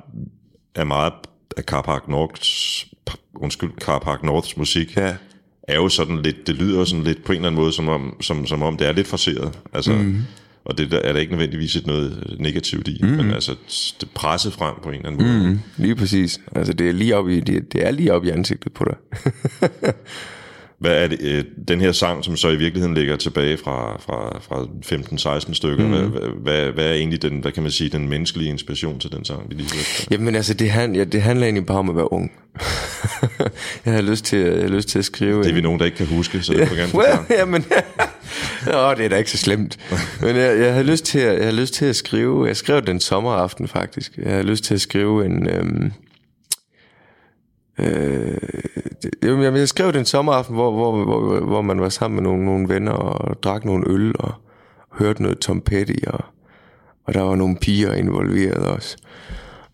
er 0.75 0.85
meget 0.85 1.13
af 1.57 1.63
Carpark 1.63 2.09
Norths, 2.09 2.87
undskyld, 3.35 3.71
Carpark 3.81 4.23
Norths 4.23 4.57
musik, 4.57 4.97
Ja. 4.97 5.15
er 5.63 5.75
jo 5.75 5.89
sådan 5.89 6.23
lidt, 6.23 6.47
det 6.47 6.55
lyder 6.55 6.85
sådan 6.85 7.05
lidt 7.05 7.25
på 7.25 7.33
en 7.33 7.37
eller 7.37 7.49
anden 7.49 7.61
måde, 7.61 7.73
som 7.73 7.89
om, 7.89 8.23
som, 8.23 8.47
som 8.47 8.63
om 8.63 8.77
det 8.77 8.87
er 8.89 8.93
lidt 8.93 9.07
forseret. 9.07 9.59
Altså, 9.73 9.93
mm. 9.93 10.23
Og 10.69 10.79
det 10.79 10.91
der, 10.91 10.99
er 10.99 11.13
der 11.13 11.21
ikke 11.21 11.33
nødvendigvis 11.33 11.77
et 11.77 11.87
noget 11.87 12.37
negativt 12.39 12.89
i, 12.89 12.99
mm. 13.03 13.09
men 13.09 13.31
altså, 13.31 13.55
det 14.01 14.11
presset 14.15 14.53
frem 14.53 14.75
på 14.83 14.89
en 14.89 14.95
eller 14.95 15.09
anden 15.09 15.27
måde. 15.27 15.51
Mm. 15.51 15.61
Lige 15.77 15.97
præcis. 15.97 16.41
Altså, 16.55 16.73
det 16.73 16.89
er 16.89 16.93
lige 16.93 17.17
op 17.17 17.29
i, 17.29 17.41
det, 17.41 17.73
det 17.73 17.87
er 17.87 17.91
lige 17.91 18.13
op 18.13 18.25
i 18.25 18.31
ansigtet 18.31 18.73
på 18.73 18.85
dig. 18.85 18.97
Hvad 20.79 21.03
er 21.03 21.09
det, 21.09 21.19
øh, 21.23 21.45
den 21.69 21.81
her 21.81 21.93
sang, 21.93 22.25
som 22.25 22.37
så 22.37 22.49
i 22.49 22.57
virkeligheden 22.57 22.95
ligger 22.95 23.17
tilbage 23.17 23.57
fra, 23.57 24.01
fra, 24.01 24.39
fra 24.41 25.39
15-16 25.45 25.55
stykker, 25.55 25.85
mm. 25.85 25.91
hvad, 25.91 26.31
hvad, 26.43 26.73
hvad, 26.73 26.85
er 26.85 26.93
egentlig 26.93 27.23
den, 27.23 27.41
hvad 27.41 27.53
kan 27.53 27.63
man 27.63 27.73
sige, 27.73 27.91
den 27.91 28.09
menneskelige 28.09 28.51
inspiration 28.51 28.99
til 28.99 29.13
den 29.13 29.25
sang, 29.25 29.43
vi 29.49 29.55
lige 29.55 29.69
hørte? 29.75 30.07
Jamen 30.11 30.35
altså, 30.35 30.55
det, 30.55 30.71
han, 30.71 30.97
ja, 30.97 31.05
det 31.05 31.23
handler 31.23 31.47
egentlig 31.47 31.67
bare 31.67 31.79
om 31.79 31.91
at 31.91 31.97
være 31.97 32.13
ung. 32.13 32.33
jeg 33.85 33.95
har 33.95 34.03
lyst 34.03 34.25
til, 34.25 34.39
jeg 34.39 34.63
har 34.63 34.69
lyst 34.69 34.89
til 34.89 34.99
at 34.99 35.05
skrive... 35.05 35.43
Det 35.43 35.51
er 35.51 35.55
vi 35.55 35.61
nogen, 35.61 35.79
der 35.79 35.85
ikke 35.85 35.97
kan 35.97 36.07
huske, 36.07 36.43
så 36.43 36.53
det 36.53 36.61
vil 36.61 36.69
jeg 36.69 36.77
gerne 36.77 36.95
well, 36.95 37.19
jamen, 37.39 37.65
Nå, 38.67 38.95
det 38.95 39.05
er 39.05 39.09
da 39.09 39.17
ikke 39.17 39.31
så 39.31 39.39
slemt. 39.39 39.79
Men 40.21 40.37
jeg, 40.37 40.59
jeg, 40.59 40.73
havde 40.73 40.87
lyst 40.87 41.05
til 41.05 41.19
at, 41.19 41.35
jeg 41.35 41.43
havde 41.45 41.57
lyst 41.57 41.75
til 41.75 41.85
at 41.85 41.97
skrive... 41.97 42.47
Jeg 42.47 42.57
skrev 42.57 42.83
den 42.83 43.01
sommeraften, 43.01 43.69
faktisk. 43.69 44.19
Jeg 44.19 44.31
havde 44.31 44.43
lyst 44.45 44.65
til 44.65 44.75
at 44.75 44.81
skrive 44.81 45.27
en... 45.27 45.49
Øhm, 45.49 45.93
øh, 47.79 48.37
det, 49.03 49.11
jeg- 49.23 49.55
jeg 49.57 49.69
skrev 49.69 49.93
den 49.93 50.05
sommeraften, 50.05 50.55
hvor, 50.55 50.71
hvor, 50.73 51.05
hvor, 51.05 51.41
hvor 51.41 51.63
man 51.63 51.81
var 51.81 51.89
sammen 51.89 52.15
med 52.15 52.23
nogle, 52.31 52.45
nogle 52.45 52.69
venner 52.69 52.93
og 52.93 53.43
drak 53.43 53.65
nogle 53.65 53.85
øl 53.91 54.13
og 54.19 54.33
hørte 54.93 55.23
noget 55.23 55.39
Tom 55.39 55.61
Petty, 55.61 55.95
og, 56.07 56.21
og 57.07 57.15
der 57.15 57.21
var 57.23 57.35
nogle 57.37 57.57
piger 57.57 57.95
involveret 57.95 58.67
også. 58.67 58.97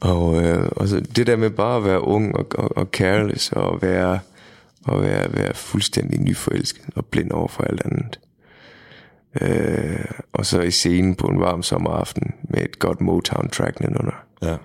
Og, 0.00 0.42
øh, 0.44 0.68
og 0.70 0.88
så 0.88 1.00
det 1.00 1.26
der 1.26 1.36
med 1.36 1.50
bare 1.50 1.76
at 1.76 1.84
være 1.84 2.00
ung 2.00 2.36
og, 2.36 2.46
og, 2.54 2.76
og 2.76 2.86
careless 2.92 3.52
og 3.52 3.82
være, 3.82 4.18
og 4.84 5.02
være, 5.02 5.34
være 5.34 5.54
fuldstændig 5.54 6.20
nyforelsket 6.20 6.84
og 6.96 7.06
blind 7.06 7.30
over 7.30 7.48
for 7.48 7.62
alt 7.64 7.82
andet. 7.84 8.18
Øh, 9.40 10.04
og 10.32 10.46
så 10.46 10.60
i 10.60 10.70
scenen 10.70 11.14
på 11.14 11.26
en 11.26 11.40
varm 11.40 11.62
sommeraften 11.62 12.34
med 12.42 12.62
et 12.62 12.78
godt 12.78 13.00
Motown-track 13.00 13.80
nedenunder. 13.80 14.24
Ja. 14.42 14.56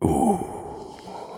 Uh. 0.00 0.40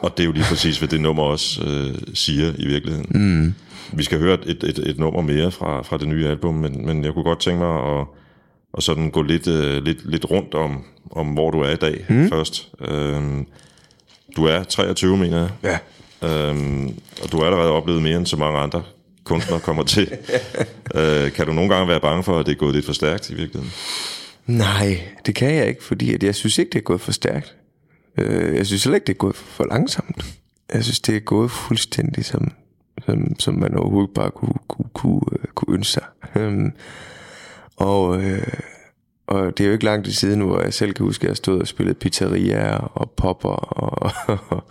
Og 0.03 0.17
det 0.17 0.23
er 0.23 0.27
jo 0.27 0.33
lige 0.33 0.45
præcis, 0.49 0.79
hvad 0.79 0.89
det 0.89 1.01
nummer 1.01 1.23
også 1.23 1.65
øh, 1.65 2.15
siger 2.15 2.53
i 2.59 2.67
virkeligheden. 2.67 3.07
Mm. 3.11 3.55
Vi 3.93 4.05
skal 4.05 4.19
høre 4.19 4.39
et, 4.47 4.65
et, 4.65 4.79
et 4.79 4.99
nummer 4.99 5.23
mere 5.23 5.51
fra, 5.51 5.83
fra 5.83 5.97
det 5.97 6.09
nye 6.09 6.29
album, 6.29 6.55
men, 6.55 6.87
men 6.87 7.05
jeg 7.05 7.15
kunne 7.15 7.25
godt 7.25 7.41
tænke 7.41 7.59
mig 7.59 7.99
at, 7.99 8.07
og 8.73 8.83
sådan 8.83 9.11
gå 9.11 9.23
lidt, 9.23 9.47
øh, 9.49 9.83
lidt, 9.83 10.11
lidt 10.11 10.31
rundt 10.31 10.55
om, 10.55 10.85
om, 11.11 11.27
hvor 11.27 11.51
du 11.51 11.61
er 11.61 11.71
i 11.71 11.77
dag 11.77 12.05
mm. 12.09 12.29
først. 12.29 12.71
Øhm, 12.81 13.47
du 14.37 14.45
er 14.45 14.63
23, 14.63 15.17
mener 15.17 15.39
jeg. 15.39 15.51
Ja. 15.63 15.79
Øhm, 16.29 16.89
og 17.23 17.33
du 17.33 17.39
har 17.39 17.45
allerede 17.45 17.71
oplevet 17.71 18.03
mere 18.03 18.17
end 18.17 18.27
så 18.27 18.37
mange 18.37 18.59
andre 18.59 18.83
kunstnere 19.29 19.61
kommer 19.61 19.83
til. 19.83 20.17
øh, 20.99 21.33
kan 21.33 21.47
du 21.47 21.53
nogle 21.53 21.75
gange 21.75 21.89
være 21.89 22.01
bange 22.01 22.23
for, 22.23 22.39
at 22.39 22.47
det 22.47 22.53
er 22.53 22.57
gået 22.57 22.75
lidt 22.75 22.87
for 22.87 22.93
stærkt 22.93 23.31
i 23.31 23.35
virkeligheden? 23.35 23.73
Nej, 24.47 25.01
det 25.27 25.35
kan 25.35 25.55
jeg 25.55 25.69
ikke, 25.69 25.85
fordi 25.85 26.15
at 26.15 26.23
jeg 26.23 26.35
synes 26.35 26.59
ikke, 26.59 26.71
det 26.71 26.79
er 26.79 26.83
gået 26.83 27.01
for 27.01 27.13
stærkt. 27.13 27.57
Øh, 28.19 28.57
jeg 28.57 28.67
synes 28.67 28.85
heller 28.85 28.97
ikke, 28.97 29.07
det 29.07 29.13
er 29.13 29.19
gået 29.19 29.37
for 29.37 29.65
langsomt. 29.65 30.25
Jeg 30.75 30.85
synes, 30.85 31.01
det 31.01 31.17
er 31.17 31.21
gået 31.21 31.51
fuldstændig 31.51 32.25
som, 32.25 32.53
som, 33.07 33.39
som 33.39 33.55
man 33.55 33.75
overhovedet 33.75 34.15
bare 34.15 34.31
kunne, 34.31 34.55
kunne, 34.69 34.89
kunne, 34.95 35.21
øh, 35.33 35.45
kunne 35.55 35.75
ønske 35.75 35.93
sig. 35.93 36.05
Øhm, 36.37 36.73
og, 37.77 38.23
øh, 38.23 38.53
og 39.27 39.59
det 39.59 39.65
er 39.65 39.69
jo 39.69 39.73
ikke 39.73 39.85
lang 39.85 40.05
tid 40.05 40.13
siden, 40.13 40.41
hvor 40.41 40.61
jeg 40.61 40.75
selv 40.75 40.93
kan 40.93 41.05
huske, 41.05 41.25
at 41.25 41.29
jeg 41.29 41.37
stod 41.37 41.61
og 41.61 41.67
spillede 41.67 41.95
pizzeria 41.95 42.77
og 42.77 43.11
popper 43.11 43.49
og, 43.49 44.11
og 44.51 44.65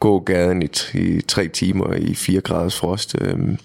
gå 0.00 0.20
gaden 0.20 0.62
i, 0.62 0.68
i 0.94 1.20
tre 1.20 1.48
timer 1.48 1.94
i 1.94 2.14
4 2.14 2.40
graders 2.40 2.76
frost. 2.76 3.16
Øhm, 3.20 3.58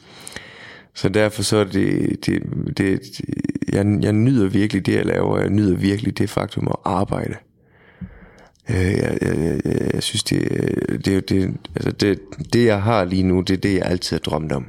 så 0.99 1.09
derfor 1.09 1.43
så 1.43 1.57
er 1.57 1.63
det, 1.63 2.25
det, 2.25 2.43
det 2.77 3.21
jeg, 3.73 3.99
jeg 4.01 4.13
nyder 4.13 4.47
virkelig 4.47 4.85
det, 4.85 4.95
jeg 4.95 5.05
laver. 5.05 5.39
Jeg 5.39 5.49
nyder 5.49 5.75
virkelig 5.75 6.17
det 6.17 6.29
faktum 6.29 6.67
at 6.67 6.75
arbejde. 6.85 7.35
Øh, 8.69 8.75
jeg, 8.75 9.17
jeg, 9.21 9.61
jeg, 9.65 9.91
jeg 9.93 10.03
synes, 10.03 10.23
det, 10.23 11.05
det, 11.05 11.29
det, 11.29 11.57
altså 11.75 11.91
det, 11.91 12.19
det, 12.53 12.65
jeg 12.65 12.81
har 12.81 13.03
lige 13.03 13.23
nu, 13.23 13.41
det 13.41 13.53
er 13.53 13.57
det, 13.57 13.73
jeg 13.73 13.85
altid 13.85 14.15
har 14.15 14.19
drømt 14.19 14.51
om. 14.51 14.65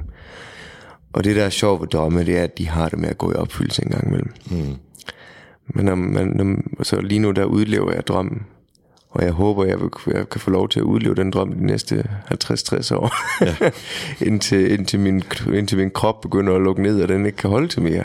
Og 1.13 1.23
det, 1.23 1.35
der 1.35 1.43
er 1.43 1.49
sjovt 1.49 1.81
ved 1.81 1.87
drømme, 1.87 2.25
det 2.25 2.37
er, 2.37 2.43
at 2.43 2.57
de 2.57 2.67
har 2.67 2.89
det 2.89 2.99
med 2.99 3.09
at 3.09 3.17
gå 3.17 3.31
i 3.31 3.35
opfyldelse 3.35 3.83
en 3.83 3.91
gang 3.91 4.07
imellem. 4.07 4.33
Mm. 4.51 4.75
Men 5.67 5.85
når 5.85 5.95
man, 5.95 6.27
når, 6.27 6.83
så 6.83 7.01
lige 7.01 7.19
nu, 7.19 7.31
der 7.31 7.43
udlever 7.43 7.93
jeg 7.93 8.07
drømmen. 8.07 8.41
Og 9.11 9.23
jeg 9.23 9.31
håber, 9.31 9.65
jeg, 9.65 9.81
vil, 9.81 9.89
jeg 10.07 10.29
kan 10.29 10.41
få 10.41 10.51
lov 10.51 10.69
til 10.69 10.79
at 10.79 10.83
udleve 10.83 11.15
den 11.15 11.31
drøm 11.31 11.53
de 11.53 11.65
næste 11.65 12.09
50-60 12.43 12.95
år. 12.95 13.13
Ja. 13.45 13.71
indtil, 14.27 14.71
indtil, 14.71 14.99
min, 14.99 15.23
indtil 15.53 15.77
min 15.77 15.91
krop 15.91 16.21
begynder 16.21 16.55
at 16.55 16.61
lukke 16.61 16.81
ned, 16.81 17.01
og 17.01 17.07
den 17.07 17.25
ikke 17.25 17.37
kan 17.37 17.49
holde 17.49 17.67
til 17.67 17.81
mere. 17.81 18.03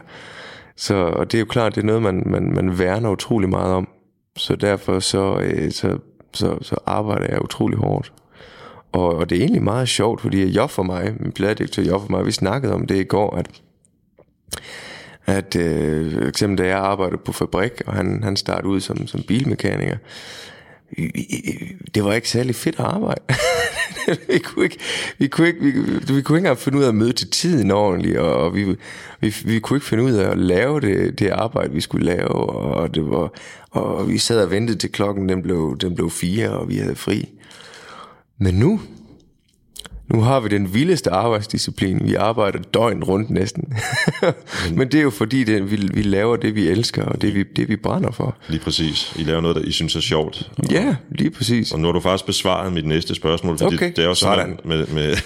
Så, 0.77 0.95
og 0.95 1.33
det 1.33 1.39
er 1.39 1.41
jo 1.41 1.47
klart, 1.47 1.75
det 1.75 1.81
er 1.81 1.87
noget, 1.87 2.03
man, 2.03 2.23
man, 2.27 2.55
man 2.55 2.79
værner 2.79 3.11
utrolig 3.11 3.49
meget 3.49 3.75
om. 3.75 3.89
Så 4.37 4.57
derfor 4.57 5.01
så, 5.01 5.39
øh, 5.39 5.73
så, 5.73 5.99
så, 6.33 6.59
så 6.63 6.77
arbejder 6.87 7.27
jeg 7.31 7.45
utrolig 7.45 7.79
hårdt. 7.79 8.13
Og, 8.93 9.15
og 9.15 9.31
det 9.31 9.39
er 9.39 9.43
egentlig 9.43 9.63
meget 9.63 9.89
sjovt, 9.89 10.21
fordi 10.21 10.57
jeg 10.57 10.71
for 10.71 10.83
mig, 10.83 11.15
min 11.21 11.33
pladedirektør 11.33 11.83
jeg 11.83 12.01
for 12.01 12.11
mig, 12.11 12.27
vi 12.27 12.33
snakkede 12.33 12.75
om 12.75 12.87
det 12.87 12.97
i 12.97 13.05
går, 13.05 13.37
at 13.37 13.47
at 15.27 15.57
øh, 15.57 16.29
eksempel 16.29 16.59
da 16.59 16.67
jeg 16.69 16.79
arbejdede 16.79 17.21
på 17.25 17.33
fabrik, 17.33 17.73
og 17.87 17.93
han, 17.93 18.23
han 18.23 18.37
startede 18.37 18.69
ud 18.69 18.81
som, 18.81 19.07
som 19.07 19.23
bilmekaniker, 19.23 19.97
det 21.95 22.05
var 22.05 22.13
ikke 22.13 22.29
særlig 22.29 22.55
fedt 22.55 22.75
at 22.79 22.85
arbejde. 22.85 23.21
vi, 24.33 24.39
kunne 24.39 24.65
ikke, 24.65 24.79
vi, 25.19 25.29
kunne 25.29 25.47
ikke, 25.47 25.61
vi, 25.61 25.71
vi 25.71 26.05
kunne 26.07 26.19
ikke 26.19 26.37
engang 26.37 26.59
finde 26.59 26.79
ud 26.79 26.83
af 26.83 26.89
at 26.89 26.95
møde 26.95 27.13
til 27.13 27.31
tiden 27.31 27.71
ordentligt, 27.71 28.19
og, 28.19 28.35
og 28.35 28.55
vi, 28.55 28.77
vi, 29.21 29.35
vi 29.45 29.59
kunne 29.59 29.77
ikke 29.77 29.87
finde 29.87 30.05
ud 30.05 30.13
af 30.13 30.31
at 30.31 30.39
lave 30.39 30.81
det, 30.81 31.19
det 31.19 31.31
arbejde, 31.31 31.73
vi 31.73 31.81
skulle 31.81 32.07
lave, 32.07 32.29
og, 32.29 32.95
det 32.95 33.11
var, 33.11 33.33
og 33.71 34.09
vi 34.11 34.19
sad 34.19 34.45
og 34.45 34.51
ventede 34.51 34.79
til 34.79 34.93
klokken, 34.93 35.29
den 35.29 35.43
blev, 35.43 35.77
den 35.81 35.95
blev 35.95 36.11
fire, 36.11 36.51
og 36.51 36.69
vi 36.69 36.77
havde 36.77 36.97
fri. 36.97 37.29
Men 38.39 38.55
nu, 38.55 38.81
nu 40.09 40.21
har 40.21 40.41
vi 40.41 40.49
den 40.49 40.75
vildeste 40.75 41.11
arbejdsdisciplin. 41.11 42.01
Vi 42.05 42.15
arbejder 42.15 42.59
døgn 42.59 43.05
rundt 43.05 43.31
næsten. 43.31 43.75
Men 44.79 44.89
det 44.89 44.99
er 44.99 45.03
jo 45.03 45.11
fordi, 45.11 45.45
det, 45.45 45.71
vi, 45.71 45.77
vi 45.95 46.03
laver 46.03 46.37
det, 46.37 46.55
vi 46.55 46.69
elsker, 46.69 47.05
og 47.05 47.23
det 47.23 47.35
vi, 47.35 47.43
det, 47.43 47.69
vi 47.69 47.77
brænder 47.77 48.11
for. 48.11 48.37
Lige 48.49 48.61
præcis. 48.61 49.13
I 49.17 49.23
laver 49.23 49.41
noget, 49.41 49.57
der 49.57 49.63
I 49.63 49.73
synes 49.73 49.97
er 49.97 50.01
sjovt. 50.01 50.51
Og, 50.59 50.65
ja, 50.71 50.95
lige 51.11 51.31
præcis. 51.31 51.73
Og 51.73 51.81
nu 51.81 51.87
har 51.87 51.93
du 51.93 52.01
faktisk 52.01 52.27
besvaret 52.27 52.73
mit 52.73 52.87
næste 52.87 53.15
spørgsmål, 53.15 53.59
fordi 53.59 53.75
okay. 53.75 53.93
det 53.97 53.99
er 53.99 54.09
jo 54.09 54.15
sådan, 54.15 54.59
med, 54.65 54.87
med, 54.87 55.17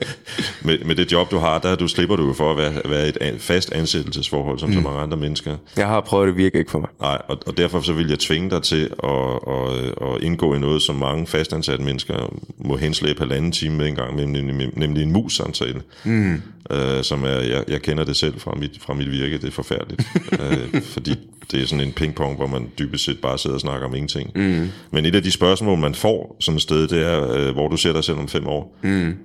med, 0.66 0.84
med 0.84 0.94
det 0.94 1.12
job, 1.12 1.30
du 1.30 1.38
har, 1.38 1.58
der 1.58 1.76
du 1.76 1.88
slipper 1.88 2.16
du 2.16 2.32
for 2.32 2.50
at 2.50 2.56
være, 2.56 2.72
være 2.84 3.08
et 3.08 3.36
fast 3.38 3.72
ansættelsesforhold, 3.72 4.58
som 4.58 4.68
mm. 4.68 4.74
så 4.74 4.80
mange 4.80 5.00
andre 5.00 5.16
mennesker. 5.16 5.56
Jeg 5.76 5.86
har 5.86 6.00
prøvet, 6.00 6.28
det 6.28 6.36
virker 6.36 6.58
ikke 6.58 6.70
for 6.70 6.78
mig. 6.78 6.88
Nej, 7.00 7.18
og, 7.28 7.38
og 7.46 7.56
derfor 7.56 7.80
så 7.80 7.92
vil 7.92 8.08
jeg 8.08 8.18
tvinge 8.18 8.50
dig 8.50 8.62
til 8.62 8.90
at, 9.02 9.10
at, 9.48 10.08
at 10.08 10.22
indgå 10.22 10.54
i 10.54 10.58
noget, 10.58 10.82
som 10.82 10.96
mange 10.96 11.26
fastansatte 11.26 11.84
mennesker 11.84 12.34
må 12.58 12.76
henslæbe 12.76 13.18
halvanden 13.18 13.52
time 13.52 13.76
med 13.76 13.86
en 13.86 13.94
gang 13.94 14.19
nemlig, 14.26 14.70
nemlig 14.76 15.02
en 15.02 15.12
mus-samtale, 15.12 15.82
mm. 16.04 16.42
øh, 16.70 17.02
som 17.02 17.24
er, 17.24 17.28
jeg, 17.28 17.64
jeg 17.68 17.82
kender 17.82 18.04
det 18.04 18.16
selv 18.16 18.40
fra 18.40 18.54
mit, 18.54 18.78
fra 18.80 18.94
mit 18.94 19.10
virke, 19.10 19.38
det 19.38 19.44
er 19.44 19.50
forfærdeligt, 19.50 20.02
øh, 20.40 20.82
fordi 20.82 21.18
det 21.50 21.62
er 21.62 21.66
sådan 21.66 21.86
en 21.86 21.92
pingpong, 21.92 22.36
hvor 22.36 22.46
man 22.46 22.68
dybest 22.78 23.04
set 23.04 23.20
bare 23.20 23.38
sidder 23.38 23.54
og 23.54 23.60
snakker 23.60 23.86
om 23.86 23.94
ingenting. 23.94 24.30
Mm. 24.34 24.68
Men 24.90 25.06
et 25.06 25.14
af 25.14 25.22
de 25.22 25.30
spørgsmål, 25.30 25.78
man 25.78 25.94
får 25.94 26.36
sådan 26.40 26.56
et 26.56 26.62
sted, 26.62 26.88
det 26.88 27.06
er, 27.06 27.32
øh, 27.32 27.52
hvor 27.52 27.68
du 27.68 27.76
ser 27.76 27.92
dig 27.92 28.04
selv 28.04 28.18
om 28.18 28.28
fem 28.28 28.46
år. 28.46 28.78
Mm. 28.82 29.16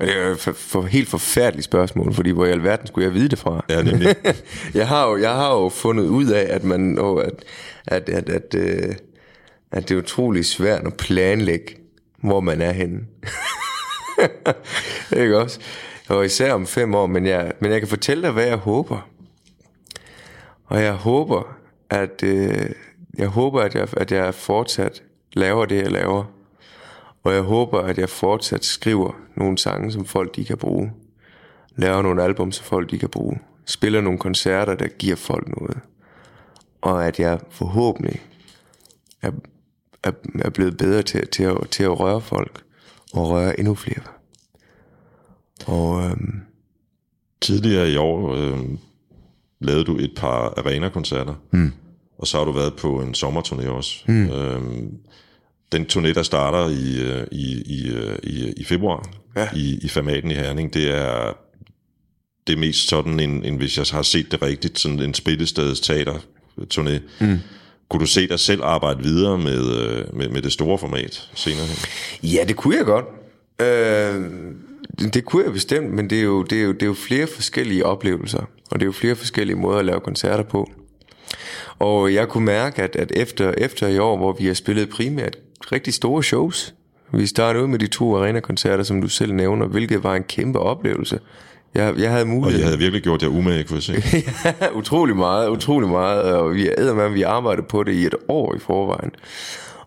Det 0.00 0.16
er 0.16 0.36
for, 0.36 0.52
for 0.52 0.82
helt 0.82 1.08
forfærdeligt 1.08 1.64
spørgsmål, 1.64 2.14
fordi 2.14 2.30
hvor 2.30 2.46
i 2.46 2.50
alverden 2.50 2.86
skulle 2.86 3.04
jeg 3.04 3.14
vide 3.14 3.28
det 3.28 3.38
fra? 3.38 3.64
Ja, 3.68 3.82
nemlig. 3.82 4.14
jeg, 4.74 4.88
har 4.88 5.08
jo, 5.08 5.16
jeg 5.16 5.32
har 5.32 5.54
jo 5.54 5.68
fundet 5.68 6.04
ud 6.04 6.26
af, 6.26 6.46
at 6.50 6.64
man, 6.64 6.98
at, 6.98 7.32
at, 7.86 8.08
at, 8.08 8.28
at, 8.28 8.28
at, 8.28 8.54
øh, 8.54 8.94
at 9.72 9.88
det 9.88 9.94
er 9.94 9.98
utrolig 9.98 10.44
svært 10.44 10.86
at 10.86 10.94
planlægge, 10.94 11.76
hvor 12.22 12.40
man 12.40 12.62
er 12.62 12.72
henne. 12.72 13.00
ikke 15.22 15.38
også? 15.38 15.60
Og 16.08 16.24
især 16.24 16.52
om 16.52 16.66
fem 16.66 16.94
år, 16.94 17.06
men 17.06 17.26
jeg, 17.26 17.52
men 17.60 17.70
jeg 17.70 17.80
kan 17.80 17.88
fortælle 17.88 18.22
dig, 18.22 18.32
hvad 18.32 18.46
jeg 18.46 18.56
håber. 18.56 19.08
Og 20.64 20.82
jeg 20.82 20.92
håber, 20.92 21.56
at 21.90 22.22
øh, 22.22 22.70
jeg 23.18 23.28
håber, 23.28 23.60
at 23.60 23.74
jeg, 23.74 23.88
at 23.96 24.12
jeg 24.12 24.34
fortsat 24.34 25.02
laver 25.32 25.64
det, 25.64 25.82
jeg 25.82 25.92
laver. 25.92 26.24
Og 27.24 27.34
jeg 27.34 27.42
håber, 27.42 27.80
at 27.80 27.98
jeg 27.98 28.08
fortsat 28.08 28.64
skriver 28.64 29.20
nogle 29.34 29.58
sange, 29.58 29.92
som 29.92 30.04
folk 30.04 30.36
de 30.36 30.44
kan 30.44 30.58
bruge. 30.58 30.92
Laver 31.76 32.02
nogle 32.02 32.22
album, 32.22 32.52
som 32.52 32.64
folk 32.64 32.90
de 32.90 32.98
kan 32.98 33.08
bruge. 33.08 33.38
Spiller 33.64 34.00
nogle 34.00 34.18
koncerter, 34.18 34.74
der 34.74 34.88
giver 34.88 35.16
folk 35.16 35.48
noget. 35.60 35.78
Og 36.80 37.06
at 37.06 37.20
jeg 37.20 37.40
forhåbentlig 37.50 38.22
er, 39.22 39.30
er, 40.02 40.12
er 40.38 40.50
blevet 40.50 40.76
bedre 40.76 41.02
til, 41.02 41.28
til, 41.28 41.42
at, 41.42 41.56
til 41.70 41.84
at 41.84 42.00
røre 42.00 42.20
folk 42.20 42.65
og 43.12 43.30
røre 43.30 43.58
endnu 43.58 43.74
flere. 43.74 44.02
Og 45.66 46.04
øhm, 46.04 46.40
tidligere 47.40 47.90
i 47.90 47.96
år 47.96 48.34
øhm, 48.34 48.78
lavede 49.60 49.84
du 49.84 49.98
et 49.98 50.12
par 50.16 50.54
arena-koncerter, 50.56 51.34
mm. 51.50 51.72
og 52.18 52.26
så 52.26 52.38
har 52.38 52.44
du 52.44 52.52
været 52.52 52.76
på 52.76 53.00
en 53.00 53.14
sommerturné 53.14 53.68
også. 53.68 54.04
Mm. 54.06 54.30
Øhm, 54.30 54.98
den 55.72 55.86
turné, 55.92 56.12
der 56.12 56.22
starter 56.22 56.68
i, 56.68 57.00
øh, 57.00 57.26
i, 57.32 57.62
i, 57.62 57.88
øh, 57.90 58.18
i, 58.22 58.52
i 58.56 58.64
februar 58.64 59.08
ja. 59.36 59.48
i, 59.56 59.78
i 59.82 59.88
Formaten 59.88 60.30
i 60.30 60.34
Herning, 60.34 60.74
det 60.74 60.90
er 60.90 61.32
det 62.46 62.52
er 62.52 62.58
mest 62.58 62.88
sådan 62.88 63.20
en, 63.20 63.44
en, 63.44 63.56
hvis 63.56 63.78
jeg 63.78 63.86
har 63.90 64.02
set 64.02 64.32
det 64.32 64.42
rigtigt, 64.42 64.78
sådan 64.78 65.00
en 65.00 65.14
spillesteds 65.14 65.80
teater 65.80 66.18
turné. 66.74 66.98
Mm. 67.20 67.38
Kunne 67.88 68.00
du 68.00 68.06
se 68.06 68.28
dig 68.28 68.40
selv 68.40 68.64
arbejde 68.64 69.02
videre 69.02 69.38
med, 69.38 69.76
øh, 69.78 70.16
med, 70.16 70.28
med 70.28 70.42
det 70.42 70.52
store 70.52 70.78
format 70.78 71.30
senere 71.34 71.66
hen? 71.66 71.76
Ja, 72.30 72.44
det 72.44 72.56
kunne 72.56 72.76
jeg 72.76 72.84
godt. 72.84 73.04
Øh, 73.60 74.24
det 75.14 75.24
kunne 75.24 75.44
jeg 75.44 75.52
bestemt, 75.52 75.92
men 75.92 76.10
det 76.10 76.18
er, 76.18 76.22
jo, 76.22 76.42
det, 76.42 76.58
er 76.58 76.62
jo, 76.62 76.72
det 76.72 76.82
er 76.82 76.86
jo 76.86 76.94
flere 76.94 77.26
forskellige 77.26 77.86
oplevelser, 77.86 78.38
og 78.70 78.80
det 78.80 78.82
er 78.82 78.86
jo 78.86 78.92
flere 78.92 79.16
forskellige 79.16 79.56
måder 79.56 79.78
at 79.78 79.84
lave 79.84 80.00
koncerter 80.00 80.44
på. 80.44 80.70
Og 81.78 82.14
jeg 82.14 82.28
kunne 82.28 82.44
mærke, 82.44 82.82
at, 82.82 82.96
at 82.96 83.12
efter, 83.16 83.54
efter 83.58 83.88
i 83.88 83.98
år, 83.98 84.16
hvor 84.16 84.32
vi 84.32 84.46
har 84.46 84.54
spillet 84.54 84.88
primært 84.88 85.36
rigtig 85.72 85.94
store 85.94 86.22
shows, 86.22 86.74
vi 87.12 87.26
startede 87.26 87.64
ud 87.64 87.68
med 87.68 87.78
de 87.78 87.86
to 87.86 88.16
arena-koncerter, 88.16 88.84
som 88.84 89.00
du 89.00 89.08
selv 89.08 89.34
nævner, 89.34 89.66
hvilket 89.66 90.04
var 90.04 90.14
en 90.14 90.22
kæmpe 90.22 90.58
oplevelse. 90.58 91.20
Jeg, 91.74 91.94
jeg 91.98 92.10
havde 92.10 92.24
mulighed. 92.24 92.54
Og 92.54 92.60
jeg 92.60 92.66
havde 92.66 92.78
virkelig 92.78 93.02
gjort 93.02 93.20
det 93.20 93.26
umage, 93.26 93.64
kunne 93.64 93.76
jeg 93.76 93.82
se. 93.82 94.02
ja, 94.60 94.70
utrolig 94.74 95.16
meget, 95.16 95.48
utrolig 95.48 95.88
meget. 95.88 96.22
Og 96.22 96.54
vi, 96.54 96.70
med, 96.78 97.10
vi 97.10 97.22
arbejdede 97.22 97.66
på 97.66 97.82
det 97.82 97.92
i 97.92 98.06
et 98.06 98.14
år 98.28 98.54
i 98.54 98.58
forvejen. 98.58 99.10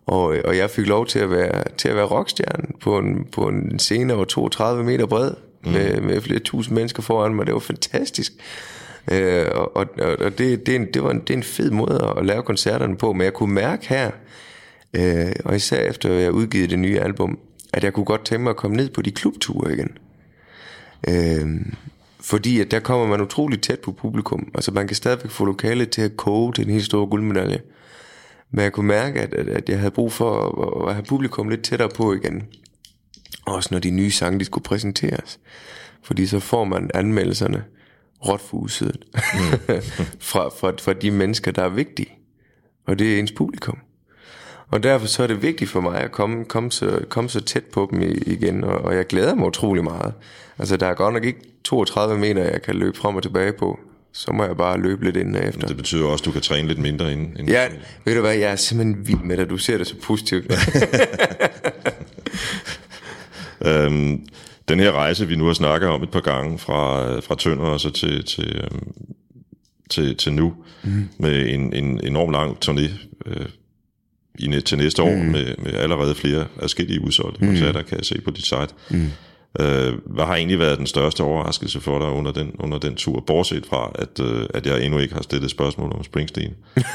Og, 0.05 0.37
og 0.45 0.57
jeg 0.57 0.69
fik 0.69 0.87
lov 0.87 1.05
til 1.05 1.19
at 1.19 1.31
være, 1.31 1.63
til 1.77 1.89
at 1.89 1.95
være 1.95 2.05
rockstjerne 2.05 2.67
på 2.81 2.97
en, 2.97 3.25
på 3.31 3.47
en 3.47 3.79
scene 3.79 4.13
over 4.13 4.25
32 4.25 4.83
meter 4.83 5.05
bred, 5.05 5.31
mm. 5.65 5.71
med, 5.71 6.01
med 6.01 6.21
flere 6.21 6.39
tusind 6.39 6.75
mennesker 6.75 7.01
foran 7.01 7.35
mig. 7.35 7.45
Det 7.45 7.53
var 7.53 7.59
fantastisk. 7.59 8.33
Øh, 9.11 9.45
og 9.53 9.77
og, 9.77 9.87
og 9.99 10.37
det, 10.37 10.65
det, 10.65 10.69
er 10.69 10.75
en, 10.75 10.87
det, 10.93 11.03
var 11.03 11.11
en, 11.11 11.19
det 11.19 11.29
er 11.29 11.37
en 11.37 11.43
fed 11.43 11.71
måde 11.71 12.13
at 12.17 12.25
lave 12.25 12.43
koncerterne 12.43 12.97
på, 12.97 13.13
men 13.13 13.21
jeg 13.21 13.33
kunne 13.33 13.53
mærke 13.53 13.89
her, 13.89 14.11
øh, 14.93 15.31
og 15.45 15.55
især 15.55 15.89
efter 15.89 16.13
jeg 16.13 16.31
udgivet 16.31 16.69
det 16.69 16.79
nye 16.79 16.99
album, 16.99 17.39
at 17.73 17.83
jeg 17.83 17.93
kunne 17.93 18.05
godt 18.05 18.25
tænke 18.25 18.43
mig 18.43 18.49
at 18.49 18.55
komme 18.55 18.77
ned 18.77 18.89
på 18.89 19.01
de 19.01 19.11
klubture 19.11 19.73
igen. 19.73 19.97
Øh, 21.07 21.61
fordi 22.19 22.59
at 22.59 22.71
der 22.71 22.79
kommer 22.79 23.07
man 23.07 23.21
utroligt 23.21 23.63
tæt 23.63 23.79
på 23.79 23.91
publikum. 23.91 24.51
Altså 24.55 24.71
man 24.71 24.87
kan 24.87 24.95
stadigvæk 24.95 25.31
få 25.31 25.45
lokalet 25.45 25.89
til 25.89 26.01
at 26.01 26.17
koge 26.17 26.53
til 26.53 26.63
en 26.65 26.69
helt 26.71 26.85
stor 26.85 27.05
guldmedalje. 27.05 27.61
Men 28.51 28.63
jeg 28.63 28.73
kunne 28.73 28.87
mærke, 28.87 29.21
at, 29.21 29.33
at, 29.33 29.47
at 29.47 29.69
jeg 29.69 29.79
havde 29.79 29.91
brug 29.91 30.11
for 30.11 30.31
at, 30.85 30.89
at 30.89 30.95
have 30.95 31.05
publikum 31.05 31.49
lidt 31.49 31.63
tættere 31.63 31.89
på 31.89 32.13
igen. 32.13 32.43
Også 33.45 33.69
når 33.71 33.79
de 33.79 33.91
nye 33.91 34.11
sange, 34.11 34.39
de 34.39 34.45
skulle 34.45 34.63
præsenteres. 34.63 35.39
Fordi 36.03 36.27
så 36.27 36.39
får 36.39 36.63
man 36.63 36.91
anmeldelserne 36.93 37.63
rådfuset 38.27 39.03
mm. 39.13 39.19
fra, 40.29 40.49
fra, 40.49 40.73
fra 40.81 40.93
de 40.93 41.11
mennesker, 41.11 41.51
der 41.51 41.63
er 41.63 41.69
vigtige. 41.69 42.09
Og 42.87 42.99
det 42.99 43.15
er 43.15 43.19
ens 43.19 43.31
publikum. 43.31 43.77
Og 44.71 44.83
derfor 44.83 45.07
så 45.07 45.23
er 45.23 45.27
det 45.27 45.41
vigtigt 45.41 45.71
for 45.71 45.81
mig 45.81 46.01
at 46.01 46.11
komme, 46.11 46.45
komme, 46.45 46.71
så, 46.71 46.99
komme 47.09 47.29
så 47.29 47.41
tæt 47.41 47.63
på 47.63 47.89
dem 47.91 48.01
igen, 48.25 48.63
og, 48.63 48.81
og 48.81 48.95
jeg 48.95 49.07
glæder 49.07 49.35
mig 49.35 49.47
utrolig 49.47 49.83
meget. 49.83 50.13
Altså 50.59 50.77
der 50.77 50.87
er 50.87 50.93
godt 50.93 51.13
nok 51.13 51.23
ikke 51.25 51.39
32 51.63 52.19
meter, 52.19 52.43
jeg 52.43 52.61
kan 52.61 52.75
løbe 52.75 52.97
frem 52.97 53.15
og 53.15 53.23
tilbage 53.23 53.53
på. 53.53 53.79
Så 54.13 54.31
må 54.31 54.43
jeg 54.43 54.57
bare 54.57 54.79
løbe 54.79 55.05
lidt 55.05 55.17
inden 55.17 55.35
efter. 55.35 55.67
Det 55.67 55.77
betyder 55.77 56.05
også, 56.05 56.21
at 56.21 56.25
du 56.25 56.31
kan 56.31 56.41
træne 56.41 56.67
lidt 56.67 56.79
mindre 56.79 57.11
inden. 57.11 57.27
inden 57.27 57.49
Ja, 57.49 57.67
ved 58.05 58.15
du 58.15 58.21
hvad, 58.21 58.35
jeg 58.35 58.51
er 58.51 58.55
simpelthen 58.55 59.07
vild 59.07 59.19
med 59.19 59.37
dig. 59.37 59.49
Du 59.49 59.57
ser 59.57 59.77
det 59.77 59.87
så 59.87 59.95
positivt. 60.03 60.51
Øhm, 63.65 64.27
den 64.69 64.79
her 64.79 64.91
rejse, 64.91 65.27
vi 65.27 65.35
nu 65.35 65.45
har 65.45 65.53
snakket 65.53 65.89
om 65.89 66.03
et 66.03 66.11
par 66.11 66.19
gange, 66.19 66.59
fra, 66.59 67.19
fra 67.19 67.35
Tønder 67.35 67.65
og 67.65 67.79
så 67.79 67.89
til, 67.89 68.25
til, 68.25 68.61
øhm, 68.63 68.93
til, 69.89 70.17
til 70.17 70.33
nu, 70.33 70.53
mm. 70.83 71.09
med 71.17 71.49
en, 71.49 71.73
en 71.73 72.05
enorm 72.05 72.29
lang 72.29 72.57
turné 72.65 72.89
øh, 73.25 73.45
i, 74.35 74.61
til 74.61 74.77
næste 74.77 75.03
år, 75.03 75.15
med, 75.15 75.55
med 75.57 75.73
allerede 75.73 76.15
flere 76.15 76.45
forskellige 76.59 77.01
udsolgte 77.01 77.39
koncerter, 77.45 77.81
kan 77.81 77.97
jeg 77.97 78.05
se 78.05 78.21
på 78.21 78.31
dit 78.31 78.45
site. 78.45 78.67
Mm. 78.89 79.07
Øh, 79.59 79.93
hvad 80.05 80.25
har 80.25 80.35
egentlig 80.35 80.59
været 80.59 80.77
den 80.77 80.87
største 80.87 81.21
overraskelse 81.23 81.81
for 81.81 81.99
dig 81.99 82.07
under 82.07 82.31
den, 82.31 82.51
under 82.59 82.77
den 82.79 82.95
tur, 82.95 83.23
bortset 83.27 83.65
fra, 83.69 83.91
at, 83.95 84.19
øh, 84.21 84.45
at 84.53 84.65
jeg 84.65 84.83
endnu 84.83 84.99
ikke 84.99 85.13
har 85.13 85.21
stillet 85.21 85.51
spørgsmål 85.51 85.91
om 85.91 86.03
Springsteen? 86.03 86.53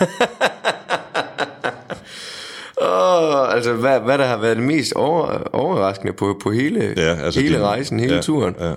Åh, 2.82 3.54
altså, 3.54 3.72
hvad, 3.72 4.00
hvad 4.00 4.18
der 4.18 4.26
har 4.26 4.36
været 4.36 4.56
det 4.56 4.64
mest 4.64 4.92
over, 4.92 5.38
overraskende 5.52 6.12
på, 6.12 6.40
på 6.42 6.50
hele, 6.50 6.94
Ja, 6.96 7.14
altså 7.14 7.40
hele 7.40 7.54
din- 7.56 7.64
rejsen, 7.64 8.00
hele 8.00 8.14
ja, 8.14 8.20
turen? 8.20 8.54
Ja. 8.60 8.72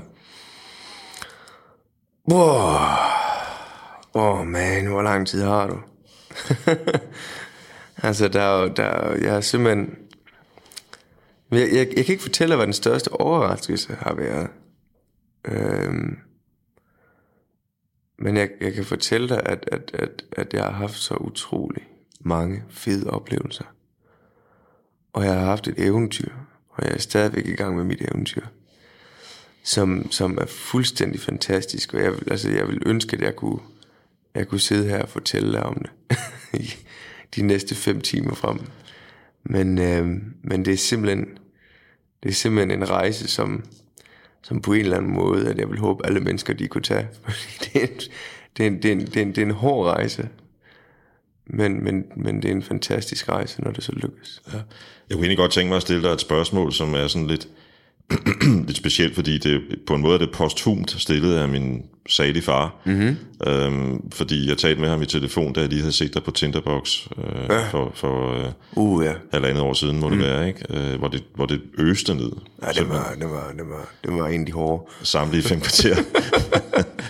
Wow. 2.32 2.76
Åh, 4.14 4.40
oh 4.40 4.48
man, 4.48 4.86
hvor 4.88 5.02
lang 5.02 5.28
tid 5.28 5.44
har 5.44 5.68
du? 5.68 5.76
altså, 7.98 8.28
der 8.28 8.42
er 8.42 8.62
jo, 8.62 8.68
der 8.68 8.84
er, 8.84 9.12
jo- 9.12 9.24
jeg 9.24 9.34
har 9.34 9.42
simpelthen... 9.42 9.96
Jeg, 11.52 11.60
jeg, 11.60 11.88
jeg 11.96 12.06
kan 12.06 12.14
ikke 12.14 12.24
fortælle, 12.24 12.56
hvad 12.56 12.66
den 12.66 12.74
største 12.74 13.12
overraskelse 13.12 13.94
har 13.94 14.14
været. 14.14 14.50
Øhm, 15.46 16.18
men 18.20 18.38
jeg, 18.38 18.50
jeg 18.62 18.74
kan 18.74 18.86
fortælle 18.86 19.30
dig, 19.30 19.42
at, 19.46 19.70
at, 19.72 19.92
at, 19.94 20.26
at 20.32 20.54
jeg 20.54 20.64
har 20.64 20.72
haft 20.72 20.98
så 20.98 21.14
utrolig 21.16 21.84
mange 22.20 22.64
fede 22.70 23.10
oplevelser. 23.10 23.66
Og 25.14 25.26
jeg 25.26 25.34
har 25.34 25.46
haft 25.46 25.68
et 25.68 25.80
eventyr, 25.80 26.30
og 26.70 26.86
jeg 26.86 26.94
er 26.94 27.00
stadigvæk 27.00 27.46
i 27.46 27.56
gang 27.56 27.76
med 27.76 27.84
mit 27.84 28.02
eventyr 28.02 28.46
som, 29.68 30.12
som 30.12 30.38
er 30.42 30.46
fuldstændig 30.46 31.20
fantastisk, 31.22 31.94
og 31.94 32.02
jeg 32.02 32.14
altså, 32.32 32.50
jeg 32.50 32.68
vil 32.68 32.82
ønske, 32.86 33.18
at 33.18 33.24
jeg 33.24 33.36
kunne, 33.36 33.60
jeg 34.36 34.48
kunne 34.48 34.60
sidde 34.60 34.90
her 34.90 35.02
og 35.02 35.10
fortælle 35.10 35.52
dig 35.52 35.64
om 35.64 35.76
det 35.76 35.92
de 37.36 37.42
næste 37.42 37.76
fem 37.76 38.02
timer 38.02 38.36
frem. 38.36 38.60
Men, 39.44 39.80
øh, 39.80 40.08
men 40.44 40.66
det 40.66 40.74
er 40.74 40.78
simpelthen 40.78 41.28
det 42.24 42.30
er 42.30 42.34
simpelthen 42.34 42.82
en 42.82 42.90
rejse, 42.90 43.28
som, 43.28 43.64
som 44.44 44.62
på 44.62 44.74
en 44.74 44.80
eller 44.80 44.98
anden 44.98 45.14
måde, 45.14 45.50
at 45.50 45.58
jeg 45.58 45.70
vil 45.70 45.80
håbe, 45.80 46.06
alle 46.06 46.20
mennesker 46.20 46.54
de 46.54 46.68
kunne 46.68 46.82
tage. 46.82 47.08
Det 47.64 47.76
er 47.76 47.88
en, 47.88 47.98
det 48.58 48.66
er 48.66 48.68
en, 48.68 48.82
det 48.82 48.90
er 48.90 48.92
en, 48.92 49.06
det 49.06 49.18
er 49.18 49.22
en, 49.22 49.30
det 49.30 49.38
er 49.38 49.46
en 49.46 49.52
hård 49.52 49.88
rejse, 49.88 50.30
men, 51.46 51.84
men, 51.84 52.06
men 52.16 52.42
det 52.42 52.46
er 52.46 52.52
en 52.52 52.64
fantastisk 52.64 53.30
rejse, 53.30 53.62
når 53.62 53.72
det 53.72 53.84
så 53.84 53.92
lykkes. 53.92 54.42
Ja. 54.48 54.58
Jeg 55.10 55.16
kunne 55.16 55.24
egentlig 55.24 55.38
godt 55.38 55.52
tænke 55.52 55.70
mig 55.70 55.76
at 55.76 55.82
stille 55.82 56.04
dig 56.04 56.10
et 56.10 56.22
spørgsmål, 56.22 56.74
som 56.74 56.94
er 56.94 57.08
sådan 57.08 57.28
lidt, 57.28 57.48
lidt 58.68 58.78
specielt, 58.78 59.16
fordi 59.16 59.38
det 59.38 59.62
på 59.88 59.96
en 59.96 60.02
måde 60.02 60.14
er 60.14 60.18
det 60.18 60.32
posthumt 60.32 60.96
stillet 61.02 61.36
af 61.36 61.48
min 61.48 61.82
salige 62.10 62.44
far. 62.44 62.76
Mm-hmm. 62.86 63.16
Øhm, 63.48 64.12
fordi 64.12 64.50
jeg 64.50 64.58
talte 64.58 64.82
med 64.82 64.90
ham 64.90 65.02
i 65.02 65.06
telefon, 65.06 65.54
da 65.54 65.60
jeg 65.60 65.70
lige 65.70 65.82
havde 65.82 65.92
set 65.94 66.14
dig 66.14 66.24
på 66.24 66.32
Tinderbox 66.32 67.08
øh, 67.18 67.24
ja. 67.50 67.68
for, 67.68 67.92
for 67.96 68.34
øh, 68.46 68.52
Uh, 68.76 69.06
ja. 69.06 69.14
halvandet 69.34 69.62
år 69.64 69.74
siden, 69.74 70.00
må 70.00 70.10
det 70.10 70.20
være, 70.20 70.48
ikke? 70.48 70.66
Øh, 70.70 71.00
hvor, 71.00 71.08
det, 71.08 71.24
hvor 71.36 71.46
det 71.46 71.62
øste 71.78 72.16
ned. 72.16 72.32
Ja, 72.62 72.68
det 72.72 72.90
var, 72.90 73.16
det 73.20 73.30
var, 73.30 73.54
det 73.58 73.70
var, 73.70 73.90
det 74.04 74.14
var 74.14 74.28
en 74.28 74.40
af 74.40 74.46
de 74.46 74.52
hårde. 74.52 74.84
samlet 75.04 75.38
i 75.38 75.42
fem 75.42 75.60
kvarter. 75.60 75.96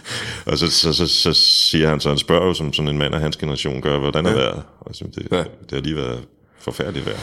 og 0.45 0.57
så, 0.57 0.71
så, 0.71 0.93
så, 0.93 1.07
så 1.07 1.33
siger 1.33 1.89
han, 1.89 1.99
så 1.99 2.09
han 2.09 2.17
spørger 2.17 2.45
jo, 2.45 2.53
som 2.53 2.73
sådan 2.73 2.89
en 2.89 2.97
mand 2.97 3.15
af 3.15 3.21
hans 3.21 3.37
generation 3.37 3.81
gør, 3.81 3.99
hvordan 3.99 4.25
er 4.25 4.33
været? 4.33 4.63
Altså, 4.87 5.05
det, 5.15 5.27
Ja. 5.31 5.37
ja. 5.37 5.43
det 5.43 5.71
har 5.71 5.79
lige 5.81 5.95
været 5.95 6.19
forfærdeligt 6.59 7.05
vejr. 7.05 7.17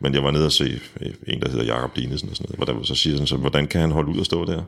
Men 0.00 0.14
jeg 0.14 0.24
var 0.24 0.30
nede 0.30 0.46
og 0.46 0.52
se 0.52 0.80
en, 1.26 1.40
der 1.42 1.48
hedder 1.50 1.64
Jakob 1.64 1.96
Dinesen 1.96 2.28
og 2.30 2.36
sådan 2.36 2.46
noget, 2.48 2.68
hvordan, 2.68 2.84
så 2.84 2.94
siger 2.94 3.18
han 3.18 3.26
så, 3.26 3.36
hvordan 3.36 3.66
kan 3.66 3.80
han 3.80 3.90
holde 3.90 4.10
ud 4.10 4.18
og 4.18 4.26
stå 4.26 4.44
der 4.44 4.62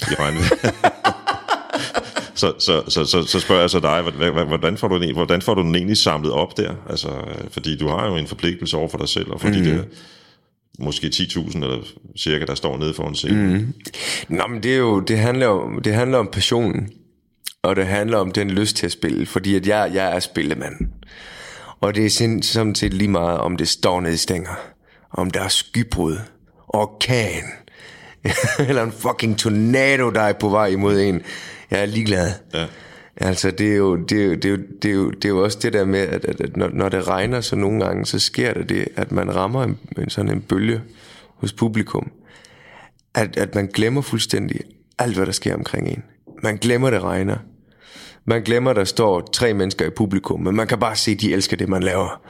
i 0.00 0.14
regnvejr? 0.18 0.74
så, 2.34 2.52
så, 2.58 2.82
så, 2.88 3.04
så, 3.04 3.22
så 3.22 3.40
spørger 3.40 3.60
jeg 3.60 3.70
så 3.70 3.80
dig, 3.80 4.02
hvordan, 4.46 4.76
får 4.76 4.88
du 4.88 5.00
den, 5.00 5.14
hvordan 5.14 5.42
får 5.42 5.54
du 5.54 5.62
den 5.62 5.74
egentlig 5.74 5.96
samlet 5.96 6.32
op 6.32 6.56
der? 6.56 6.74
Altså, 6.90 7.08
øh, 7.08 7.50
fordi 7.50 7.76
du 7.76 7.88
har 7.88 8.06
jo 8.06 8.16
en 8.16 8.26
forpligtelse 8.26 8.76
over 8.76 8.88
for 8.88 8.98
dig 8.98 9.08
selv, 9.08 9.30
og 9.30 9.40
for 9.40 9.48
mm. 9.48 9.54
de 9.54 9.64
der 9.64 9.82
måske 10.78 11.06
10.000 11.06 11.64
eller 11.64 11.78
cirka, 12.18 12.44
der 12.44 12.54
står 12.54 12.78
nede 12.78 12.94
foran 12.94 13.14
scenen. 13.14 13.52
Mm. 13.52 13.74
Nå, 14.28 14.46
men 14.46 14.62
det, 14.62 14.72
er 14.72 14.78
jo, 14.78 15.00
det, 15.00 15.18
handler 15.18 15.46
om, 15.46 15.82
det 15.82 15.94
handler 15.94 16.18
om 16.18 16.28
passionen, 16.32 16.90
og 17.62 17.76
det 17.76 17.86
handler 17.86 18.18
om 18.18 18.32
den 18.32 18.50
lyst 18.50 18.76
til 18.76 18.86
at 18.86 18.92
spille, 18.92 19.26
fordi 19.26 19.54
at 19.54 19.66
jeg, 19.66 19.90
jeg 19.94 20.16
er 20.16 20.20
spillemand. 20.20 20.74
Og 21.80 21.94
det 21.94 22.06
er 22.06 22.10
sind- 22.10 22.42
sådan 22.42 22.74
set 22.74 22.94
lige 22.94 23.08
meget, 23.08 23.38
om 23.38 23.56
det 23.56 23.68
står 23.68 24.00
nede 24.00 24.14
i 24.14 24.16
stænger, 24.16 24.71
om 25.12 25.30
der 25.30 25.40
er 25.40 25.48
skybrud, 25.48 26.16
orkan, 26.68 27.44
eller 28.68 28.82
en 28.82 28.92
fucking 28.92 29.38
tornado, 29.38 30.10
der 30.10 30.20
er 30.20 30.32
på 30.32 30.48
vej 30.48 30.66
imod 30.66 31.00
en. 31.00 31.22
Jeg 31.70 31.80
er 31.80 31.86
ligeglad. 31.86 32.32
Ja. 32.54 32.66
Altså, 33.16 33.50
det 33.50 33.72
er, 33.72 33.76
jo, 33.76 33.96
det, 33.96 34.20
er 34.20 34.24
jo, 34.24 34.34
det, 34.34 34.44
er 34.44 34.50
jo, 34.50 34.56
det, 34.82 34.90
er 34.90 34.94
jo, 34.94 35.10
det 35.10 35.24
er 35.24 35.28
jo 35.28 35.42
også 35.44 35.58
det 35.62 35.72
der 35.72 35.84
med, 35.84 36.00
at, 36.00 36.24
at, 36.24 36.40
at 36.40 36.56
når, 36.56 36.70
når 36.72 36.88
det 36.88 37.08
regner, 37.08 37.40
så 37.40 37.56
nogle 37.56 37.84
gange, 37.84 38.06
så 38.06 38.18
sker 38.18 38.54
der 38.54 38.62
det, 38.62 38.88
at 38.96 39.12
man 39.12 39.34
rammer 39.34 39.64
en, 39.64 39.78
en 39.98 40.10
sådan 40.10 40.30
en 40.30 40.40
bølge 40.40 40.80
hos 41.36 41.52
publikum. 41.52 42.10
At, 43.14 43.36
at 43.36 43.54
man 43.54 43.66
glemmer 43.66 44.00
fuldstændig 44.00 44.60
alt, 44.98 45.16
hvad 45.16 45.26
der 45.26 45.32
sker 45.32 45.54
omkring 45.54 45.88
en. 45.88 46.02
Man 46.42 46.56
glemmer, 46.56 46.90
det 46.90 47.02
regner. 47.02 47.36
Man 48.24 48.42
glemmer, 48.42 48.72
der 48.72 48.84
står 48.84 49.30
tre 49.32 49.54
mennesker 49.54 49.86
i 49.86 49.90
publikum, 49.90 50.40
men 50.40 50.56
man 50.56 50.66
kan 50.66 50.78
bare 50.78 50.96
se, 50.96 51.10
at 51.10 51.20
de 51.20 51.32
elsker 51.32 51.56
det, 51.56 51.68
man 51.68 51.82
laver. 51.82 52.22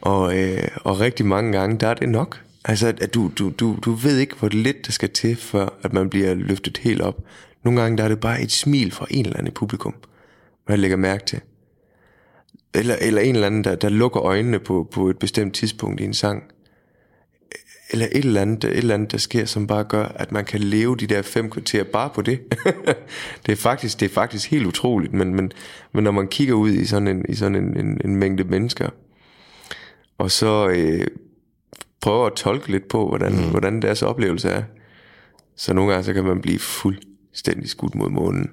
Og, 0.00 0.38
øh, 0.38 0.68
og 0.76 1.00
rigtig 1.00 1.26
mange 1.26 1.52
gange, 1.52 1.78
der 1.78 1.88
er 1.88 1.94
det 1.94 2.08
nok. 2.08 2.40
Altså, 2.64 2.86
at 3.00 3.14
du, 3.14 3.30
du, 3.38 3.52
du, 3.60 3.76
du 3.84 3.92
ved 3.92 4.18
ikke, 4.18 4.34
hvor 4.36 4.48
lidt 4.48 4.86
der 4.86 4.92
skal 4.92 5.10
til, 5.10 5.36
for 5.36 5.74
at 5.82 5.92
man 5.92 6.10
bliver 6.10 6.34
løftet 6.34 6.78
helt 6.78 7.00
op. 7.00 7.24
Nogle 7.64 7.80
gange, 7.80 7.98
der 7.98 8.04
er 8.04 8.08
det 8.08 8.20
bare 8.20 8.42
et 8.42 8.52
smil 8.52 8.92
fra 8.92 9.06
en 9.10 9.24
eller 9.24 9.38
anden 9.38 9.52
i 9.52 9.54
publikum, 9.54 9.94
man 10.68 10.78
lægger 10.78 10.96
mærke 10.96 11.24
til. 11.26 11.40
Eller, 12.74 12.96
eller 13.00 13.20
en 13.20 13.34
eller 13.34 13.46
anden, 13.46 13.64
der, 13.64 13.74
der 13.74 13.88
lukker 13.88 14.22
øjnene 14.22 14.58
på, 14.58 14.88
på 14.92 15.10
et 15.10 15.18
bestemt 15.18 15.54
tidspunkt 15.54 16.00
i 16.00 16.04
en 16.04 16.14
sang. 16.14 16.42
Eller 17.90 18.06
et 18.12 18.24
eller, 18.24 18.40
andet, 18.40 18.64
et 18.64 18.76
eller 18.76 18.94
andet, 18.94 19.12
der 19.12 19.18
sker, 19.18 19.44
som 19.44 19.66
bare 19.66 19.84
gør, 19.84 20.04
at 20.04 20.32
man 20.32 20.44
kan 20.44 20.60
leve 20.60 20.96
de 20.96 21.06
der 21.06 21.22
fem 21.22 21.50
kvarter 21.50 21.84
bare 21.84 22.10
på 22.14 22.22
det. 22.22 22.40
det, 23.46 23.52
er 23.52 23.56
faktisk, 23.56 24.00
det 24.00 24.10
er 24.10 24.14
faktisk 24.14 24.50
helt 24.50 24.66
utroligt, 24.66 25.12
men, 25.12 25.34
men, 25.34 25.52
men 25.92 26.04
når 26.04 26.10
man 26.10 26.28
kigger 26.28 26.54
ud 26.54 26.70
i 26.70 26.84
sådan 26.84 27.08
en, 27.08 27.24
i 27.28 27.34
sådan 27.34 27.54
en, 27.54 27.76
en, 27.76 28.00
en 28.04 28.16
mængde 28.16 28.44
mennesker, 28.44 28.90
og 30.20 30.30
så 30.30 30.68
øh, 30.68 31.06
prøver 32.00 32.26
at 32.26 32.32
tolke 32.32 32.70
lidt 32.70 32.88
på, 32.88 33.08
hvordan, 33.08 33.32
mm. 33.32 33.50
hvordan 33.50 33.82
deres 33.82 34.02
oplevelse 34.02 34.48
er, 34.48 34.62
så 35.56 35.72
nogle 35.74 35.90
gange 35.90 36.04
så 36.04 36.12
kan 36.12 36.24
man 36.24 36.40
blive 36.40 36.58
fuldstændig 36.58 37.70
skudt 37.70 37.94
mod 37.94 38.10
månen. 38.10 38.50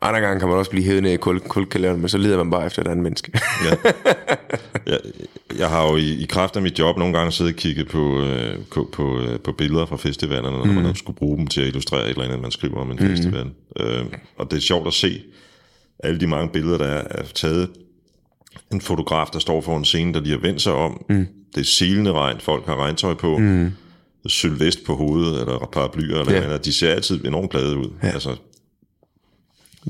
Andre 0.00 0.20
gange 0.20 0.40
kan 0.40 0.48
man 0.48 0.58
også 0.58 0.70
blive 0.70 0.84
hævet 0.84 1.02
ned 1.02 1.12
i 1.12 1.16
kul- 1.16 1.48
kulkælderen, 1.48 2.00
men 2.00 2.08
så 2.08 2.18
lider 2.18 2.36
man 2.36 2.50
bare 2.50 2.66
efter 2.66 2.82
et 2.82 2.88
andet 2.88 3.02
menneske. 3.02 3.32
Ja. 3.64 3.76
Jeg, 4.86 4.98
jeg 5.58 5.68
har 5.68 5.90
jo 5.90 5.96
i, 5.96 6.22
i 6.22 6.26
kraft 6.26 6.56
af 6.56 6.62
mit 6.62 6.78
job 6.78 6.98
nogle 6.98 7.18
gange 7.18 7.32
siddet 7.32 7.54
og 7.54 7.58
kigget 7.58 7.88
på, 7.88 8.20
øh, 8.22 8.58
på, 8.74 8.88
på, 8.92 9.20
øh, 9.20 9.40
på 9.40 9.52
billeder 9.52 9.86
fra 9.86 9.96
festivalerne, 9.96 10.58
når 10.58 10.64
mm. 10.64 10.72
man 10.72 10.94
skulle 10.94 11.16
bruge 11.16 11.38
dem 11.38 11.46
til 11.46 11.60
at 11.60 11.66
illustrere 11.66 12.04
et 12.04 12.10
eller 12.10 12.24
andet, 12.24 12.40
man 12.40 12.50
skriver 12.50 12.76
om 12.76 12.90
en 12.90 12.98
mm. 13.00 13.06
festival. 13.06 13.50
Øh, 13.80 14.04
og 14.36 14.50
det 14.50 14.56
er 14.56 14.60
sjovt 14.60 14.86
at 14.86 14.92
se 14.92 15.22
alle 15.98 16.20
de 16.20 16.26
mange 16.26 16.48
billeder, 16.48 16.78
der 16.78 16.86
er, 16.86 17.04
er 17.10 17.22
taget. 17.34 17.70
En 18.72 18.80
fotograf, 18.80 19.26
der 19.32 19.38
står 19.38 19.60
foran 19.60 19.84
scenen, 19.84 20.14
der 20.14 20.20
lige 20.20 20.32
har 20.32 20.40
vendt 20.40 20.62
sig 20.62 20.72
om. 20.72 21.04
Mm. 21.08 21.26
Det 21.54 21.60
er 21.60 21.64
silende 21.64 22.12
regn, 22.12 22.40
folk 22.40 22.66
har 22.66 22.76
regntøj 22.76 23.14
på. 23.14 23.38
Mm. 23.38 23.70
Sylvest 24.26 24.84
på 24.84 24.94
hovedet, 24.94 25.40
eller 25.40 25.68
paraplyer, 25.72 26.20
eller 26.20 26.50
Ja. 26.50 26.56
De 26.56 26.72
ser 26.72 26.90
altid 26.90 27.24
enormt 27.24 27.50
glade 27.50 27.76
ud. 27.76 27.90
Ja. 28.02 28.08
Altså, 28.08 28.36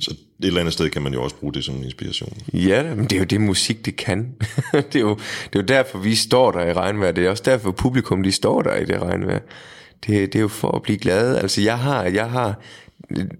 så 0.00 0.10
et 0.10 0.46
eller 0.46 0.60
andet 0.60 0.72
sted 0.72 0.90
kan 0.90 1.02
man 1.02 1.12
jo 1.12 1.22
også 1.22 1.36
bruge 1.36 1.52
det 1.52 1.64
som 1.64 1.82
inspiration. 1.82 2.32
Ja, 2.52 2.94
men 2.94 3.04
det 3.04 3.12
er 3.12 3.18
jo 3.18 3.24
det 3.24 3.40
musik, 3.40 3.84
det 3.84 3.96
kan. 3.96 4.34
det, 4.72 4.96
er 4.96 5.00
jo, 5.00 5.14
det 5.52 5.58
er 5.58 5.60
jo 5.60 5.62
derfor, 5.62 5.98
vi 5.98 6.14
står 6.14 6.50
der 6.50 6.66
i 6.66 6.72
regnvejr. 6.72 7.12
Det 7.12 7.26
er 7.26 7.30
også 7.30 7.42
derfor, 7.46 7.70
publikum 7.70 8.22
de 8.22 8.32
står 8.32 8.62
der 8.62 8.74
i 8.74 8.84
det 8.84 9.02
regnvejr. 9.02 9.40
Det, 10.06 10.32
det 10.32 10.34
er 10.34 10.40
jo 10.40 10.48
for 10.48 10.70
at 10.70 10.82
blive 10.82 10.98
glade. 10.98 11.40
Altså, 11.40 11.60
jeg 11.60 11.78
har, 11.78 12.04
jeg 12.04 12.30
har 12.30 12.60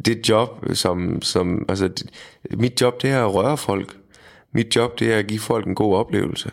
det 0.05 0.28
job, 0.28 0.64
som, 0.74 1.22
som 1.22 1.64
altså, 1.68 1.89
det, 1.89 2.11
mit 2.51 2.80
job, 2.80 3.03
det 3.03 3.11
er 3.11 3.24
at 3.24 3.34
røre 3.34 3.57
folk. 3.57 3.97
Mit 4.57 4.76
job, 4.76 4.98
det 4.98 5.12
er 5.12 5.18
at 5.18 5.26
give 5.26 5.40
folk 5.40 5.66
en 5.66 5.74
god 5.74 5.96
oplevelse. 5.96 6.50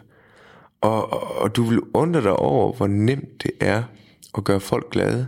Og, 0.82 1.14
og, 1.14 1.42
og 1.42 1.56
du 1.56 1.64
vil 1.64 1.80
undre 1.94 2.22
dig 2.22 2.36
over, 2.36 2.74
hvor 2.74 2.88
nemt 2.88 3.44
det 3.44 3.52
er 3.60 3.84
at 4.38 4.44
gøre 4.44 4.60
folk 4.60 4.92
glade. 4.92 5.28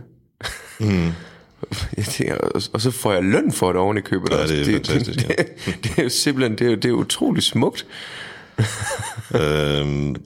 Mm. 0.80 1.10
Jeg 1.96 2.04
tænker, 2.04 2.34
og, 2.34 2.62
og 2.72 2.80
så 2.80 2.90
får 2.90 3.12
jeg 3.12 3.24
løn 3.24 3.52
for 3.52 3.72
det 3.72 3.80
oven 3.80 3.98
i 3.98 4.00
købet. 4.00 4.30
Ja, 4.30 4.46
det 4.46 4.60
er 4.60 4.72
fantastisk, 4.72 5.28
ja. 5.28 5.34
Det, 5.66 5.78
det, 5.84 5.98
er 5.98 6.02
jo 6.02 6.08
simpelthen, 6.08 6.58
det 6.58 6.72
er, 6.72 6.76
det 6.76 6.88
er 6.88 6.92
utroligt 6.92 7.46
smukt. 7.46 7.86
øhm, 9.40 10.16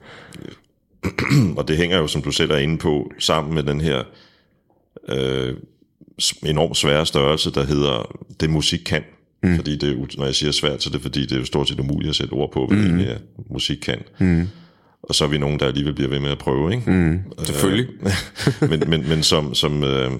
og 1.57 1.68
det 1.68 1.76
hænger 1.76 1.98
jo, 1.98 2.07
som 2.07 2.22
du 2.22 2.30
selv 2.30 2.51
er 2.51 2.57
inde 2.57 2.78
på, 2.78 3.12
sammen 3.18 3.55
med 3.55 3.62
den 3.62 3.80
her 3.80 4.03
øh, 5.09 5.57
enormt 6.46 6.76
svære 6.76 7.07
størrelse, 7.07 7.53
der 7.53 7.64
hedder 7.64 8.16
det 8.40 8.51
musik 8.51 8.80
kan. 8.86 9.03
Mm. 9.43 9.57
Fordi 9.57 9.76
det, 9.76 9.88
er 9.93 10.18
når 10.18 10.24
jeg 10.24 10.34
siger 10.34 10.53
svært, 10.53 10.82
så 10.82 10.91
er 10.91 10.93
det 10.93 11.03
fordi, 11.03 11.22
det 11.22 11.32
er 11.32 11.38
jo 11.38 11.45
stort 11.45 11.68
set 11.68 11.80
umuligt 11.80 12.11
at 12.11 12.16
sætte 12.16 12.32
ord 12.32 12.53
på, 12.53 12.66
hvad 12.66 12.78
mm. 12.78 12.99
det 12.99 13.18
musik 13.51 13.78
kan. 13.78 13.99
Mm. 14.18 14.49
Og 15.03 15.14
så 15.14 15.24
er 15.24 15.28
vi 15.28 15.38
nogen, 15.38 15.61
der 15.61 15.66
alligevel 15.66 15.95
bliver 15.95 16.11
ved 16.11 16.20
med 16.20 16.30
at 16.30 16.38
prøve, 16.38 16.74
ikke? 16.74 16.91
Mm, 16.91 17.20
selvfølgelig. 17.45 17.88
men, 18.70 18.82
men, 18.86 19.09
men 19.09 19.22
som, 19.22 19.55
som, 19.55 19.84
øh, 19.84 20.11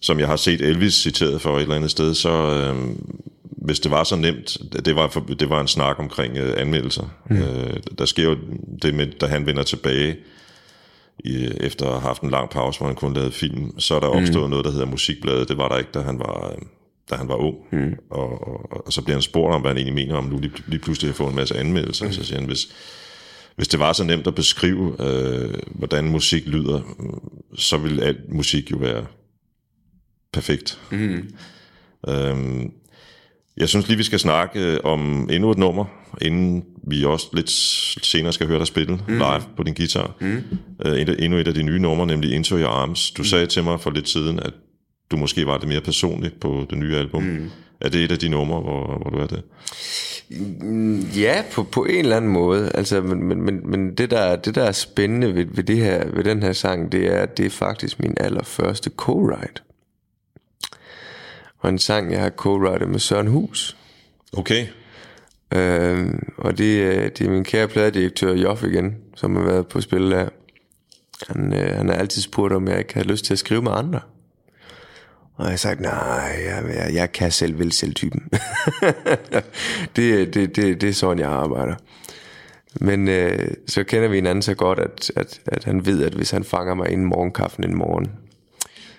som 0.00 0.20
jeg 0.20 0.28
har 0.28 0.36
set 0.36 0.60
Elvis 0.60 0.94
citeret 0.94 1.40
for 1.40 1.56
et 1.56 1.62
eller 1.62 1.76
andet 1.76 1.90
sted, 1.90 2.14
så 2.14 2.30
øh, 2.30 2.96
hvis 3.42 3.80
det 3.80 3.90
var 3.90 4.04
så 4.04 4.16
nemt, 4.16 4.58
det 4.84 4.96
var, 4.96 5.08
for, 5.08 5.20
det 5.20 5.50
var 5.50 5.60
en 5.60 5.68
snak 5.68 5.98
omkring 5.98 6.36
øh, 6.36 6.60
anmeldelser. 6.60 7.14
Mm. 7.30 7.36
Øh, 7.36 7.76
der 7.98 8.04
sker 8.04 8.24
jo 8.24 8.36
det 8.82 8.94
med, 8.94 9.06
da 9.06 9.26
han 9.26 9.46
vender 9.46 9.62
tilbage, 9.62 10.16
i, 11.18 11.48
efter 11.60 11.86
at 11.86 11.92
have 11.92 12.00
haft 12.00 12.22
en 12.22 12.30
lang 12.30 12.50
pause, 12.50 12.78
hvor 12.78 12.86
han 12.86 12.96
kun 12.96 13.14
lavede 13.14 13.32
film, 13.32 13.78
så 13.78 13.94
er 13.94 14.00
der 14.00 14.06
opstået 14.06 14.44
mm. 14.44 14.50
noget, 14.50 14.64
der 14.64 14.70
hedder 14.70 14.86
Musikbladet. 14.86 15.48
Det 15.48 15.58
var 15.58 15.68
der 15.68 15.78
ikke, 15.78 15.90
da 15.94 16.00
han 16.00 16.18
var, 16.18 16.50
øh, 16.50 16.62
da 17.10 17.14
han 17.14 17.28
var 17.28 17.34
ung. 17.34 17.56
Mm. 17.72 17.94
Og, 18.10 18.48
og, 18.48 18.86
og, 18.86 18.92
så 18.92 19.02
bliver 19.02 19.16
han 19.16 19.22
spurgt 19.22 19.54
om, 19.54 19.60
hvad 19.60 19.70
han 19.70 19.76
egentlig 19.76 19.94
mener 19.94 20.14
om 20.14 20.24
nu 20.24 20.38
lige, 20.38 20.52
lige 20.66 20.80
pludselig 20.80 21.08
at 21.08 21.14
få 21.14 21.28
en 21.28 21.36
masse 21.36 21.58
anmeldelser. 21.58 22.06
Mm. 22.06 22.12
Så 22.12 22.24
siger 22.24 22.38
han, 22.38 22.46
hvis, 22.46 22.68
hvis 23.56 23.68
det 23.68 23.80
var 23.80 23.92
så 23.92 24.04
nemt 24.04 24.26
at 24.26 24.34
beskrive, 24.34 24.96
øh, 25.00 25.54
hvordan 25.66 26.08
musik 26.08 26.46
lyder, 26.46 26.80
så 27.54 27.76
ville 27.76 28.02
al 28.04 28.18
musik 28.28 28.70
jo 28.70 28.76
være 28.76 29.06
perfekt. 30.32 30.80
Mm. 30.90 31.28
Øhm, 32.08 32.72
jeg 33.56 33.68
synes 33.68 33.88
lige, 33.88 33.96
vi 33.96 34.02
skal 34.02 34.18
snakke 34.18 34.60
øh, 34.60 34.80
om 34.84 35.28
endnu 35.30 35.50
et 35.50 35.58
nummer, 35.58 35.84
inden 36.22 36.64
vi 36.88 37.04
også 37.04 37.26
lidt 37.32 37.50
senere 38.06 38.32
skal 38.32 38.46
høre 38.46 38.58
dig 38.58 38.66
spille 38.66 38.94
mm. 38.94 39.14
live 39.14 39.42
på 39.56 39.62
din 39.62 39.74
guitar. 39.74 40.16
Mm. 40.20 40.42
Øh, 40.86 41.06
endnu 41.18 41.38
et 41.38 41.48
af 41.48 41.54
de 41.54 41.62
nye 41.62 41.78
numre, 41.78 42.06
nemlig 42.06 42.32
Into 42.32 42.58
Your 42.58 42.68
Arms. 42.68 43.10
Du 43.10 43.22
mm. 43.22 43.26
sagde 43.26 43.46
til 43.46 43.64
mig 43.64 43.80
for 43.80 43.90
lidt 43.90 44.08
siden, 44.08 44.40
at 44.40 44.52
du 45.10 45.16
måske 45.16 45.46
var 45.46 45.58
det 45.58 45.68
mere 45.68 45.80
personligt 45.80 46.40
på 46.40 46.66
det 46.70 46.78
nye 46.78 46.96
album. 46.96 47.22
Mm. 47.22 47.50
Er 47.80 47.88
det 47.88 48.04
et 48.04 48.12
af 48.12 48.18
de 48.18 48.28
numre, 48.28 48.60
hvor, 48.60 48.98
hvor 48.98 49.10
du 49.10 49.18
er 49.18 49.26
det? 49.26 49.42
Ja, 51.20 51.44
på, 51.52 51.62
på 51.62 51.84
en 51.84 51.98
eller 51.98 52.16
anden 52.16 52.30
måde. 52.30 52.70
Altså, 52.74 53.00
men, 53.00 53.22
men, 53.24 53.42
men, 53.42 53.70
men 53.70 53.94
det, 53.94 54.10
der, 54.10 54.36
det, 54.36 54.54
der 54.54 54.64
er 54.64 54.72
spændende 54.72 55.34
ved, 55.34 55.44
ved, 55.44 55.64
det 55.64 55.76
her, 55.76 56.06
ved 56.08 56.24
den 56.24 56.42
her 56.42 56.52
sang, 56.52 56.92
det 56.92 57.06
er, 57.06 57.18
at 57.18 57.36
det 57.38 57.46
er 57.46 57.50
faktisk 57.50 58.00
min 58.00 58.14
allerførste 58.20 58.90
co-write. 59.02 59.62
Og 61.58 61.68
en 61.70 61.78
sang, 61.78 62.12
jeg 62.12 62.20
har 62.20 62.30
co-write 62.30 62.86
med 62.86 62.98
Søren 62.98 63.26
Hus. 63.26 63.76
Okay. 64.32 64.66
Øh, 65.54 66.08
og 66.36 66.58
det, 66.58 66.82
er- 66.82 67.08
det 67.08 67.26
er 67.26 67.30
min 67.30 67.44
kære 67.44 67.68
pladedirektør 67.68 68.34
Joff 68.34 68.62
igen, 68.64 68.96
som 69.16 69.36
har 69.36 69.42
været 69.42 69.66
på 69.66 69.80
spil 69.80 70.10
der. 70.10 70.28
Han, 71.28 71.52
øh, 71.52 71.76
han 71.76 71.88
har 71.88 71.94
altid 71.96 72.22
spurgt, 72.22 72.52
om 72.54 72.68
jeg 72.68 72.78
ikke 72.78 72.94
havde 72.94 73.08
lyst 73.08 73.24
til 73.24 73.32
at 73.34 73.38
skrive 73.38 73.62
med 73.62 73.72
andre. 73.74 74.00
Og 75.36 75.44
jeg 75.44 75.52
har 75.52 75.56
sagt, 75.56 75.80
nej, 75.80 76.42
jeg, 76.44 76.64
jeg, 76.74 76.94
jeg 76.94 77.12
kan 77.12 77.30
selv 77.30 77.58
vil 77.58 77.72
selv 77.72 77.94
typen. 77.94 78.28
det, 79.96 80.34
det, 80.34 80.56
det, 80.56 80.80
det 80.80 80.88
er 80.88 80.92
sådan, 80.92 81.18
jeg 81.18 81.30
arbejder. 81.30 81.74
Men 82.80 83.08
øh, 83.08 83.54
så 83.66 83.84
kender 83.84 84.08
vi 84.08 84.16
hinanden 84.16 84.42
så 84.42 84.54
godt, 84.54 84.78
at, 84.78 85.10
at, 85.16 85.40
at 85.46 85.64
han 85.64 85.86
ved, 85.86 86.04
at 86.04 86.12
hvis 86.12 86.30
han 86.30 86.44
fanger 86.44 86.74
mig 86.74 86.90
inden 86.90 87.06
morgenkaffen 87.06 87.64
en 87.64 87.76
morgen, 87.76 88.12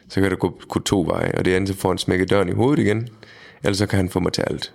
så 0.09 0.21
kan 0.21 0.31
det 0.31 0.39
gå, 0.39 0.61
gå 0.69 0.79
to 0.79 1.01
veje. 1.01 1.31
Og 1.37 1.45
det 1.45 1.53
er 1.53 1.57
enten 1.57 1.73
så 1.75 1.81
får 1.81 1.89
han 1.89 1.97
smækket 1.97 2.29
døren 2.29 2.49
i 2.49 2.51
hovedet 2.51 2.83
igen, 2.83 3.07
eller 3.63 3.75
så 3.75 3.85
kan 3.85 3.97
han 3.97 4.09
få 4.09 4.19
mig 4.19 4.33
til 4.33 4.41
alt. 4.41 4.73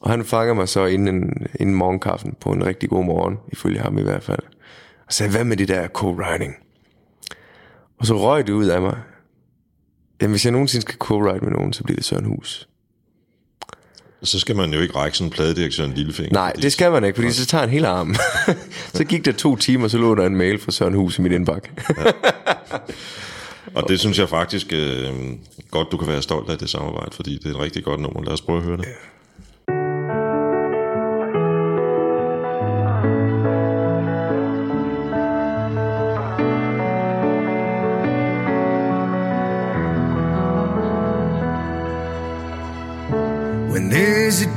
Og 0.00 0.10
han 0.10 0.24
fanger 0.24 0.54
mig 0.54 0.68
så 0.68 0.86
inden, 0.86 1.46
inden 1.60 1.74
morgenkaffen 1.74 2.34
på 2.40 2.50
en 2.52 2.66
rigtig 2.66 2.88
god 2.88 3.04
morgen, 3.04 3.38
ifølge 3.48 3.80
ham 3.80 3.98
i 3.98 4.02
hvert 4.02 4.22
fald. 4.22 4.42
Og 5.06 5.12
sagde, 5.12 5.32
hvad 5.32 5.44
med 5.44 5.56
det 5.56 5.68
der 5.68 5.88
co-writing? 5.88 6.64
Og 7.98 8.06
så 8.06 8.18
røg 8.18 8.46
det 8.46 8.52
ud 8.52 8.66
af 8.66 8.80
mig. 8.80 8.96
Jamen, 10.22 10.32
hvis 10.32 10.44
jeg 10.44 10.52
nogensinde 10.52 10.82
skal 10.82 10.96
co-write 11.04 11.44
med 11.44 11.52
nogen, 11.52 11.72
så 11.72 11.84
bliver 11.84 11.96
det 11.96 12.04
Søren 12.04 12.24
Hus. 12.24 12.68
Så 14.22 14.40
skal 14.40 14.56
man 14.56 14.74
jo 14.74 14.80
ikke 14.80 14.94
række 14.96 15.16
sådan 15.18 15.26
en 15.26 15.32
pladedirektør 15.32 15.84
en 15.84 15.92
lille 15.94 16.12
finger. 16.12 16.32
Nej, 16.32 16.52
det 16.52 16.72
skal 16.72 16.92
man 16.92 17.04
ikke, 17.04 17.16
fordi 17.16 17.32
så 17.32 17.46
tager 17.46 17.60
han 17.62 17.70
hele 17.70 17.88
armen. 17.88 18.16
så 18.94 19.04
gik 19.04 19.24
der 19.24 19.32
to 19.32 19.56
timer, 19.56 19.88
så 19.88 19.98
lå 19.98 20.14
der 20.14 20.26
en 20.26 20.36
mail 20.36 20.58
fra 20.58 20.72
Søren 20.72 20.94
Hus 20.94 21.18
i 21.18 21.22
mit 21.22 21.32
indbakke. 21.32 21.70
Og 23.74 23.88
det 23.88 24.00
synes 24.00 24.18
jeg 24.18 24.28
faktisk 24.28 24.66
øh, 24.72 25.12
godt, 25.70 25.88
du 25.92 25.96
kan 25.96 26.08
være 26.08 26.22
stolt 26.22 26.50
af 26.50 26.58
det 26.58 26.70
samarbejde, 26.70 27.10
fordi 27.12 27.38
det 27.38 27.46
er 27.46 27.50
et 27.50 27.58
rigtig 27.58 27.84
godt 27.84 28.00
nummer. 28.00 28.22
Lad 28.22 28.32
os 28.32 28.40
prøve 28.40 28.58
at 28.58 28.64
høre 28.64 28.76
det. 28.76 28.86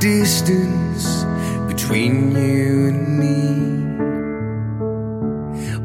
Distance 0.02 1.22
between 1.68 2.32
you 2.32 2.88
and 2.88 3.18
me. 3.22 3.38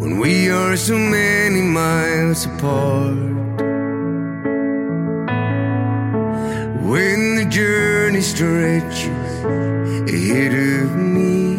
When 0.02 0.18
we 0.18 0.50
are 0.50 0.76
so 0.76 0.98
many 0.98 1.62
miles 1.62 2.48
apart. 2.48 3.16
When 6.92 7.36
the 7.36 7.46
journey 7.48 8.22
stretches 8.22 9.32
ahead 10.16 10.54
of 10.82 10.96
me. 10.96 11.54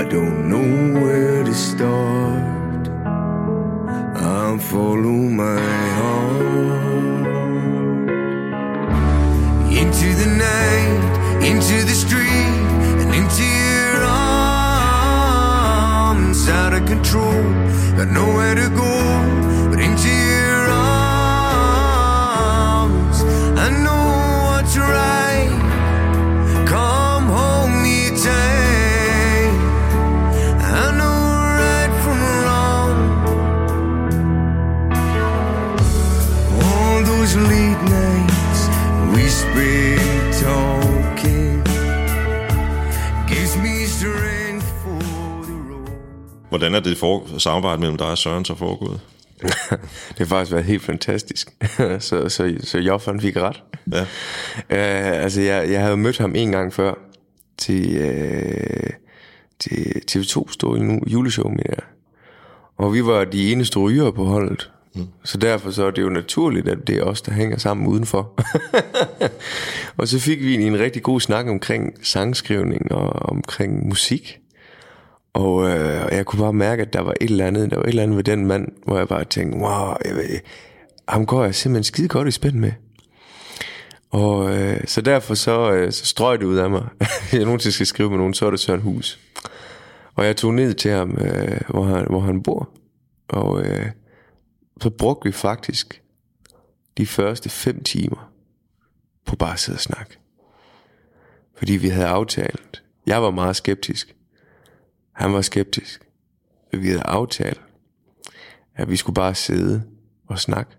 I 0.00 0.04
don't 0.04 0.50
know 0.50 1.00
where 1.00 1.44
to 1.44 1.54
start. 1.54 2.88
I'll 4.16 4.58
follow 4.58 5.20
my 5.44 5.79
control, 16.90 17.42
got 17.96 18.08
nowhere 18.08 18.56
to 18.56 18.68
go, 18.70 19.09
Hvordan 46.50 46.74
er 46.74 46.80
det 46.80 46.98
for, 46.98 47.38
samarbejde 47.38 47.80
mellem 47.80 47.98
dig 47.98 48.06
og 48.06 48.18
Søren 48.18 48.44
så 48.44 48.54
foregået? 48.54 49.00
det 50.08 50.18
har 50.18 50.24
faktisk 50.24 50.52
været 50.52 50.64
helt 50.64 50.82
fantastisk. 50.82 51.50
så, 51.98 52.28
så, 52.28 52.54
så 52.60 52.78
Joff 52.78 53.06
han 53.06 53.20
fik 53.20 53.36
ret. 53.36 53.62
Ja. 53.92 54.00
Uh, 54.00 55.22
altså, 55.24 55.40
jeg, 55.40 55.70
jeg 55.70 55.82
havde 55.82 55.96
mødt 55.96 56.18
ham 56.18 56.34
en 56.34 56.52
gang 56.52 56.72
før 56.72 56.94
til, 57.58 58.04
uh, 58.04 58.90
til 59.60 60.02
TV2 60.10 60.52
store 60.52 60.78
nu, 60.78 61.00
juleshow, 61.06 61.48
mener 61.48 61.62
jeg. 61.68 61.84
Og 62.76 62.94
vi 62.94 63.04
var 63.04 63.24
de 63.24 63.52
eneste 63.52 63.78
rygere 63.78 64.12
på 64.12 64.24
holdet. 64.24 64.70
Mm. 64.94 65.06
Så 65.24 65.38
derfor 65.38 65.70
så 65.70 65.84
er 65.84 65.90
det 65.90 66.02
jo 66.02 66.08
naturligt, 66.08 66.68
at 66.68 66.78
det 66.86 66.98
er 66.98 67.02
os, 67.02 67.22
der 67.22 67.32
hænger 67.32 67.58
sammen 67.58 67.86
udenfor. 67.86 68.40
og 69.96 70.08
så 70.08 70.20
fik 70.20 70.40
vi 70.40 70.54
en, 70.54 70.60
en 70.60 70.78
rigtig 70.78 71.02
god 71.02 71.20
snak 71.20 71.46
omkring 71.46 72.06
sangskrivning 72.06 72.92
og 72.92 73.08
omkring 73.08 73.88
musik. 73.88 74.39
Og 75.32 75.68
øh, 75.70 76.08
jeg 76.12 76.26
kunne 76.26 76.42
bare 76.42 76.52
mærke, 76.52 76.82
at 76.82 76.92
der 76.92 77.00
var 77.00 77.14
et 77.20 77.30
eller 77.30 77.46
andet, 77.46 77.70
der 77.70 77.76
var 77.76 77.82
et 77.84 77.88
eller 77.88 78.02
andet 78.02 78.16
ved 78.16 78.24
den 78.24 78.46
mand, 78.46 78.68
hvor 78.84 78.98
jeg 78.98 79.08
bare 79.08 79.24
tænkte, 79.24 79.58
wow, 79.58 79.94
jeg, 80.04 80.14
ved- 80.14 80.40
ham 81.08 81.26
går 81.26 81.44
jeg 81.44 81.54
simpelthen 81.54 81.84
skide 81.84 82.08
godt 82.08 82.28
i 82.28 82.30
spænd 82.30 82.56
med. 82.56 82.72
Og 84.10 84.58
øh, 84.58 84.80
så 84.86 85.00
derfor 85.00 85.34
så, 85.34 85.72
øh, 85.72 85.92
så 85.92 86.06
strøg 86.06 86.38
det 86.40 86.46
ud 86.46 86.56
af 86.56 86.70
mig. 86.70 86.88
Jeg 87.32 87.44
nogensinde 87.44 87.74
skal 87.74 87.86
skrive 87.86 88.10
med 88.10 88.18
nogen, 88.18 88.34
så 88.34 88.46
er 88.46 88.50
det 88.50 88.60
Søren 88.60 88.80
Hus. 88.80 89.20
Og 90.14 90.24
jeg 90.26 90.36
tog 90.36 90.54
ned 90.54 90.74
til 90.74 90.90
ham, 90.90 91.18
øh, 91.20 91.60
hvor, 91.68 91.84
han, 91.84 92.06
hvor 92.10 92.20
han 92.20 92.42
bor. 92.42 92.68
Og 93.28 93.62
øh, 93.62 93.86
så 94.82 94.90
brugte 94.90 95.28
vi 95.28 95.32
faktisk 95.32 96.02
de 96.98 97.06
første 97.06 97.48
fem 97.48 97.82
timer 97.82 98.32
på 99.26 99.36
bare 99.36 99.52
at 99.52 99.58
sidde 99.58 99.76
og 99.76 99.80
snakke. 99.80 100.18
Fordi 101.56 101.72
vi 101.72 101.88
havde 101.88 102.06
aftalt. 102.06 102.82
Jeg 103.06 103.22
var 103.22 103.30
meget 103.30 103.56
skeptisk. 103.56 104.14
Han 105.20 105.32
var 105.32 105.40
skeptisk. 105.40 106.08
Vi 106.72 106.88
havde 106.88 107.02
aftalt, 107.02 107.60
at 108.74 108.90
vi 108.90 108.96
skulle 108.96 109.14
bare 109.14 109.34
sidde 109.34 109.82
og 110.26 110.38
snakke. 110.38 110.76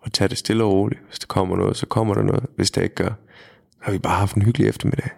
og 0.00 0.12
tage 0.12 0.28
det 0.28 0.38
stille 0.38 0.64
og 0.64 0.72
roligt. 0.72 1.00
Hvis 1.08 1.18
der 1.18 1.26
kommer 1.26 1.56
noget, 1.56 1.76
så 1.76 1.86
kommer 1.86 2.14
der 2.14 2.22
noget. 2.22 2.46
Hvis 2.56 2.70
der 2.70 2.82
ikke 2.82 2.94
gør, 2.94 3.12
så 3.70 3.78
har 3.80 3.92
vi 3.92 3.98
bare 3.98 4.18
haft 4.18 4.36
en 4.36 4.42
hyggelig 4.42 4.68
eftermiddag. 4.68 5.10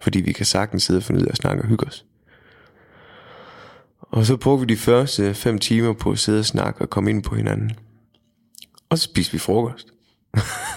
Fordi 0.00 0.20
vi 0.20 0.32
kan 0.32 0.46
sagtens 0.46 0.82
sidde 0.82 0.98
og 0.98 1.02
finde 1.02 1.20
ud 1.20 1.26
af 1.26 1.30
at 1.30 1.36
snakke 1.36 1.62
og 1.62 1.68
hygge 1.68 1.86
os. 1.86 2.04
Og 4.00 4.26
så 4.26 4.36
brugte 4.36 4.66
vi 4.66 4.74
de 4.74 4.78
første 4.78 5.34
fem 5.34 5.58
timer 5.58 5.92
på 5.92 6.10
at 6.10 6.18
sidde 6.18 6.38
og 6.38 6.46
snakke 6.46 6.82
og 6.82 6.90
komme 6.90 7.10
ind 7.10 7.22
på 7.22 7.34
hinanden. 7.34 7.70
Og 8.88 8.98
så 8.98 9.04
spiste 9.04 9.32
vi 9.32 9.38
frokost. 9.38 9.88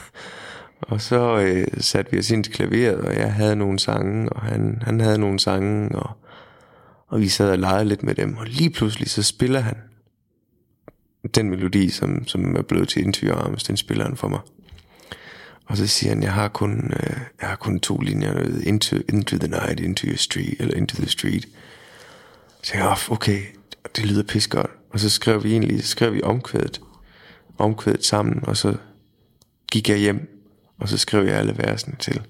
og 0.91 1.01
så 1.01 1.39
øh, 1.39 1.67
satte 1.77 2.11
vi 2.11 2.19
os 2.19 2.31
ind 2.31 2.43
til 2.43 2.53
klaveret, 2.53 3.01
og 3.01 3.15
jeg 3.15 3.33
havde 3.33 3.55
nogle 3.55 3.79
sange, 3.79 4.29
og 4.29 4.41
han, 4.41 4.81
han 4.85 4.99
havde 4.99 5.17
nogle 5.17 5.39
sange, 5.39 5.95
og, 5.95 6.17
og 7.11 7.19
vi 7.19 7.27
sad 7.27 7.51
og 7.51 7.59
legede 7.59 7.85
lidt 7.85 8.03
med 8.03 8.15
dem. 8.15 8.37
Og 8.37 8.45
lige 8.45 8.69
pludselig 8.69 9.09
så 9.09 9.23
spiller 9.23 9.59
han 9.59 9.77
den 11.35 11.49
melodi, 11.49 11.89
som, 11.89 12.27
som 12.27 12.55
er 12.55 12.61
blevet 12.61 12.89
til 12.89 13.01
Into 13.01 13.25
Your 13.25 13.35
Arms, 13.35 13.63
den 13.63 13.77
spiller 13.77 14.05
han 14.05 14.17
for 14.17 14.27
mig. 14.27 14.39
Og 15.65 15.77
så 15.77 15.87
siger 15.87 16.13
han, 16.13 16.23
jeg 16.23 16.33
har 16.33 16.47
kun, 16.47 16.93
øh, 16.93 17.17
jeg 17.41 17.49
har 17.49 17.55
kun 17.55 17.79
to 17.79 17.97
linjer, 17.97 18.59
into, 18.63 18.95
into 19.09 19.37
the 19.37 19.47
night, 19.47 19.79
into 19.79 20.07
your 20.07 20.17
street, 20.17 20.55
eller 20.59 20.77
into 20.77 20.97
the 20.97 21.09
street. 21.09 21.47
Så 22.63 22.77
jeg 22.77 22.83
tænkte, 22.83 23.11
okay, 23.11 23.41
det 23.95 24.05
lyder 24.05 24.23
pis 24.23 24.47
godt. 24.47 24.71
Og 24.89 24.99
så 24.99 25.09
skrev 25.09 25.43
vi 25.43 25.51
egentlig, 25.51 25.83
så 25.83 25.87
skrev 25.87 26.13
vi 26.13 26.21
omkvædet, 26.21 26.81
omkvædet 27.57 28.05
sammen, 28.05 28.39
og 28.43 28.57
så 28.57 28.75
gik 29.71 29.89
jeg 29.89 29.97
hjem, 29.97 30.43
og 30.77 30.89
så 30.89 30.97
skrev 30.97 31.25
jeg 31.25 31.35
alle 31.35 31.57
versene 31.57 31.95
til, 31.99 32.21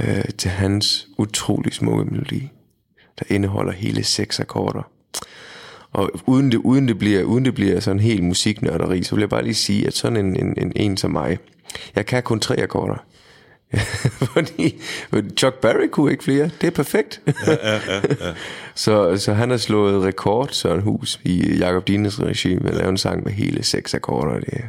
øh, 0.00 0.24
til 0.38 0.50
hans 0.50 1.08
utrolig 1.18 1.72
smukke 1.72 2.04
melodi, 2.04 2.50
der 3.18 3.34
indeholder 3.34 3.72
hele 3.72 4.04
seks 4.04 4.40
akkorder. 4.40 4.82
Og 5.92 6.10
uden 6.26 6.52
det, 6.52 6.58
uden 6.58 6.88
det, 6.88 6.98
bliver, 6.98 7.22
uden 7.22 7.44
det 7.44 7.54
bliver 7.54 7.80
sådan 7.80 8.00
helt 8.00 8.22
musiknørderi, 8.22 9.02
så 9.02 9.14
vil 9.14 9.22
jeg 9.22 9.28
bare 9.28 9.44
lige 9.44 9.54
sige, 9.54 9.86
at 9.86 9.94
sådan 9.94 10.16
en, 10.16 10.46
en, 10.46 10.54
en, 10.56 10.72
en 10.76 10.96
som 10.96 11.10
mig, 11.10 11.38
jeg 11.96 12.06
kan 12.06 12.22
kun 12.22 12.40
tre 12.40 12.62
akkorder. 12.62 13.04
Fordi 14.32 14.82
Chuck 15.36 15.60
Berry 15.60 15.88
kunne 15.90 16.12
ikke 16.12 16.24
flere. 16.24 16.50
Det 16.60 16.66
er 16.66 16.70
perfekt. 16.70 17.20
Ja, 17.26 17.32
ja, 17.52 17.74
ja, 17.74 18.00
ja. 18.20 18.32
så, 18.74 19.16
så 19.16 19.32
han 19.32 19.50
har 19.50 19.56
slået 19.56 20.04
rekord, 20.04 20.48
Søren 20.52 20.80
Hus, 20.80 21.20
i 21.24 21.56
Jakob 21.56 21.88
Dines 21.88 22.20
regime 22.20 22.60
med 22.60 22.70
at 22.70 22.76
lave 22.76 22.88
en 22.88 22.98
sang 22.98 23.24
med 23.24 23.32
hele 23.32 23.62
seks 23.62 23.94
akkorder. 23.94 24.40
Det 24.40 24.64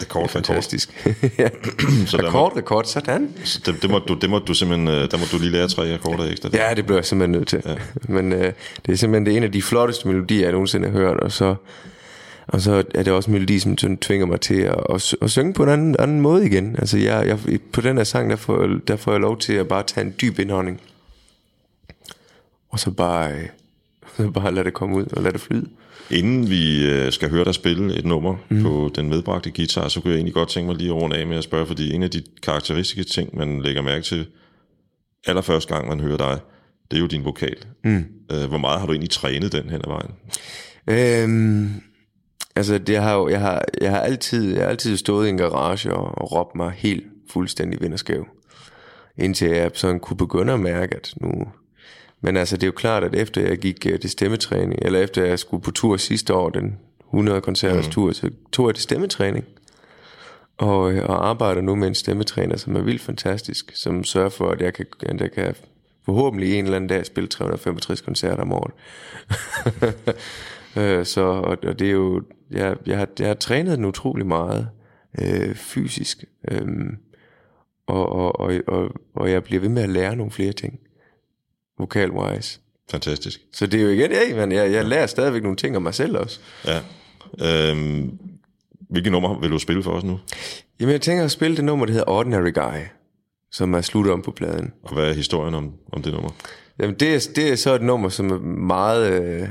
Rekord, 0.00 0.22
det 0.22 0.28
er 0.28 0.32
fantastisk. 0.32 1.06
ja. 1.38 1.48
så 2.06 2.16
rekord, 2.16 2.54
må, 2.54 2.60
rekord, 2.60 2.84
sådan. 2.84 3.34
Så 3.44 3.60
det, 3.66 3.82
det, 3.82 3.90
må 3.90 3.98
du, 3.98 4.14
det 4.14 4.30
må 4.30 4.38
du 4.38 4.54
simpelthen, 4.54 4.88
øh, 4.88 5.10
der 5.10 5.16
må 5.16 5.24
du 5.32 5.38
lige 5.38 5.52
lære 5.52 5.68
tre 5.68 5.92
akkorder 5.92 6.30
ekstra. 6.30 6.48
Ja, 6.52 6.74
det 6.74 6.86
bliver 6.86 6.98
jeg 6.98 7.04
simpelthen 7.04 7.38
nødt 7.38 7.48
til. 7.48 7.62
Ja. 7.66 7.74
Men 8.14 8.32
uh, 8.32 8.38
det 8.38 8.92
er 8.92 8.96
simpelthen 8.96 9.26
det 9.26 9.36
en 9.36 9.42
af 9.42 9.52
de 9.52 9.62
flotteste 9.62 10.08
melodier, 10.08 10.42
jeg 10.42 10.52
nogensinde 10.52 10.90
har 10.90 10.98
hørt, 10.98 11.16
og 11.20 11.32
så 11.32 11.54
og 12.48 12.60
så 12.60 12.84
er 12.94 13.02
det 13.02 13.12
også 13.12 13.30
en 13.30 13.32
melodi, 13.32 13.58
som 13.58 13.76
tvinger 13.76 14.26
mig 14.26 14.40
til 14.40 14.60
at, 14.60 14.76
at, 14.90 15.14
at 15.22 15.30
synge 15.30 15.52
på 15.52 15.62
en 15.62 15.68
anden, 15.68 15.96
anden 15.98 16.20
måde 16.20 16.46
igen. 16.46 16.76
Altså 16.78 16.98
jeg, 16.98 17.26
jeg, 17.26 17.60
på 17.72 17.80
den 17.80 17.96
her 17.96 18.04
sang, 18.04 18.30
der 18.30 18.36
får, 18.36 18.66
der 18.88 18.96
får 18.96 19.12
jeg 19.12 19.20
lov 19.20 19.38
til 19.38 19.52
at 19.52 19.68
bare 19.68 19.82
tage 19.82 20.06
en 20.06 20.14
dyb 20.20 20.38
indånding. 20.38 20.80
Og 22.68 22.80
så 22.80 22.90
bare, 22.90 23.32
øh, 24.18 24.32
bare 24.34 24.54
lade 24.54 24.64
det 24.64 24.74
komme 24.74 24.96
ud 24.96 25.06
og 25.06 25.22
lade 25.22 25.32
det 25.32 25.40
flyde. 25.40 25.68
Inden 26.10 26.50
vi 26.50 26.86
øh, 26.86 27.12
skal 27.12 27.30
høre 27.30 27.44
dig 27.44 27.54
spille 27.54 27.98
et 27.98 28.04
nummer 28.04 28.36
mm. 28.48 28.62
på 28.62 28.90
den 28.94 29.08
medbragte 29.08 29.50
guitar, 29.50 29.88
så 29.88 30.00
kunne 30.00 30.10
jeg 30.10 30.16
egentlig 30.16 30.34
godt 30.34 30.48
tænke 30.48 30.66
mig 30.66 30.76
lige 30.76 30.90
at 30.90 30.96
runde 30.96 31.16
af 31.16 31.26
med 31.26 31.36
at 31.36 31.44
spørge, 31.44 31.66
fordi 31.66 31.92
en 31.92 32.02
af 32.02 32.10
de 32.10 32.22
karakteristiske 32.42 33.04
ting, 33.04 33.36
man 33.36 33.62
lægger 33.62 33.82
mærke 33.82 34.04
til 34.04 34.26
allerførste 35.26 35.74
gang, 35.74 35.88
man 35.88 36.00
hører 36.00 36.16
dig, 36.16 36.38
det 36.90 36.96
er 36.96 37.00
jo 37.00 37.06
din 37.06 37.24
vokal. 37.24 37.56
Mm. 37.84 38.04
Øh, 38.32 38.48
hvor 38.48 38.58
meget 38.58 38.80
har 38.80 38.86
du 38.86 38.92
egentlig 38.92 39.10
trænet 39.10 39.52
den 39.52 39.70
hen 39.70 39.80
ad 39.84 39.88
vejen? 39.88 40.10
Øhm, 40.88 41.82
Altså, 42.56 42.78
det 42.78 42.96
har 42.96 43.14
jo, 43.14 43.28
jeg, 43.28 43.40
har, 43.40 43.64
jeg, 43.80 43.90
har 43.90 44.00
altid, 44.00 44.54
jeg 44.54 44.62
har 44.62 44.70
altid 44.70 44.96
stået 44.96 45.26
i 45.26 45.30
en 45.30 45.36
garage 45.36 45.94
og, 45.94 46.18
og 46.18 46.32
råbt 46.32 46.54
mig 46.54 46.72
helt 46.76 47.04
fuldstændig 47.30 47.80
vinderskæv. 47.80 48.26
Indtil 49.18 49.48
jeg 49.48 49.70
sådan 49.74 50.00
kunne 50.00 50.16
begynde 50.16 50.52
at 50.52 50.60
mærke, 50.60 50.96
at 50.96 51.14
nu... 51.20 51.46
Men 52.26 52.36
altså, 52.36 52.56
det 52.56 52.62
er 52.62 52.66
jo 52.66 52.72
klart, 52.72 53.04
at 53.04 53.14
efter 53.14 53.40
jeg 53.40 53.58
gik 53.58 53.86
uh, 53.92 54.00
til 54.00 54.10
stemmetræning, 54.10 54.78
eller 54.82 55.00
efter 55.00 55.24
jeg 55.24 55.38
skulle 55.38 55.62
på 55.62 55.70
tur 55.70 55.96
sidste 55.96 56.34
år, 56.34 56.50
den 56.50 56.78
100 57.04 57.40
koncerters 57.40 57.86
mm. 57.86 57.92
tur, 57.92 58.12
så 58.12 58.30
tog 58.52 58.66
jeg 58.66 58.74
til 58.74 58.82
stemmetræning. 58.82 59.44
Og, 60.56 60.92
øh, 60.92 61.04
og 61.04 61.28
arbejder 61.28 61.60
nu 61.60 61.74
med 61.74 61.88
en 61.88 61.94
stemmetræner, 61.94 62.56
som 62.56 62.76
er 62.76 62.80
vildt 62.80 63.02
fantastisk, 63.02 63.72
som 63.74 64.04
sørger 64.04 64.28
for, 64.28 64.50
at 64.50 64.60
jeg 64.60 64.74
kan, 64.74 64.86
at 65.02 65.20
jeg 65.20 65.32
kan 65.32 65.54
forhåbentlig 66.04 66.54
en 66.58 66.64
eller 66.64 66.76
anden 66.76 66.88
dag 66.88 67.06
spille 67.06 67.28
365 67.28 68.00
koncerter 68.00 68.42
om 68.42 68.52
året. 68.52 68.72
Øh, 70.78 71.06
så, 71.06 71.22
og, 71.22 71.58
og 71.62 71.78
det 71.78 71.86
er 71.86 71.92
jo, 71.92 72.22
jeg, 72.50 72.76
jeg, 72.86 72.98
har, 72.98 73.08
jeg 73.18 73.26
har 73.26 73.34
trænet 73.34 73.76
den 73.76 73.84
utrolig 73.84 74.26
meget 74.26 74.68
øh, 75.22 75.54
fysisk, 75.54 76.24
øh, 76.48 76.66
og, 77.86 78.12
og, 78.12 78.40
og, 78.40 78.54
og, 78.66 78.90
og 79.14 79.30
jeg 79.30 79.44
bliver 79.44 79.60
ved 79.60 79.68
med 79.68 79.82
at 79.82 79.88
lære 79.88 80.16
nogle 80.16 80.32
flere 80.32 80.52
ting, 80.52 80.80
vokal-wise. 81.78 82.60
Fantastisk. 82.90 83.40
Så 83.52 83.66
det 83.66 83.80
er 83.80 83.84
jo 83.84 83.90
igen, 83.90 84.10
ja, 84.10 84.36
men 84.36 84.52
jeg, 84.52 84.72
jeg 84.72 84.84
lærer 84.84 85.06
stadigvæk 85.06 85.42
nogle 85.42 85.56
ting 85.56 85.76
om 85.76 85.82
mig 85.82 85.94
selv 85.94 86.16
også. 86.16 86.40
Ja. 86.66 86.80
Øhm, 87.42 88.18
hvilke 88.90 89.10
nummer 89.10 89.40
vil 89.40 89.50
du 89.50 89.58
spille 89.58 89.82
for 89.82 89.90
os 89.90 90.04
nu? 90.04 90.18
Jamen, 90.80 90.92
jeg 90.92 91.00
tænker 91.00 91.24
at 91.24 91.30
spille 91.30 91.56
det 91.56 91.64
nummer, 91.64 91.86
der 91.86 91.92
hedder 91.92 92.08
Ordinary 92.08 92.52
Guy, 92.54 92.80
som 93.50 93.74
er 93.74 93.80
slut 93.80 94.06
om 94.06 94.22
på 94.22 94.30
pladen. 94.30 94.72
Og 94.82 94.94
hvad 94.94 95.08
er 95.08 95.12
historien 95.12 95.54
om, 95.54 95.72
om 95.92 96.02
det 96.02 96.12
nummer? 96.12 96.30
Jamen, 96.78 96.96
det 96.96 97.14
er, 97.14 97.28
det 97.36 97.52
er 97.52 97.56
så 97.56 97.74
et 97.74 97.82
nummer, 97.82 98.08
som 98.08 98.30
er 98.30 98.38
meget... 98.38 99.22
Øh, 99.22 99.48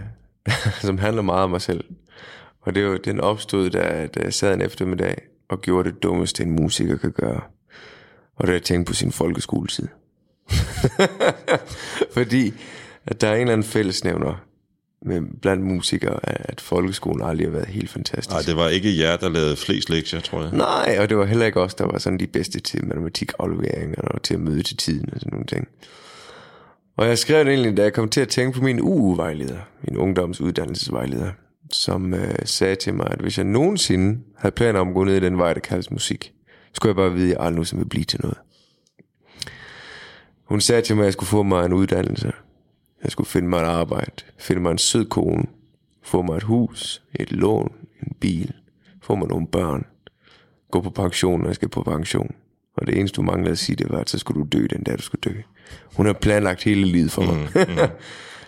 som 0.82 0.98
handler 0.98 1.22
meget 1.22 1.44
om 1.44 1.50
mig 1.50 1.62
selv. 1.62 1.84
Og 2.62 2.76
det 2.76 2.84
er 2.84 2.88
jo, 2.88 2.98
den 2.98 3.20
opstod, 3.20 3.70
da, 3.70 4.08
da 4.16 4.20
jeg 4.20 4.34
sad 4.34 4.54
en 4.54 4.62
eftermiddag 4.62 5.22
og 5.50 5.62
gjorde 5.62 5.92
det 5.92 6.04
dummeste, 6.04 6.44
en 6.44 6.52
musiker 6.52 6.98
kan 6.98 7.12
gøre. 7.12 7.42
Og 8.36 8.48
da 8.48 8.52
jeg 8.52 8.64
tænkte 8.64 8.90
på 8.90 8.94
sin 8.94 9.12
folkeskoletid. 9.12 9.88
Fordi 12.16 12.54
at 13.08 13.22
der 13.22 13.28
er 13.28 13.36
en 13.36 13.42
eller 13.42 13.54
anden 13.54 13.68
fællesnævner 13.68 14.46
med, 15.06 15.22
blandt 15.42 15.64
musikere, 15.64 16.20
at 16.24 16.62
folkeskolen 16.62 17.28
aldrig 17.28 17.48
har 17.48 17.52
været 17.52 17.68
helt 17.68 17.90
fantastisk. 17.90 18.30
Nej, 18.30 18.42
det 18.42 18.56
var 18.56 18.70
ikke 18.70 19.00
jer, 19.00 19.18
der 19.18 19.30
lavede 19.30 19.56
flest 19.56 19.90
lektier, 19.90 20.20
tror 20.20 20.42
jeg. 20.42 20.52
Nej, 20.52 20.98
og 21.00 21.10
det 21.10 21.18
var 21.18 21.26
heller 21.26 21.46
ikke 21.46 21.62
os, 21.62 21.74
der 21.74 21.86
var 21.86 21.98
sådan 21.98 22.20
de 22.20 22.28
bedste 22.28 22.60
til 22.60 22.86
matematikafleveringer 22.86 24.02
og 24.02 24.22
til 24.22 24.34
at 24.34 24.40
møde 24.40 24.64
til 24.64 24.78
tiden 24.78 25.10
og 25.14 25.20
sådan 25.20 25.32
nogle 25.32 25.46
ting. 25.46 25.68
Og 26.98 27.08
jeg 27.08 27.18
skrev 27.18 27.46
det 27.46 27.54
egentlig, 27.54 27.78
da 27.78 27.84
jeg 27.84 27.94
kom 27.94 28.10
til 28.10 28.22
at 28.22 28.28
tænke 28.28 28.58
på 28.58 28.64
min 28.64 28.82
UU-vejleder, 28.82 29.60
min 29.88 29.98
ungdomsuddannelsesvejleder, 29.98 31.32
som 31.72 32.14
øh, 32.14 32.36
sagde 32.46 32.76
til 32.76 32.94
mig, 32.94 33.08
at 33.12 33.20
hvis 33.20 33.38
jeg 33.38 33.46
nogensinde 33.46 34.20
havde 34.38 34.56
planer 34.56 34.80
om 34.80 34.88
at 34.88 34.94
gå 34.94 35.04
ned 35.04 35.16
i 35.16 35.20
den 35.20 35.38
vej, 35.38 35.54
der 35.54 35.60
kaldes 35.60 35.92
musik, 35.92 36.32
skulle 36.74 36.90
jeg 36.90 36.96
bare 36.96 37.14
vide, 37.14 37.26
at 37.26 37.30
jeg 37.30 37.40
aldrig 37.40 37.56
nogensinde 37.56 37.84
vil 37.84 37.90
blive 37.90 38.06
til 38.06 38.20
noget. 38.24 38.38
Hun 40.46 40.62
sagde 40.62 40.82
til 40.82 40.96
mig, 40.96 41.04
at 41.04 41.06
jeg 41.06 41.14
skulle 41.14 41.30
få 41.30 41.44
mig 41.44 41.66
en 41.66 41.74
uddannelse. 41.74 42.32
Jeg 43.04 43.12
skulle 43.12 43.30
finde 43.30 43.48
mig 43.50 43.62
et 43.62 43.66
arbejde, 43.66 44.12
finde 44.38 44.62
mig 44.62 44.72
en 44.72 44.78
sød 44.78 45.06
kone, 45.06 45.44
få 46.04 46.22
mig 46.22 46.38
et 46.38 46.44
hus, 46.44 47.04
et 47.14 47.32
lån, 47.32 47.72
en 48.04 48.16
bil, 48.20 48.54
få 49.02 49.16
mig 49.16 49.28
nogle 49.28 49.48
børn, 49.48 49.86
gå 50.72 50.82
på 50.82 50.90
pension, 50.90 51.40
når 51.40 51.48
jeg 51.48 51.56
skal 51.56 51.70
på 51.70 51.84
pension. 51.84 52.36
Og 52.78 52.88
det 52.88 53.00
eneste, 53.00 53.16
du 53.16 53.22
manglede 53.22 53.52
at 53.52 53.58
sige, 53.58 53.76
det 53.76 53.90
var, 53.90 54.00
at 54.00 54.10
så 54.10 54.18
skulle 54.18 54.42
du 54.42 54.48
dø 54.58 54.66
den 54.70 54.84
dag, 54.84 54.98
du 54.98 55.02
skulle 55.02 55.22
dø. 55.22 55.42
Hun 55.96 56.06
har 56.06 56.14
planlagt 56.14 56.64
hele 56.64 56.86
livet 56.86 57.12
for 57.12 57.22
mig. 57.22 57.36
Mm, 57.36 57.72
mm. 57.82 57.90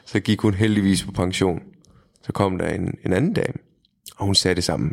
så 0.05 0.19
gik 0.19 0.41
hun 0.41 0.53
heldigvis 0.53 1.03
på 1.03 1.11
pension. 1.11 1.61
Så 2.21 2.33
kom 2.33 2.57
der 2.57 2.69
en, 2.69 2.97
en 3.05 3.13
anden 3.13 3.33
dame, 3.33 3.53
og 4.17 4.25
hun 4.25 4.35
sagde 4.35 4.55
det 4.55 4.63
samme. 4.63 4.91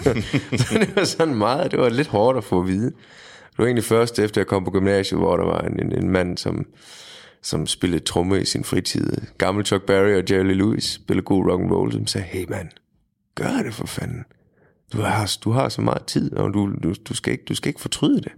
så 0.58 0.78
det 0.80 0.96
var 0.96 1.04
sådan 1.04 1.34
meget, 1.34 1.70
det 1.70 1.78
var 1.78 1.88
lidt 1.88 2.08
hårdt 2.08 2.38
at 2.38 2.44
få 2.44 2.60
at 2.60 2.66
vide. 2.66 2.92
Det 3.54 3.58
var 3.58 3.64
egentlig 3.64 3.84
først 3.84 4.18
efter 4.18 4.40
jeg 4.40 4.46
kom 4.46 4.64
på 4.64 4.70
gymnasiet, 4.70 5.20
hvor 5.20 5.36
der 5.36 5.44
var 5.44 5.60
en, 5.60 5.80
en, 5.80 5.92
en 5.92 6.10
mand, 6.10 6.38
som, 6.38 6.66
som 7.42 7.66
spillede 7.66 8.04
tromme 8.04 8.40
i 8.40 8.44
sin 8.44 8.64
fritid. 8.64 9.16
Gammel 9.38 9.66
Chuck 9.66 9.84
Berry 9.86 10.22
og 10.22 10.30
Jerry 10.30 10.54
Lewis 10.54 10.84
spillede 10.84 11.24
god 11.24 11.50
rock 11.50 11.62
and 11.62 11.70
roll, 11.72 11.92
som 11.92 12.06
sagde, 12.06 12.26
hey 12.26 12.46
mand, 12.48 12.68
gør 13.34 13.62
det 13.64 13.74
for 13.74 13.86
fanden. 13.86 14.24
Du 14.92 15.00
har, 15.00 15.36
du 15.44 15.50
har 15.50 15.68
så 15.68 15.82
meget 15.82 16.04
tid, 16.04 16.32
og 16.32 16.54
du, 16.54 16.72
du, 16.82 16.94
du, 17.08 17.14
skal 17.14 17.32
ikke, 17.32 17.44
du 17.44 17.54
skal 17.54 17.68
ikke 17.68 17.80
fortryde 17.80 18.20
det. 18.20 18.32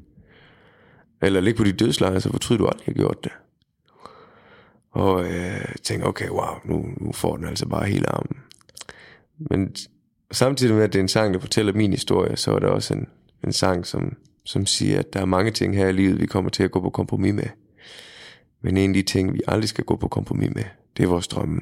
Eller 1.23 1.41
ligge 1.41 1.59
på 1.59 1.65
dit 1.65 1.81
dødsleje, 1.81 2.21
så 2.21 2.31
fortryder 2.33 2.63
du 2.63 2.67
aldrig 2.67 2.85
har 2.87 2.93
gjort 2.93 3.25
det. 3.25 3.33
Og 4.91 5.25
øh, 5.25 5.75
tænker, 5.83 6.07
okay, 6.07 6.29
wow, 6.29 6.55
nu, 6.65 6.87
nu 7.01 7.13
får 7.13 7.37
den 7.37 7.47
altså 7.47 7.69
bare 7.69 7.87
hele 7.87 8.09
armen. 8.09 8.37
Men 9.39 9.75
samtidig 10.33 10.75
med, 10.75 10.85
at 10.85 10.93
det 10.93 10.99
er 10.99 11.03
en 11.03 11.09
sang, 11.09 11.35
der 11.35 11.41
fortæller 11.41 11.73
min 11.73 11.91
historie, 11.91 12.37
så 12.37 12.55
er 12.55 12.59
det 12.59 12.69
også 12.69 12.95
en, 12.95 13.09
en 13.45 13.53
sang, 13.53 13.87
som, 13.87 14.17
som 14.47 14.67
siger, 14.67 14.99
at 14.99 15.13
der 15.13 15.21
er 15.21 15.25
mange 15.25 15.51
ting 15.51 15.77
her 15.77 15.89
i 15.89 15.93
livet, 15.93 16.21
vi 16.21 16.27
kommer 16.27 16.51
til 16.51 16.63
at 16.63 16.71
gå 16.71 16.81
på 16.81 16.91
kompromis 16.91 17.35
med. 17.35 17.47
Men 18.63 18.77
en 18.77 18.91
af 18.91 18.95
de 18.95 19.03
ting, 19.03 19.35
vi 19.35 19.41
aldrig 19.49 19.69
skal 19.69 19.85
gå 19.85 19.97
på 19.97 20.09
kompromis 20.09 20.51
med, 20.55 20.65
det 20.97 21.03
er 21.03 21.07
vores 21.07 21.29
drømme. 21.29 21.61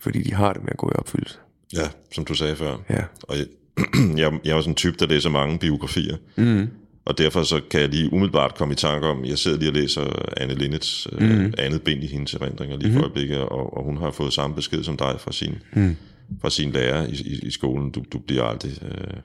Fordi 0.00 0.22
de 0.22 0.34
har 0.34 0.52
det 0.52 0.62
med 0.62 0.70
at 0.70 0.76
gå 0.76 0.88
i 0.88 0.98
opfyldelse. 0.98 1.38
Ja, 1.74 1.88
som 2.12 2.24
du 2.24 2.34
sagde 2.34 2.56
før. 2.56 2.76
Ja. 2.90 3.02
Og 3.22 3.36
jeg, 3.38 3.46
jeg, 4.20 4.40
jeg 4.44 4.50
er 4.50 4.54
også 4.54 4.70
en 4.70 4.76
type, 4.76 4.96
der 4.98 5.06
læser 5.06 5.30
mange 5.30 5.58
biografier. 5.58 6.16
Mm. 6.36 6.68
Og 7.04 7.18
derfor 7.18 7.42
så 7.42 7.60
kan 7.70 7.80
jeg 7.80 7.88
lige 7.88 8.12
umiddelbart 8.12 8.54
komme 8.54 8.72
i 8.72 8.76
tanke 8.76 9.06
om, 9.06 9.24
jeg 9.24 9.38
sidder 9.38 9.58
lige 9.58 9.70
og 9.70 9.74
læser 9.74 10.32
Anne 10.36 10.54
Linnets 10.54 11.08
mm. 11.12 11.26
øh, 11.26 11.52
andet 11.58 11.82
bind 11.82 12.04
i 12.04 12.06
hendes 12.06 12.34
erindringer 12.34 12.76
lige 12.76 12.88
mm. 12.88 12.94
for 12.94 13.02
øjeblikket, 13.02 13.38
og, 13.38 13.76
og 13.76 13.84
hun 13.84 13.96
har 13.96 14.10
fået 14.10 14.32
samme 14.32 14.56
besked 14.56 14.82
som 14.84 14.96
dig 14.96 15.16
fra 15.18 15.32
sin, 15.32 15.54
mm. 15.72 15.96
fra 16.40 16.50
sin 16.50 16.70
lærer 16.70 17.06
i, 17.06 17.12
i, 17.12 17.46
i 17.46 17.50
skolen. 17.50 17.90
Du, 17.90 18.04
du 18.12 18.18
bliver 18.18 18.42
aldrig... 18.42 18.72
Øh, 18.82 19.20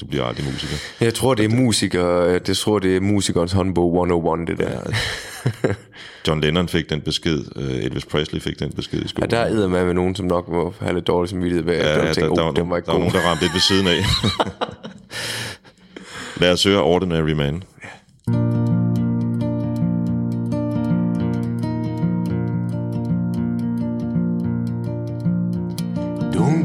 du 0.00 0.06
bliver 0.06 0.24
aldrig 0.24 0.46
musiker. 0.52 0.76
Jeg 1.00 1.14
tror, 1.14 1.34
det 1.34 1.44
er 1.44 1.48
musiker, 1.48 2.38
det 2.38 2.56
tror, 2.56 2.78
det 2.78 2.96
er 2.96 3.00
musikernes 3.00 3.52
håndbog 3.52 3.92
101, 4.02 4.48
det 4.48 4.58
der. 4.58 4.80
John 6.28 6.40
Lennon 6.40 6.68
fik 6.68 6.90
den 6.90 7.00
besked, 7.00 7.44
øh, 7.56 7.84
Elvis 7.84 8.04
Presley 8.04 8.40
fik 8.40 8.58
den 8.58 8.72
besked 8.72 8.98
i 8.98 9.02
Ja, 9.02 9.08
skolen. 9.08 9.30
der 9.30 9.38
er 9.38 9.68
med 9.68 9.84
med 9.84 9.94
nogen, 9.94 10.14
som 10.16 10.26
nok 10.26 10.48
må 10.48 10.74
have 10.80 10.94
lidt 10.94 11.06
dårlig 11.06 11.30
samvittighed 11.30 11.64
ved, 11.64 11.74
Ja, 11.74 11.88
ja, 11.88 12.00
de 12.00 12.06
der, 12.06 12.12
tænker, 12.12 12.34
der, 12.34 12.42
oh, 12.42 12.46
var, 12.46 12.52
den 12.52 12.70
var 12.70 12.76
ikke 12.76 12.86
der 12.86 12.92
var 12.92 12.98
nogen, 12.98 13.14
der 13.14 13.20
ramte 13.20 13.42
lidt 13.44 13.54
ved 13.54 13.60
siden 13.60 13.86
af. 13.86 14.04
Lad 16.40 16.52
os 16.52 16.64
høre 16.64 16.82
Ordinary 16.82 17.30
Man. 17.32 17.62
Don't 17.82 17.97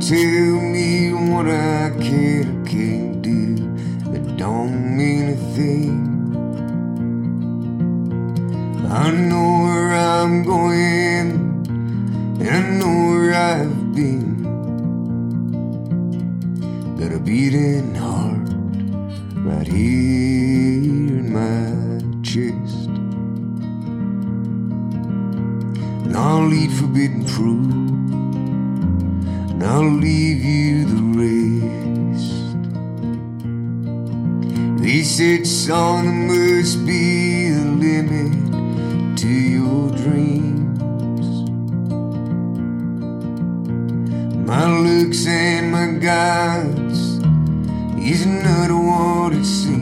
tell 0.08 0.60
me 0.60 1.14
what 1.14 1.48
I 1.48 1.90
can 2.02 2.44
or 2.50 2.66
can't 2.68 3.22
do. 3.22 3.56
That 4.12 4.36
don't 4.36 4.98
mean 4.98 5.30
a 5.30 5.36
thing. 5.56 5.96
I 8.92 9.12
know 9.12 9.64
where 9.64 9.94
I'm 9.94 10.44
going, 10.44 11.32
and 12.42 12.50
I 12.50 12.62
know 12.80 13.12
where 13.12 13.34
I've 13.34 13.96
been. 13.96 14.44
Got 17.00 17.14
a 17.14 17.20
beating 17.20 17.96
heart 17.96 18.50
right 19.46 19.68
here 19.68 21.18
in 21.22 21.32
my 21.32 21.72
chest. 22.24 22.90
And 26.04 26.14
I'll 26.18 26.54
eat 26.54 26.72
forbidden 26.72 27.26
fruit 27.26 27.83
and 29.54 29.64
I'll 29.64 29.84
leave 29.84 30.44
you 30.44 30.86
the 30.86 31.02
rest. 31.20 31.44
They 34.82 35.04
said, 35.04 35.46
son, 35.46 36.06
there 36.06 36.58
must 36.58 36.86
be 36.86 37.50
a 37.50 37.62
limit 37.86 39.18
to 39.20 39.28
your 39.28 39.90
dreams. 39.92 40.80
My 44.48 44.66
looks 44.66 45.28
and 45.28 45.72
my 45.72 45.88
guides 46.00 47.20
is 48.04 48.26
not 48.26 48.72
what 48.72 49.34
it 49.34 49.46
seems. 49.46 49.73